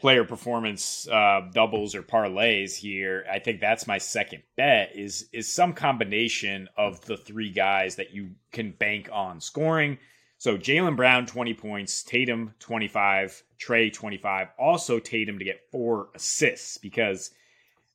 player 0.00 0.24
performance 0.24 1.06
uh, 1.08 1.42
doubles 1.52 1.94
or 1.94 2.02
parlays 2.02 2.74
here. 2.74 3.24
I 3.30 3.38
think 3.38 3.60
that's 3.60 3.86
my 3.86 3.98
second 3.98 4.42
bet 4.56 4.92
is 4.96 5.28
is 5.32 5.50
some 5.50 5.74
combination 5.74 6.68
of 6.76 7.04
the 7.04 7.16
three 7.16 7.50
guys 7.50 7.96
that 7.96 8.12
you 8.12 8.30
can 8.52 8.72
bank 8.72 9.08
on 9.12 9.40
scoring. 9.40 9.98
So 10.38 10.56
Jaylen 10.56 10.96
Brown 10.96 11.26
20 11.26 11.52
points, 11.52 12.02
Tatum 12.02 12.54
25, 12.60 13.42
Trae, 13.60 13.92
25. 13.92 14.48
Also 14.58 14.98
Tatum 14.98 15.38
to 15.38 15.44
get 15.44 15.68
four 15.70 16.08
assists 16.14 16.78
because 16.78 17.30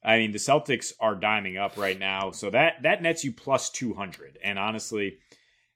I 0.03 0.17
mean 0.17 0.31
the 0.31 0.37
Celtics 0.37 0.93
are 0.99 1.15
diming 1.15 1.59
up 1.59 1.75
right 1.75 1.97
now. 1.97 2.29
So 2.31 2.51
that 2.51 2.83
that 2.83 3.01
nets 3.01 3.23
you 3.25 3.31
plus 3.31 3.71
200. 3.71 4.37
And 4.43 4.59
honestly, 4.59 5.17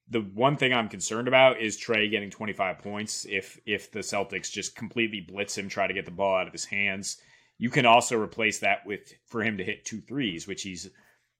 the 0.09 0.21
one 0.21 0.57
thing 0.57 0.73
I'm 0.73 0.89
concerned 0.89 1.27
about 1.27 1.59
is 1.59 1.77
Trae 1.77 2.09
getting 2.09 2.29
25 2.29 2.79
points. 2.79 3.25
If 3.29 3.59
if 3.65 3.91
the 3.91 3.99
Celtics 3.99 4.51
just 4.51 4.75
completely 4.75 5.21
blitz 5.21 5.57
him, 5.57 5.69
try 5.69 5.87
to 5.87 5.93
get 5.93 6.05
the 6.05 6.11
ball 6.11 6.37
out 6.37 6.47
of 6.47 6.53
his 6.53 6.65
hands, 6.65 7.17
you 7.57 7.69
can 7.69 7.85
also 7.85 8.19
replace 8.19 8.59
that 8.59 8.85
with 8.85 9.13
for 9.27 9.43
him 9.43 9.57
to 9.57 9.63
hit 9.63 9.85
two 9.85 10.01
threes, 10.01 10.47
which 10.47 10.63
he's 10.63 10.89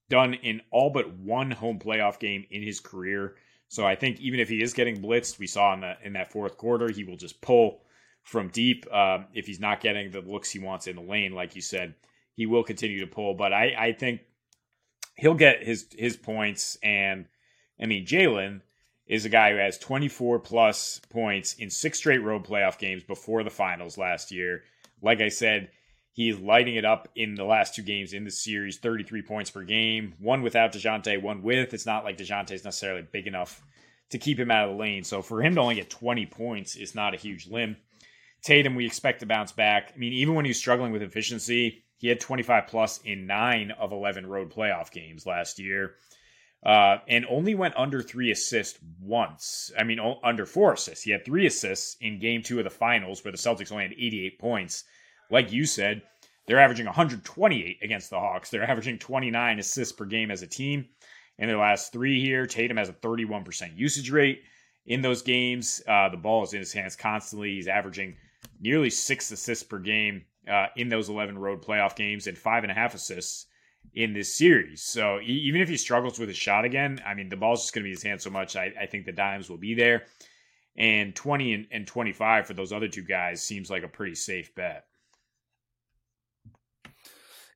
done 0.09 0.35
in 0.35 0.61
all 0.71 0.89
but 0.89 1.13
one 1.13 1.51
home 1.51 1.79
playoff 1.79 2.19
game 2.19 2.45
in 2.51 2.61
his 2.61 2.79
career. 2.79 3.35
So 3.69 3.85
I 3.85 3.95
think 3.95 4.19
even 4.19 4.39
if 4.39 4.49
he 4.49 4.61
is 4.61 4.73
getting 4.73 5.01
blitzed, 5.01 5.39
we 5.39 5.47
saw 5.47 5.73
in 5.73 5.81
that 5.81 5.99
in 6.03 6.13
that 6.13 6.31
fourth 6.31 6.57
quarter, 6.57 6.89
he 6.89 7.03
will 7.03 7.17
just 7.17 7.41
pull 7.41 7.81
from 8.23 8.49
deep. 8.49 8.91
Um, 8.93 9.25
if 9.33 9.47
he's 9.47 9.59
not 9.59 9.81
getting 9.81 10.11
the 10.11 10.21
looks 10.21 10.51
he 10.51 10.59
wants 10.59 10.87
in 10.87 10.95
the 10.95 11.01
lane, 11.01 11.33
like 11.33 11.55
you 11.55 11.61
said, 11.61 11.95
he 12.35 12.45
will 12.45 12.63
continue 12.63 12.99
to 12.99 13.07
pull. 13.07 13.33
But 13.33 13.53
I, 13.53 13.73
I 13.77 13.93
think 13.93 14.21
he'll 15.15 15.33
get 15.33 15.63
his 15.63 15.87
his 15.97 16.17
points 16.17 16.77
and 16.83 17.25
I 17.81 17.85
mean, 17.85 18.05
Jaylen 18.05 18.61
is 19.07 19.25
a 19.25 19.29
guy 19.29 19.51
who 19.51 19.57
has 19.57 19.77
24 19.77 20.39
plus 20.39 21.01
points 21.09 21.53
in 21.55 21.69
six 21.69 21.97
straight 21.97 22.23
road 22.23 22.45
playoff 22.45 22.77
games 22.77 23.03
before 23.03 23.43
the 23.43 23.49
finals 23.49 23.97
last 23.97 24.31
year. 24.31 24.63
Like 25.01 25.21
I 25.21 25.29
said, 25.29 25.69
he's 26.11 26.37
lighting 26.37 26.75
it 26.75 26.85
up 26.85 27.07
in 27.15 27.35
the 27.35 27.43
last 27.43 27.75
two 27.75 27.81
games 27.81 28.13
in 28.13 28.23
the 28.23 28.31
series 28.31 28.77
33 28.77 29.23
points 29.23 29.49
per 29.49 29.63
game, 29.63 30.13
one 30.19 30.43
without 30.43 30.73
DeJounte, 30.73 31.21
one 31.21 31.41
with. 31.41 31.73
It's 31.73 31.85
not 31.85 32.03
like 32.03 32.17
DeJounte 32.17 32.51
is 32.51 32.63
necessarily 32.63 33.01
big 33.01 33.25
enough 33.25 33.63
to 34.11 34.17
keep 34.17 34.39
him 34.39 34.51
out 34.51 34.69
of 34.69 34.75
the 34.75 34.81
lane. 34.81 35.03
So 35.03 35.21
for 35.21 35.41
him 35.41 35.55
to 35.55 35.61
only 35.61 35.75
get 35.75 35.89
20 35.89 36.25
points 36.27 36.75
is 36.75 36.93
not 36.93 37.13
a 37.13 37.17
huge 37.17 37.47
limb. 37.47 37.77
Tatum, 38.43 38.75
we 38.75 38.85
expect 38.85 39.19
to 39.19 39.25
bounce 39.25 39.51
back. 39.51 39.91
I 39.93 39.97
mean, 39.97 40.13
even 40.13 40.35
when 40.35 40.45
he's 40.45 40.57
struggling 40.57 40.91
with 40.91 41.01
efficiency, 41.01 41.83
he 41.97 42.07
had 42.07 42.19
25 42.19 42.67
plus 42.67 42.99
in 43.03 43.27
nine 43.27 43.71
of 43.71 43.91
11 43.91 44.27
road 44.27 44.51
playoff 44.51 44.91
games 44.91 45.25
last 45.25 45.59
year 45.59 45.95
uh, 46.63 46.97
and 47.07 47.25
only 47.29 47.55
went 47.55 47.77
under 47.77 48.01
three 48.01 48.31
assists 48.31 48.79
once. 49.01 49.71
I 49.77 49.83
mean, 49.83 49.99
under 50.23 50.45
four 50.45 50.73
assists. 50.73 51.03
He 51.03 51.11
had 51.11 51.23
three 51.23 51.45
assists 51.45 51.95
in 52.01 52.19
game 52.19 52.43
two 52.43 52.57
of 52.57 52.65
the 52.65 52.69
finals 52.69 53.23
where 53.23 53.31
the 53.31 53.37
Celtics 53.37 53.71
only 53.71 53.85
had 53.85 53.93
88 53.93 54.39
points. 54.39 54.83
Like 55.31 55.51
you 55.51 55.65
said, 55.65 56.01
they're 56.47 56.59
averaging 56.59 56.87
128 56.87 57.77
against 57.81 58.09
the 58.09 58.19
Hawks. 58.19 58.49
They're 58.49 58.69
averaging 58.69 58.97
29 58.97 59.59
assists 59.59 59.93
per 59.93 60.05
game 60.05 60.31
as 60.31 60.41
a 60.41 60.47
team. 60.47 60.89
In 61.37 61.47
their 61.47 61.57
last 61.57 61.93
three 61.93 62.19
here, 62.21 62.45
Tatum 62.45 62.77
has 62.77 62.89
a 62.89 62.93
31% 62.93 63.77
usage 63.77 64.11
rate 64.11 64.41
in 64.85 65.01
those 65.01 65.21
games. 65.21 65.81
Uh, 65.87 66.09
the 66.09 66.17
ball 66.17 66.43
is 66.43 66.53
in 66.53 66.59
his 66.59 66.73
hands 66.73 66.97
constantly. 66.97 67.55
He's 67.55 67.69
averaging 67.69 68.17
nearly 68.59 68.89
six 68.89 69.31
assists 69.31 69.63
per 69.63 69.79
game 69.79 70.25
uh, 70.49 70.67
in 70.75 70.89
those 70.89 71.07
11 71.07 71.37
road 71.37 71.63
playoff 71.63 71.95
games 71.95 72.27
and 72.27 72.37
five 72.37 72.63
and 72.63 72.71
a 72.71 72.75
half 72.75 72.93
assists 72.93 73.45
in 73.99 74.13
this 74.13 74.33
series. 74.33 74.81
So 74.81 75.19
even 75.21 75.59
if 75.59 75.67
he 75.67 75.75
struggles 75.75 76.17
with 76.19 76.29
a 76.29 76.33
shot 76.33 76.63
again, 76.63 77.01
I 77.05 77.13
mean, 77.13 77.27
the 77.27 77.35
ball's 77.35 77.63
just 77.63 77.73
going 77.73 77.83
to 77.83 77.83
be 77.83 77.89
in 77.89 77.97
his 77.97 78.03
hand 78.03 78.21
so 78.21 78.29
much. 78.29 78.55
I, 78.55 78.71
I, 78.79 78.85
think 78.85 79.05
the 79.05 79.11
dimes 79.11 79.49
will 79.49 79.57
be 79.57 79.73
there. 79.73 80.03
And 80.77 81.13
20 81.13 81.53
and, 81.53 81.67
and 81.69 81.85
25 81.85 82.47
for 82.47 82.53
those 82.53 82.71
other 82.71 82.87
two 82.87 83.01
guys 83.01 83.43
seems 83.43 83.69
like 83.69 83.83
a 83.83 83.89
pretty 83.89 84.15
safe 84.15 84.55
bet. 84.55 84.85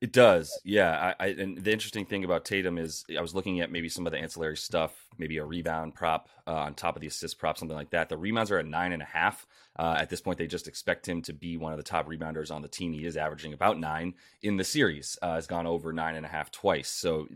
It 0.01 0.11
does, 0.11 0.59
yeah. 0.65 1.13
I, 1.17 1.27
I, 1.27 1.27
and 1.29 1.57
the 1.57 1.71
interesting 1.71 2.05
thing 2.05 2.25
about 2.25 2.43
Tatum 2.43 2.77
is 2.77 3.05
I 3.17 3.21
was 3.21 3.33
looking 3.33 3.61
at 3.61 3.71
maybe 3.71 3.87
some 3.87 4.05
of 4.05 4.11
the 4.11 4.19
ancillary 4.19 4.57
stuff, 4.57 5.07
maybe 5.17 5.37
a 5.37 5.45
rebound 5.45 5.95
prop 5.95 6.27
uh, 6.45 6.55
on 6.55 6.73
top 6.73 6.97
of 6.97 7.01
the 7.01 7.07
assist 7.07 7.39
prop, 7.39 7.57
something 7.57 7.77
like 7.77 7.91
that. 7.91 8.09
The 8.09 8.17
rebounds 8.17 8.51
are 8.51 8.59
at 8.59 8.65
nine 8.65 8.91
and 8.91 9.01
a 9.01 9.05
half. 9.05 9.47
Uh, 9.75 9.95
at 9.97 10.09
this 10.09 10.21
point, 10.21 10.37
they 10.37 10.47
just 10.47 10.67
expect 10.67 11.07
him 11.07 11.21
to 11.23 11.33
be 11.33 11.57
one 11.57 11.73
of 11.73 11.77
the 11.77 11.83
top 11.83 12.07
rebounders 12.07 12.51
on 12.51 12.61
the 12.61 12.67
team. 12.67 12.93
He 12.93 13.05
is 13.05 13.17
averaging 13.17 13.53
about 13.53 13.79
nine 13.79 14.13
in 14.41 14.57
the 14.57 14.63
series. 14.63 15.17
Uh, 15.21 15.35
has 15.35 15.47
gone 15.47 15.65
over 15.65 15.91
nine 15.91 16.15
and 16.15 16.25
a 16.25 16.29
half 16.29 16.51
twice. 16.51 16.89
So 16.89 17.27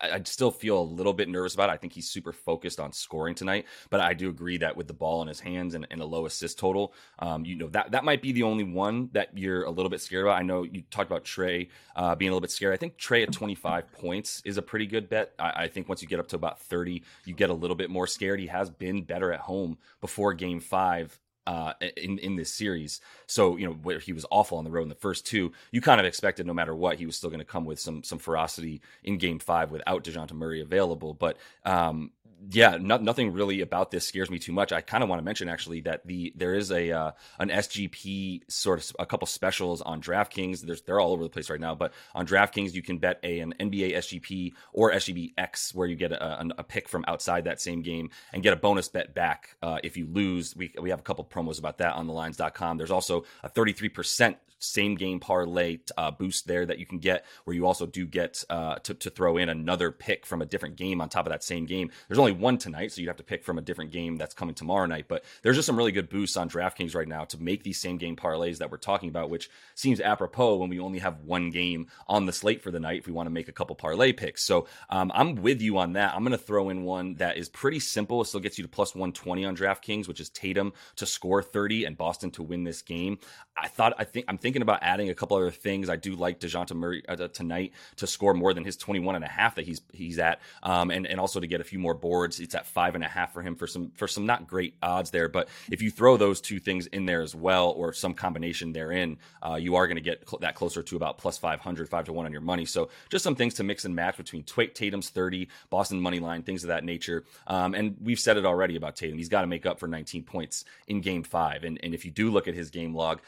I, 0.00 0.10
I 0.10 0.22
still 0.24 0.50
feel 0.50 0.80
a 0.80 0.82
little 0.82 1.12
bit 1.12 1.28
nervous 1.28 1.54
about 1.54 1.70
it. 1.70 1.72
I 1.72 1.76
think 1.76 1.92
he's 1.92 2.08
super 2.08 2.32
focused 2.32 2.78
on 2.78 2.92
scoring 2.92 3.34
tonight, 3.34 3.66
but 3.90 4.00
I 4.00 4.12
do 4.12 4.28
agree 4.28 4.58
that 4.58 4.76
with 4.76 4.86
the 4.86 4.92
ball 4.92 5.22
in 5.22 5.28
his 5.28 5.40
hands 5.40 5.74
and, 5.74 5.86
and 5.90 6.00
a 6.00 6.04
low 6.04 6.26
assist 6.26 6.58
total, 6.58 6.92
um, 7.18 7.44
you 7.44 7.56
know 7.56 7.68
that 7.68 7.92
that 7.92 8.04
might 8.04 8.22
be 8.22 8.32
the 8.32 8.42
only 8.42 8.64
one 8.64 9.08
that 9.12 9.36
you're 9.36 9.64
a 9.64 9.70
little 9.70 9.90
bit 9.90 10.00
scared 10.00 10.24
about. 10.24 10.38
I 10.38 10.42
know 10.42 10.64
you 10.64 10.82
talked 10.90 11.10
about 11.10 11.24
Trae 11.24 11.68
uh, 11.96 12.14
being 12.14 12.28
a 12.28 12.32
little 12.32 12.40
bit 12.40 12.50
scared. 12.50 12.74
I 12.74 12.76
think 12.76 12.98
Trae 12.98 13.22
at 13.22 13.32
25 13.32 13.92
points 13.92 14.42
is 14.44 14.58
a 14.58 14.62
pretty 14.62 14.86
good 14.86 15.08
bet. 15.08 15.32
I, 15.38 15.64
I 15.64 15.68
think 15.68 15.88
once 15.88 16.02
you 16.02 16.08
get 16.08 16.20
up 16.20 16.28
to 16.28 16.36
about 16.36 16.60
30, 16.60 17.02
you 17.24 17.34
get 17.34 17.50
a 17.50 17.54
little 17.54 17.76
bit 17.76 17.90
more 17.90 18.06
scared. 18.06 18.40
He 18.40 18.46
has 18.48 18.70
been 18.70 19.02
better 19.02 19.32
at 19.32 19.40
home 19.40 19.78
before 20.00 20.34
Game 20.34 20.60
Five 20.60 21.18
uh, 21.46 21.72
in 21.96 22.18
in 22.18 22.36
this 22.36 22.52
series. 22.52 23.00
So 23.26 23.56
you 23.56 23.66
know 23.66 23.74
where 23.74 23.98
he 23.98 24.12
was 24.12 24.26
awful 24.30 24.58
on 24.58 24.64
the 24.64 24.70
road 24.70 24.82
in 24.82 24.88
the 24.88 24.94
first 24.94 25.26
two, 25.26 25.52
you 25.70 25.80
kind 25.80 26.00
of 26.00 26.06
expected 26.06 26.46
no 26.46 26.54
matter 26.54 26.74
what 26.74 26.98
he 26.98 27.06
was 27.06 27.16
still 27.16 27.30
going 27.30 27.40
to 27.40 27.44
come 27.44 27.64
with 27.64 27.80
some 27.80 28.02
some 28.02 28.18
ferocity 28.18 28.80
in 29.04 29.18
Game 29.18 29.38
Five 29.38 29.70
without 29.70 30.04
Dejounte 30.04 30.32
Murray 30.32 30.60
available. 30.60 31.14
But 31.14 31.36
um, 31.64 32.12
yeah, 32.50 32.76
no, 32.80 32.96
nothing 32.96 33.32
really 33.32 33.60
about 33.60 33.90
this 33.90 34.06
scares 34.06 34.30
me 34.30 34.38
too 34.38 34.52
much. 34.52 34.72
I 34.72 34.80
kind 34.80 35.02
of 35.02 35.08
want 35.08 35.20
to 35.20 35.24
mention 35.24 35.48
actually 35.48 35.82
that 35.82 36.06
the 36.06 36.32
there 36.34 36.54
is 36.54 36.70
a 36.70 36.90
uh, 36.90 37.12
an 37.38 37.50
SGP 37.50 38.42
sort 38.48 38.80
of 38.80 38.96
a 38.98 39.06
couple 39.06 39.26
specials 39.26 39.80
on 39.80 40.00
DraftKings. 40.00 40.60
There's 40.60 40.82
they're 40.82 40.98
all 40.98 41.12
over 41.12 41.22
the 41.22 41.28
place 41.28 41.50
right 41.50 41.60
now, 41.60 41.74
but 41.74 41.92
on 42.14 42.26
DraftKings 42.26 42.72
you 42.72 42.82
can 42.82 42.98
bet 42.98 43.20
a 43.22 43.40
an 43.40 43.54
NBA 43.60 43.94
SGP 43.96 44.52
or 44.72 44.92
SGPX 44.92 45.74
where 45.74 45.86
you 45.86 45.96
get 45.96 46.12
a, 46.12 46.46
a, 46.58 46.64
pick 46.64 46.88
from 46.88 47.04
outside 47.06 47.44
that 47.44 47.60
same 47.60 47.82
game 47.82 48.10
and 48.32 48.42
get 48.42 48.52
a 48.52 48.56
bonus 48.56 48.88
bet 48.88 49.14
back 49.14 49.56
uh, 49.62 49.78
if 49.84 49.96
you 49.96 50.06
lose. 50.06 50.56
We 50.56 50.72
we 50.80 50.90
have 50.90 51.00
a 51.00 51.04
couple 51.04 51.24
promos 51.24 51.58
about 51.58 51.78
that 51.78 51.94
on 51.94 52.06
the 52.06 52.12
lines.com. 52.12 52.78
There's 52.78 52.90
also 52.90 53.24
a 53.42 53.50
33% 53.50 54.36
same 54.62 54.94
game 54.94 55.20
parlay 55.20 55.78
uh, 55.96 56.10
boost 56.10 56.46
there 56.46 56.64
that 56.64 56.78
you 56.78 56.86
can 56.86 56.98
get 56.98 57.24
where 57.44 57.54
you 57.54 57.66
also 57.66 57.86
do 57.86 58.06
get 58.06 58.44
uh, 58.48 58.76
to, 58.76 58.94
to 58.94 59.10
throw 59.10 59.36
in 59.36 59.48
another 59.48 59.90
pick 59.90 60.24
from 60.24 60.40
a 60.40 60.46
different 60.46 60.76
game 60.76 61.00
on 61.00 61.08
top 61.08 61.26
of 61.26 61.32
that 61.32 61.42
same 61.42 61.66
game. 61.66 61.90
There's 62.08 62.18
only 62.18 62.31
one 62.32 62.58
tonight, 62.58 62.92
so 62.92 63.00
you'd 63.00 63.08
have 63.08 63.16
to 63.16 63.22
pick 63.22 63.44
from 63.44 63.58
a 63.58 63.62
different 63.62 63.90
game 63.90 64.16
that's 64.16 64.34
coming 64.34 64.54
tomorrow 64.54 64.86
night. 64.86 65.06
But 65.08 65.24
there's 65.42 65.56
just 65.56 65.66
some 65.66 65.76
really 65.76 65.92
good 65.92 66.08
boosts 66.08 66.36
on 66.36 66.48
DraftKings 66.48 66.94
right 66.94 67.08
now 67.08 67.24
to 67.26 67.40
make 67.40 67.62
these 67.62 67.80
same 67.80 67.96
game 67.98 68.16
parlays 68.16 68.58
that 68.58 68.70
we're 68.70 68.78
talking 68.78 69.08
about, 69.08 69.30
which 69.30 69.50
seems 69.74 70.00
apropos 70.00 70.56
when 70.56 70.68
we 70.68 70.80
only 70.80 70.98
have 70.98 71.20
one 71.20 71.50
game 71.50 71.86
on 72.08 72.26
the 72.26 72.32
slate 72.32 72.62
for 72.62 72.70
the 72.70 72.80
night 72.80 72.98
if 72.98 73.06
we 73.06 73.12
want 73.12 73.26
to 73.26 73.30
make 73.30 73.48
a 73.48 73.52
couple 73.52 73.76
parlay 73.76 74.12
picks. 74.12 74.44
So 74.44 74.66
um, 74.90 75.10
I'm 75.14 75.36
with 75.36 75.60
you 75.60 75.78
on 75.78 75.94
that. 75.94 76.14
I'm 76.14 76.22
going 76.22 76.32
to 76.32 76.38
throw 76.38 76.70
in 76.70 76.84
one 76.84 77.14
that 77.14 77.36
is 77.36 77.48
pretty 77.48 77.80
simple. 77.80 78.22
It 78.22 78.26
still 78.26 78.40
gets 78.40 78.58
you 78.58 78.64
to 78.64 78.68
plus 78.68 78.94
120 78.94 79.44
on 79.44 79.56
DraftKings, 79.56 80.08
which 80.08 80.20
is 80.20 80.28
Tatum 80.30 80.72
to 80.96 81.06
score 81.06 81.42
30 81.42 81.84
and 81.84 81.96
Boston 81.96 82.30
to 82.32 82.42
win 82.42 82.64
this 82.64 82.82
game. 82.82 83.18
I 83.56 83.68
thought 83.68 83.94
I 83.98 84.04
think 84.04 84.26
I'm 84.28 84.38
thinking 84.38 84.62
about 84.62 84.78
adding 84.82 85.10
a 85.10 85.14
couple 85.14 85.36
other 85.36 85.50
things. 85.50 85.88
I 85.88 85.96
do 85.96 86.14
like 86.14 86.40
Dejounte 86.40 86.74
Murray 86.74 87.02
uh, 87.08 87.28
tonight 87.28 87.72
to 87.96 88.06
score 88.06 88.34
more 88.34 88.54
than 88.54 88.64
his 88.64 88.76
21 88.76 89.14
and 89.14 89.24
a 89.24 89.28
half 89.28 89.56
that 89.56 89.66
he's 89.66 89.82
he's 89.92 90.18
at, 90.18 90.40
um, 90.62 90.90
and 90.90 91.06
and 91.06 91.20
also 91.20 91.38
to 91.40 91.46
get 91.46 91.60
a 91.60 91.64
few 91.64 91.78
more 91.78 91.94
boards. 91.94 92.12
It's 92.24 92.54
at 92.54 92.66
five 92.66 92.94
and 92.94 93.04
a 93.04 93.08
half 93.08 93.32
for 93.32 93.42
him 93.42 93.54
for 93.54 93.66
some 93.66 93.90
for 93.94 94.08
some 94.08 94.26
not 94.26 94.46
great 94.46 94.74
odds 94.82 95.10
there. 95.10 95.28
But 95.28 95.48
if 95.70 95.82
you 95.82 95.90
throw 95.90 96.16
those 96.16 96.40
two 96.40 96.58
things 96.58 96.86
in 96.86 97.06
there 97.06 97.22
as 97.22 97.34
well, 97.34 97.70
or 97.70 97.92
some 97.92 98.14
combination 98.14 98.72
therein, 98.72 99.18
uh, 99.42 99.56
you 99.56 99.76
are 99.76 99.86
going 99.86 99.96
to 99.96 100.02
get 100.02 100.28
cl- 100.28 100.40
that 100.40 100.54
closer 100.54 100.82
to 100.82 100.96
about 100.96 101.18
plus 101.18 101.38
500, 101.38 101.88
five 101.88 102.04
to 102.06 102.12
one 102.12 102.26
on 102.26 102.32
your 102.32 102.40
money. 102.40 102.64
So 102.64 102.90
just 103.10 103.24
some 103.24 103.34
things 103.34 103.54
to 103.54 103.64
mix 103.64 103.84
and 103.84 103.94
match 103.94 104.16
between 104.16 104.44
Tatum's 104.44 105.10
30, 105.10 105.48
Boston 105.70 106.00
money 106.00 106.20
line, 106.20 106.42
things 106.42 106.64
of 106.64 106.68
that 106.68 106.84
nature. 106.84 107.24
Um, 107.46 107.74
and 107.74 107.96
we've 108.02 108.20
said 108.20 108.36
it 108.36 108.46
already 108.46 108.76
about 108.76 108.96
Tatum. 108.96 109.18
He's 109.18 109.28
got 109.28 109.42
to 109.42 109.46
make 109.46 109.66
up 109.66 109.78
for 109.78 109.86
19 109.86 110.22
points 110.24 110.64
in 110.86 111.00
Game 111.00 111.22
Five. 111.22 111.64
And 111.64 111.78
and 111.82 111.94
if 111.94 112.04
you 112.04 112.10
do 112.10 112.30
look 112.30 112.48
at 112.48 112.54
his 112.54 112.70
game 112.70 112.94
log, 112.94 113.20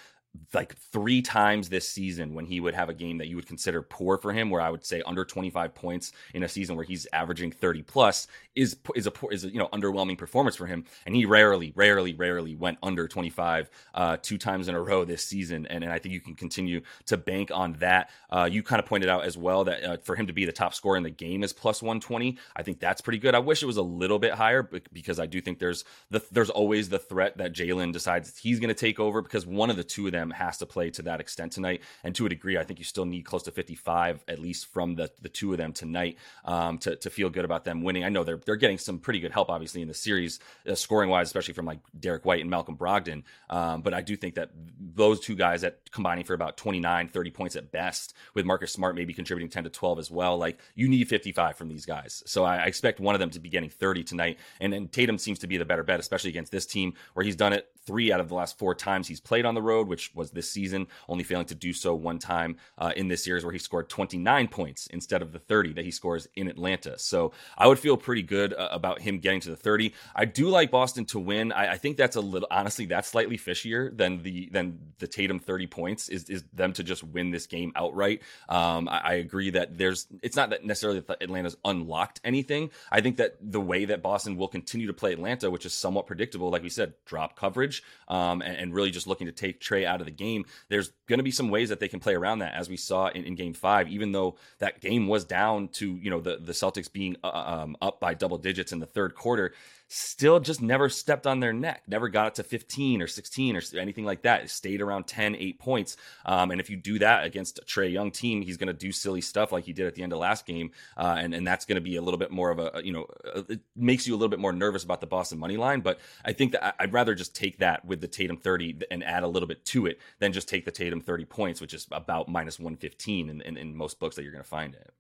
like 0.53 0.77
three 0.77 1.23
times 1.23 1.69
this 1.69 1.89
season 1.89 2.35
when 2.35 2.47
he 2.47 2.61
would 2.61 2.75
have 2.75 2.89
a 2.89 2.95
game 2.95 3.19
that 3.19 3.29
you 3.29 3.37
would 3.37 3.47
consider 3.47 3.83
poor 3.83 4.19
for 4.19 4.33
him, 4.33 4.51
where 4.51 4.61
I 4.61 4.71
would 4.71 4.85
say 4.85 5.03
under 5.07 5.25
25 5.25 5.75
points 5.75 6.13
in 6.33 6.43
a 6.43 6.49
season 6.49 6.77
where 6.77 6.85
he's 6.85 7.07
averaging 7.13 7.53
30 7.53 7.83
plus 7.83 8.27
is 8.55 8.77
is 8.95 9.07
a 9.07 9.13
is 9.31 9.45
a 9.45 9.49
you 9.49 9.59
know 9.59 9.69
underwhelming 9.73 10.19
performance 10.19 10.57
for 10.57 10.67
him, 10.67 10.85
and 11.07 11.15
he 11.15 11.25
rarely, 11.25 11.73
rarely, 11.75 12.15
rarely 12.15 12.55
went 12.55 12.79
under 12.83 13.09
25 13.09 13.71
uh, 13.95 14.17
two 14.23 14.39
times 14.39 14.69
in 14.69 14.75
a 14.75 14.81
row 14.81 15.05
this 15.05 15.25
season, 15.25 15.67
and, 15.67 15.85
and 15.85 15.93
I 15.93 15.99
think 15.99 16.13
you 16.13 16.21
can 16.21 16.35
continue 16.35 16.81
to 17.07 17.17
bank 17.17 17.51
on 17.53 17.75
that. 17.75 18.11
Uh, 18.31 18.49
you 18.51 18.63
kind 18.63 18.81
of 18.81 18.87
pointed 18.87 19.09
out 19.09 19.25
as 19.25 19.37
well 19.37 19.65
that 19.65 19.85
uh, 19.85 19.97
for 19.99 20.17
him 20.17 20.27
to 20.27 20.33
be 20.33 20.45
the 20.45 20.53
top 20.53 20.75
scorer 20.75 20.97
in 20.97 21.03
the 21.03 21.11
game 21.11 21.43
is 21.43 21.53
plus 21.53 21.83
120. 21.83 22.39
I 22.57 22.63
think 22.63 22.81
that's 22.81 23.01
pretty 23.01 23.19
good. 23.19 23.35
I 23.35 23.41
wish 23.41 23.63
it 23.63 23.67
was 23.67 23.77
a 23.77 23.83
little 23.83 24.19
bit 24.19 24.33
higher 24.33 24.63
because 24.93 25.19
I 25.19 25.27
do 25.27 25.41
think 25.41 25.59
there's 25.59 25.85
the 26.11 26.25
there's 26.31 26.51
always 26.51 26.89
the 26.89 26.99
threat 26.99 27.39
that 27.39 27.53
Jaylen 27.53 27.93
decides 27.93 28.37
he's 28.39 28.61
going 28.61 28.69
to 28.69 28.75
take 28.75 29.01
over 29.01 29.23
because 29.23 29.47
one 29.47 29.71
of 29.71 29.77
the 29.77 29.85
two 29.85 30.07
of 30.07 30.13
them 30.13 30.24
has 30.31 30.59
to 30.59 30.67
play 30.67 30.91
to 30.91 31.03
that 31.03 31.21
extent 31.21 31.53
tonight, 31.53 31.83
and 32.03 32.15
to 32.15 32.27
a 32.27 32.29
degree, 32.29 32.59
I 32.59 32.65
think 32.65 32.79
you 32.79 32.85
still 32.85 33.05
need 33.05 33.23
close 33.25 33.43
to 33.45 33.51
55 33.51 34.25
at 34.29 34.39
least 34.39 34.67
from 34.67 34.95
the 34.95 35.11
the 35.23 35.29
two 35.29 35.53
of 35.53 35.59
them 35.59 35.73
tonight 35.73 36.19
um, 36.45 36.79
to 36.79 36.97
to 36.97 37.11
feel 37.11 37.31
good 37.31 37.45
about 37.45 37.65
them 37.65 37.83
winning. 37.83 38.05
I 38.05 38.09
know 38.09 38.25
they're 38.25 38.41
they're 38.45 38.57
getting 38.57 38.79
some 38.79 38.99
pretty 38.99 39.21
good 39.21 39.33
help, 39.33 39.51
obviously, 39.51 39.83
in 39.83 39.89
the 39.89 39.95
series, 39.95 40.41
uh, 40.69 40.75
scoring 40.75 41.11
wise, 41.11 41.29
especially 41.29 41.55
from 41.55 41.67
like 41.67 41.81
Derrick 41.99 42.25
White 42.25 42.41
and 42.41 42.51
Malcolm 42.51 42.77
Brogdon. 42.77 43.23
Um, 43.51 43.83
but 43.83 43.95
I 43.95 44.03
do 44.03 44.17
think 44.17 44.35
that 44.35 44.51
those 44.79 45.21
two 45.21 45.35
guys 45.35 45.63
that 45.63 45.91
combining 45.91 46.25
for 46.25 46.35
about 46.35 46.57
29, 46.57 47.09
30 47.09 47.31
points 47.31 47.57
at 47.57 47.71
best, 47.71 48.15
with 48.35 48.45
Marcus 48.45 48.73
Smart 48.73 48.95
maybe 48.95 49.15
contributing 49.15 49.51
10 49.51 49.65
to 49.65 49.71
12 49.71 49.99
as 49.99 50.11
well, 50.11 50.39
like 50.39 50.59
you 50.75 50.89
need 50.89 51.09
55 51.09 51.57
from 51.57 51.69
these 51.69 51.87
guys. 51.87 52.23
So 52.27 52.45
I, 52.45 52.57
I 52.57 52.65
expect 52.65 53.01
one 53.01 53.15
of 53.15 53.19
them 53.19 53.31
to 53.31 53.41
be 53.41 53.49
getting 53.49 53.71
30 53.71 54.05
tonight. 54.05 54.39
And 54.61 54.73
then 54.73 54.89
Tatum 54.89 55.19
seems 55.19 55.39
to 55.41 55.47
be 55.47 55.57
the 55.57 55.65
better 55.65 55.83
bet, 55.83 56.01
especially 56.01 56.31
against 56.31 56.53
this 56.53 56.67
team 56.67 56.95
where 57.15 57.25
he's 57.25 57.37
done 57.37 57.53
it 57.53 57.69
three 57.87 58.13
out 58.13 58.21
of 58.21 58.29
the 58.29 58.35
last 58.35 58.59
four 58.59 58.75
times 58.75 59.09
he's 59.09 59.21
played 59.21 59.45
on 59.45 59.55
the 59.55 59.63
road, 59.63 59.89
which 59.89 60.15
was 60.15 60.31
this 60.31 60.51
season, 60.51 60.87
only 61.09 61.25
failing 61.25 61.47
to 61.47 61.55
do 61.55 61.73
so 61.73 61.95
one 61.95 62.19
time 62.19 62.57
uh, 62.79 62.93
in 62.97 63.09
this 63.09 63.25
series 63.25 63.45
where 63.45 63.53
he 63.53 63.59
scored 63.59 63.89
29 63.89 64.49
points 64.49 64.87
instead 64.89 65.23
of 65.23 65.33
the 65.33 65.39
30 65.39 65.75
that 65.75 65.85
he 65.85 65.91
scores 65.91 66.29
in 66.35 66.49
Atlanta. 66.49 66.99
So 66.99 67.33
I 67.57 67.67
would 67.67 67.79
feel 67.79 67.97
pretty 67.97 68.23
good 68.23 68.53
uh, 68.53 68.69
about 68.71 69.01
him 69.01 69.19
getting 69.19 69.41
to 69.41 69.51
the 69.51 69.57
30. 69.57 69.93
I 70.15 70.25
do 70.25 70.49
like 70.49 70.71
Boston 70.71 71.05
to 71.07 71.19
win. 71.19 71.53
I, 71.53 71.73
I, 71.73 71.79
think 71.79 71.97
that's 71.97 72.17
a 72.17 72.21
little 72.21 72.49
honestly 72.51 72.87
that's 72.87 73.09
slightly 73.09 73.37
fishier 73.37 73.95
than 73.97 74.23
the 74.23 74.49
than 74.53 74.79
the 74.99 75.07
Tatum 75.07 75.39
30 75.39 75.67
points 75.67 76.09
is 76.09 76.31
is 76.31 76.45
them 76.53 76.73
to 76.75 76.83
just 76.83 77.03
win 77.03 77.31
this 77.31 77.47
game 77.47 77.73
outright. 77.77 78.23
Um, 78.49 78.89
I, 78.89 79.01
I, 79.05 79.13
agree 79.15 79.51
that 79.51 79.77
there's 79.77 80.07
it's 80.23 80.37
not 80.37 80.51
that 80.51 80.65
necessarily 80.65 81.01
that 81.01 81.23
Atlanta's 81.23 81.57
unlocked 81.65 82.21
anything. 82.25 82.71
I 82.91 83.01
think 83.01 83.17
that 83.17 83.37
the 83.41 83.61
way 83.61 83.87
that 83.87 84.03
Boston 84.03 84.37
will 84.37 84.49
continue 84.49 84.87
to 84.87 84.93
play 84.93 85.13
Atlanta, 85.13 85.51
which 85.51 85.67
is 85.67 85.75
somewhat 85.75 86.07
predictable, 86.07 86.51
like 86.51 86.63
we 86.63 86.69
said, 86.69 86.95
drop 87.05 87.37
coverage 87.37 87.74
um, 88.09 88.43
and, 88.43 88.57
and, 88.57 88.75
really 88.75 88.91
just 88.91 89.07
looking 89.07 89.27
to 89.27 89.33
take 89.33 89.61
Trae 89.61 89.85
out 89.85 90.01
of 90.01 90.07
the 90.07 90.13
game. 90.13 90.45
There's 90.69 90.91
going 91.09 91.19
to 91.19 91.23
be 91.23 91.31
some 91.31 91.49
ways 91.49 91.69
that 91.69 91.81
they 91.81 91.89
can 91.89 92.01
play 92.01 92.15
around 92.15 92.41
that, 92.41 92.55
as 92.55 92.69
we 92.69 92.77
saw 92.77 93.09
in, 93.09 93.25
in 93.25 93.35
Game 93.35 93.55
Five. 93.55 93.89
Even 93.89 94.13
though 94.13 94.37
that 94.59 94.81
game 94.81 95.09
was 95.09 95.25
down 95.25 95.69
to 95.69 95.97
you 95.97 96.11
know 96.11 96.21
the 96.21 96.37
the 96.37 96.53
Celtics 96.53 96.93
being 96.93 97.17
uh, 97.25 97.29
um, 97.63 97.77
up 97.81 98.01
by 98.01 98.15
double 98.15 98.39
digits 98.39 98.73
in 98.73 98.79
the 98.79 98.87
third 98.87 99.15
quarter, 99.15 99.55
still 99.95 100.41
just 100.41 100.61
never 100.61 100.89
stepped 100.89 101.27
on 101.27 101.39
their 101.39 101.53
neck, 101.53 101.83
never 101.87 102.09
got 102.09 102.27
it 102.27 102.35
to 102.35 102.43
15 102.43 103.01
or 103.01 103.07
16 103.07 103.57
or 103.57 103.63
anything 103.79 104.05
like 104.05 104.23
that. 104.23 104.43
It 104.43 104.51
stayed 104.51 104.81
around 104.81 105.07
10, 105.07 105.37
8 105.37 105.59
points. 105.61 105.97
Um, 106.27 106.51
and 106.51 106.61
if 106.61 106.69
you 106.69 106.77
do 106.77 106.99
that 106.99 107.25
against 107.25 107.59
a 107.59 107.63
Trae 107.63 107.93
Young 107.93 108.11
team, 108.11 108.43
he's 108.43 108.57
going 108.57 108.67
to 108.67 108.73
do 108.73 108.91
silly 108.91 109.21
stuff 109.21 109.53
like 109.53 109.65
he 109.65 109.73
did 109.73 109.87
at 109.87 109.95
the 109.95 110.03
end 110.03 110.13
of 110.13 110.19
last 110.19 110.47
game. 110.47 110.73
Uh, 110.97 111.15
and, 111.19 111.33
and 111.33 111.47
that's 111.47 111.65
going 111.65 111.77
to 111.77 111.81
be 111.81 111.97
a 111.97 112.03
little 112.03 112.19
bit 112.19 112.33
more 112.33 112.51
of 112.51 112.59
a, 112.59 112.83
you 112.83 112.93
know, 112.93 113.07
uh, 113.35 113.43
it 113.49 113.61
makes 113.77 114.07
you 114.07 114.15
a 114.15 114.17
little 114.17 114.31
bit 114.31 114.41
more 114.41 114.53
nervous 114.53 114.83
about 114.83 115.01
the 115.01 115.07
Boston 115.07 115.39
money 115.39 115.57
line. 115.57 115.81
But 115.81 116.01
I 116.25 116.33
think 116.33 116.53
that 116.53 116.75
I'd 116.81 116.93
rather 116.93 117.15
just 117.15 117.37
take 117.37 117.59
that 117.59 117.85
with 117.85 118.01
the 118.01 118.09
Tatum 118.09 118.37
30 118.37 118.81
and 118.91 119.05
add 119.05 119.23
a 119.23 119.29
little 119.29 119.49
bit 119.49 119.65
to 119.67 119.87
it 119.87 120.01
than 120.19 120.33
just 120.33 120.49
take 120.49 120.65
the 120.65 120.73
Tatum 120.73 121.01
30 121.01 121.25
points, 121.25 121.61
which 121.61 121.73
is 121.73 121.87
about 121.93 122.29
minus 122.29 122.59
115 122.59 123.31
in, 123.31 123.41
in, 123.43 123.57
in 123.57 123.77
most 123.77 124.01
books 124.01 124.17
that 124.17 124.23
you're 124.23 124.33
going 124.33 124.43
to 124.43 124.49
find 124.49 124.75
it. 124.75 124.93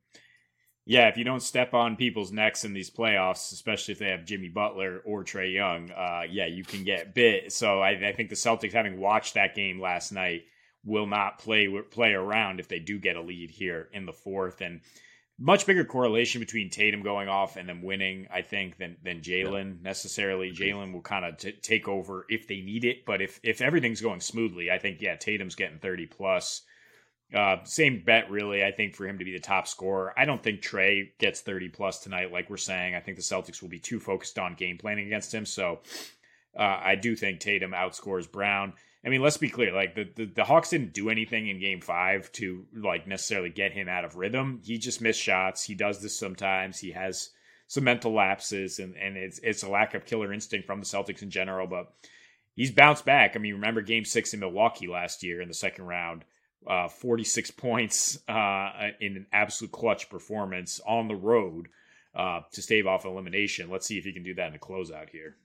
Yeah, 0.87 1.09
if 1.09 1.16
you 1.16 1.25
don't 1.25 1.42
step 1.42 1.73
on 1.73 1.97
people's 1.97 2.31
necks 2.31 2.64
in 2.64 2.75
these 2.75 2.90
playoffs, 2.90 3.53
especially 3.53 3.92
if 3.92 3.99
they 3.99 4.11
have 4.11 4.27
Jimmy 4.27 4.49
Butler 4.49 5.01
or 5.07 5.25
Trae 5.25 5.53
Young, 5.53 5.90
uh, 5.90 6.23
yeah, 6.31 6.47
you 6.47 6.62
can 6.62 6.85
get 6.85 7.14
bit. 7.14 7.53
So 7.53 7.81
I, 7.81 8.09
I, 8.09 8.12
think 8.12 8.29
the 8.29 8.35
Celtics, 8.35 8.73
having 8.73 9.01
watched 9.01 9.35
that 9.35 9.55
game 9.55 9.81
last 9.81 10.12
night, 10.12 10.42
will 10.85 11.07
not 11.07 11.38
play 11.38 11.68
play 11.90 12.12
around 12.12 12.61
if 12.61 12.68
they 12.68 12.81
do 12.81 12.99
get 12.99 13.16
a 13.16 13.23
lead 13.23 13.51
here 13.51 13.88
in 13.94 14.05
the 14.05 14.12
fourth. 14.12 14.61
And 14.61 14.83
much 15.38 15.66
bigger 15.66 15.85
correlation 15.85 16.40
between 16.40 16.68
Tatum 16.68 17.03
going 17.03 17.29
off 17.29 17.57
and 17.57 17.66
them 17.68 17.83
winning, 17.83 18.29
I 18.33 18.42
think, 18.42 18.77
than 18.77 18.97
than 19.03 19.20
Jaylen 19.20 19.81
necessarily. 19.83 20.53
Jaylen 20.53 20.92
will 20.92 21.01
kind 21.01 21.25
of 21.25 21.38
t- 21.38 21.53
take 21.53 21.88
over 21.88 22.27
if 22.29 22.47
they 22.47 22.61
need 22.61 22.85
it, 22.85 23.07
but 23.07 23.23
if 23.23 23.40
if 23.42 23.62
everything's 23.62 24.03
going 24.03 24.20
smoothly, 24.20 24.70
I 24.70 24.79
think 24.79 25.01
yeah, 25.01 25.16
Tatum's 25.16 25.55
getting 25.55 25.79
thirty 25.79 26.07
plus. 26.07 26.62
Uh, 27.35 27.57
same 27.64 28.03
bet, 28.05 28.31
really. 28.31 28.64
I 28.64 28.70
think 28.70 28.94
for 28.94 29.07
him 29.07 29.18
to 29.18 29.25
be 29.25 29.33
the 29.33 29.40
top 29.40 29.66
scorer. 29.66 30.14
I 30.16 30.25
don't 30.25 30.42
think 30.42 30.62
Trae 30.62 31.11
gets 31.18 31.40
30 31.40 31.68
plus 31.70 31.99
tonight, 31.99 32.31
like 32.33 32.49
we're 32.49 32.57
saying. 32.57 32.95
I 32.95 33.01
think 33.01 33.16
the 33.16 33.22
Celtics 33.22 33.61
will 33.61 33.68
be 33.68 33.80
too 33.80 33.99
focused 33.99 34.39
on 34.39 34.55
game 34.55 34.78
planning 34.78 35.07
against 35.07 35.35
him. 35.35 35.45
So 35.45 35.80
uh, 36.57 36.80
I 36.82 36.95
do 36.95 37.16
think 37.16 37.41
Tatum 37.41 37.72
outscores 37.72 38.30
Brown. 38.30 38.74
I 39.05 39.09
mean, 39.09 39.20
let's 39.20 39.37
be 39.37 39.51
clear. 39.51 39.72
Like 39.72 39.95
the, 39.95 40.09
the, 40.14 40.24
the 40.26 40.45
Hawks 40.45 40.70
didn't 40.70 40.95
do 40.95 41.11
anything 41.11 41.49
in 41.49 41.61
Game 41.61 41.80
Five 41.80 42.30
to 42.32 42.64
like 42.74 43.07
necessarily 43.07 43.51
get 43.51 43.72
him 43.72 43.89
out 43.89 44.05
of 44.05 44.16
rhythm. 44.16 44.61
He 44.64 44.78
just 44.78 45.03
missed 45.03 45.20
shots. 45.20 45.62
He 45.62 45.74
does 45.74 46.01
this 46.01 46.18
sometimes. 46.18 46.78
He 46.78 46.93
has 46.93 47.30
some 47.66 47.85
mental 47.85 48.14
lapses, 48.14 48.78
and 48.78 48.97
and 48.97 49.16
it's 49.16 49.41
it's 49.43 49.62
a 49.62 49.68
lack 49.68 49.95
of 49.95 50.07
killer 50.07 50.32
instinct 50.32 50.66
from 50.66 50.80
the 50.80 50.87
Celtics 50.87 51.20
in 51.20 51.30
general. 51.30 51.66
But 51.66 51.93
he's 52.55 52.70
bounced 52.70 53.05
back. 53.05 53.35
I 53.35 53.41
mean, 53.41 53.55
remember 53.55 53.82
Game 53.82 54.07
Six 54.07 54.32
in 54.32 54.41
Milwaukee 54.41 54.89
last 54.89 55.22
year 55.22 55.43
in 55.43 55.49
the 55.49 55.55
second 55.55 55.85
round. 55.85 56.24
Uh, 56.66 56.88
46 56.88 57.50
points 57.52 58.18
uh, 58.28 58.88
in 59.00 59.16
an 59.16 59.26
absolute 59.32 59.72
clutch 59.72 60.08
performance 60.08 60.80
on 60.86 61.08
the 61.08 61.14
road 61.14 61.68
uh, 62.14 62.40
to 62.52 62.62
stave 62.62 62.86
off 62.86 63.04
elimination. 63.04 63.68
Let's 63.70 63.86
see 63.86 63.98
if 63.98 64.04
he 64.04 64.12
can 64.12 64.22
do 64.22 64.34
that 64.34 64.48
in 64.48 64.54
a 64.54 64.58
closeout 64.58 65.10
here 65.10 65.36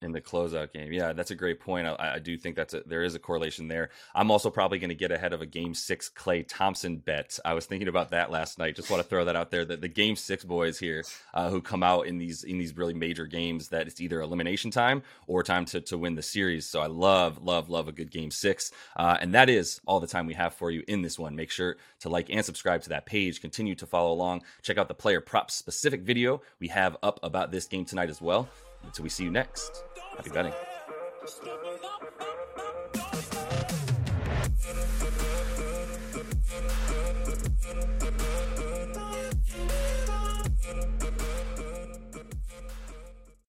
in 0.00 0.12
the 0.12 0.20
closeout 0.20 0.72
game. 0.72 0.92
Yeah, 0.92 1.12
that's 1.12 1.30
a 1.30 1.34
great 1.34 1.60
point. 1.60 1.86
I, 1.86 2.14
I 2.14 2.18
do 2.18 2.36
think 2.36 2.56
that's 2.56 2.74
a, 2.74 2.82
there 2.86 3.02
is 3.02 3.14
a 3.14 3.18
correlation 3.18 3.68
there. 3.68 3.90
I'm 4.14 4.30
also 4.30 4.50
probably 4.50 4.78
going 4.78 4.90
to 4.90 4.94
get 4.94 5.10
ahead 5.10 5.32
of 5.32 5.42
a 5.42 5.46
Game 5.46 5.74
Six 5.74 6.10
Klay 6.14 6.44
Thompson 6.46 6.98
bet. 6.98 7.38
I 7.44 7.54
was 7.54 7.66
thinking 7.66 7.88
about 7.88 8.10
that 8.10 8.30
last 8.30 8.58
night. 8.58 8.76
Just 8.76 8.90
want 8.90 9.02
to 9.02 9.08
throw 9.08 9.24
that 9.24 9.36
out 9.36 9.50
there. 9.50 9.64
That 9.64 9.80
the 9.80 9.88
Game 9.88 10.16
Six 10.16 10.44
boys 10.44 10.78
here 10.78 11.04
uh, 11.34 11.50
who 11.50 11.60
come 11.60 11.82
out 11.82 12.06
in 12.06 12.18
these 12.18 12.44
in 12.44 12.58
these 12.58 12.76
really 12.76 12.94
major 12.94 13.26
games 13.26 13.68
that 13.68 13.86
it's 13.86 14.00
either 14.00 14.20
elimination 14.20 14.70
time 14.70 15.02
or 15.26 15.42
time 15.42 15.64
to 15.66 15.80
to 15.80 15.98
win 15.98 16.14
the 16.14 16.22
series. 16.22 16.66
So 16.66 16.80
I 16.80 16.86
love 16.86 17.42
love 17.42 17.68
love 17.68 17.88
a 17.88 17.92
good 17.92 18.10
Game 18.10 18.30
Six, 18.30 18.70
uh, 18.96 19.16
and 19.20 19.34
that 19.34 19.50
is 19.50 19.80
all 19.86 20.00
the 20.00 20.06
time 20.06 20.26
we 20.26 20.34
have 20.34 20.54
for 20.54 20.70
you 20.70 20.84
in 20.86 21.02
this 21.02 21.18
one. 21.18 21.34
Make 21.34 21.50
sure 21.50 21.76
to 22.00 22.08
like 22.08 22.30
and 22.30 22.44
subscribe 22.44 22.82
to 22.82 22.90
that 22.90 23.06
page. 23.06 23.40
Continue 23.40 23.74
to 23.76 23.86
follow 23.86 24.12
along. 24.12 24.42
Check 24.62 24.78
out 24.78 24.88
the 24.88 24.94
player 24.94 25.20
props 25.20 25.54
specific 25.54 26.02
video 26.02 26.40
we 26.60 26.68
have 26.68 26.96
up 27.02 27.18
about 27.22 27.50
this 27.50 27.66
game 27.66 27.84
tonight 27.84 28.10
as 28.10 28.20
well. 28.20 28.48
Until 28.84 29.02
we 29.02 29.08
see 29.08 29.24
you 29.24 29.30
next. 29.30 29.84
Happy 30.16 30.30
betting. 30.30 30.52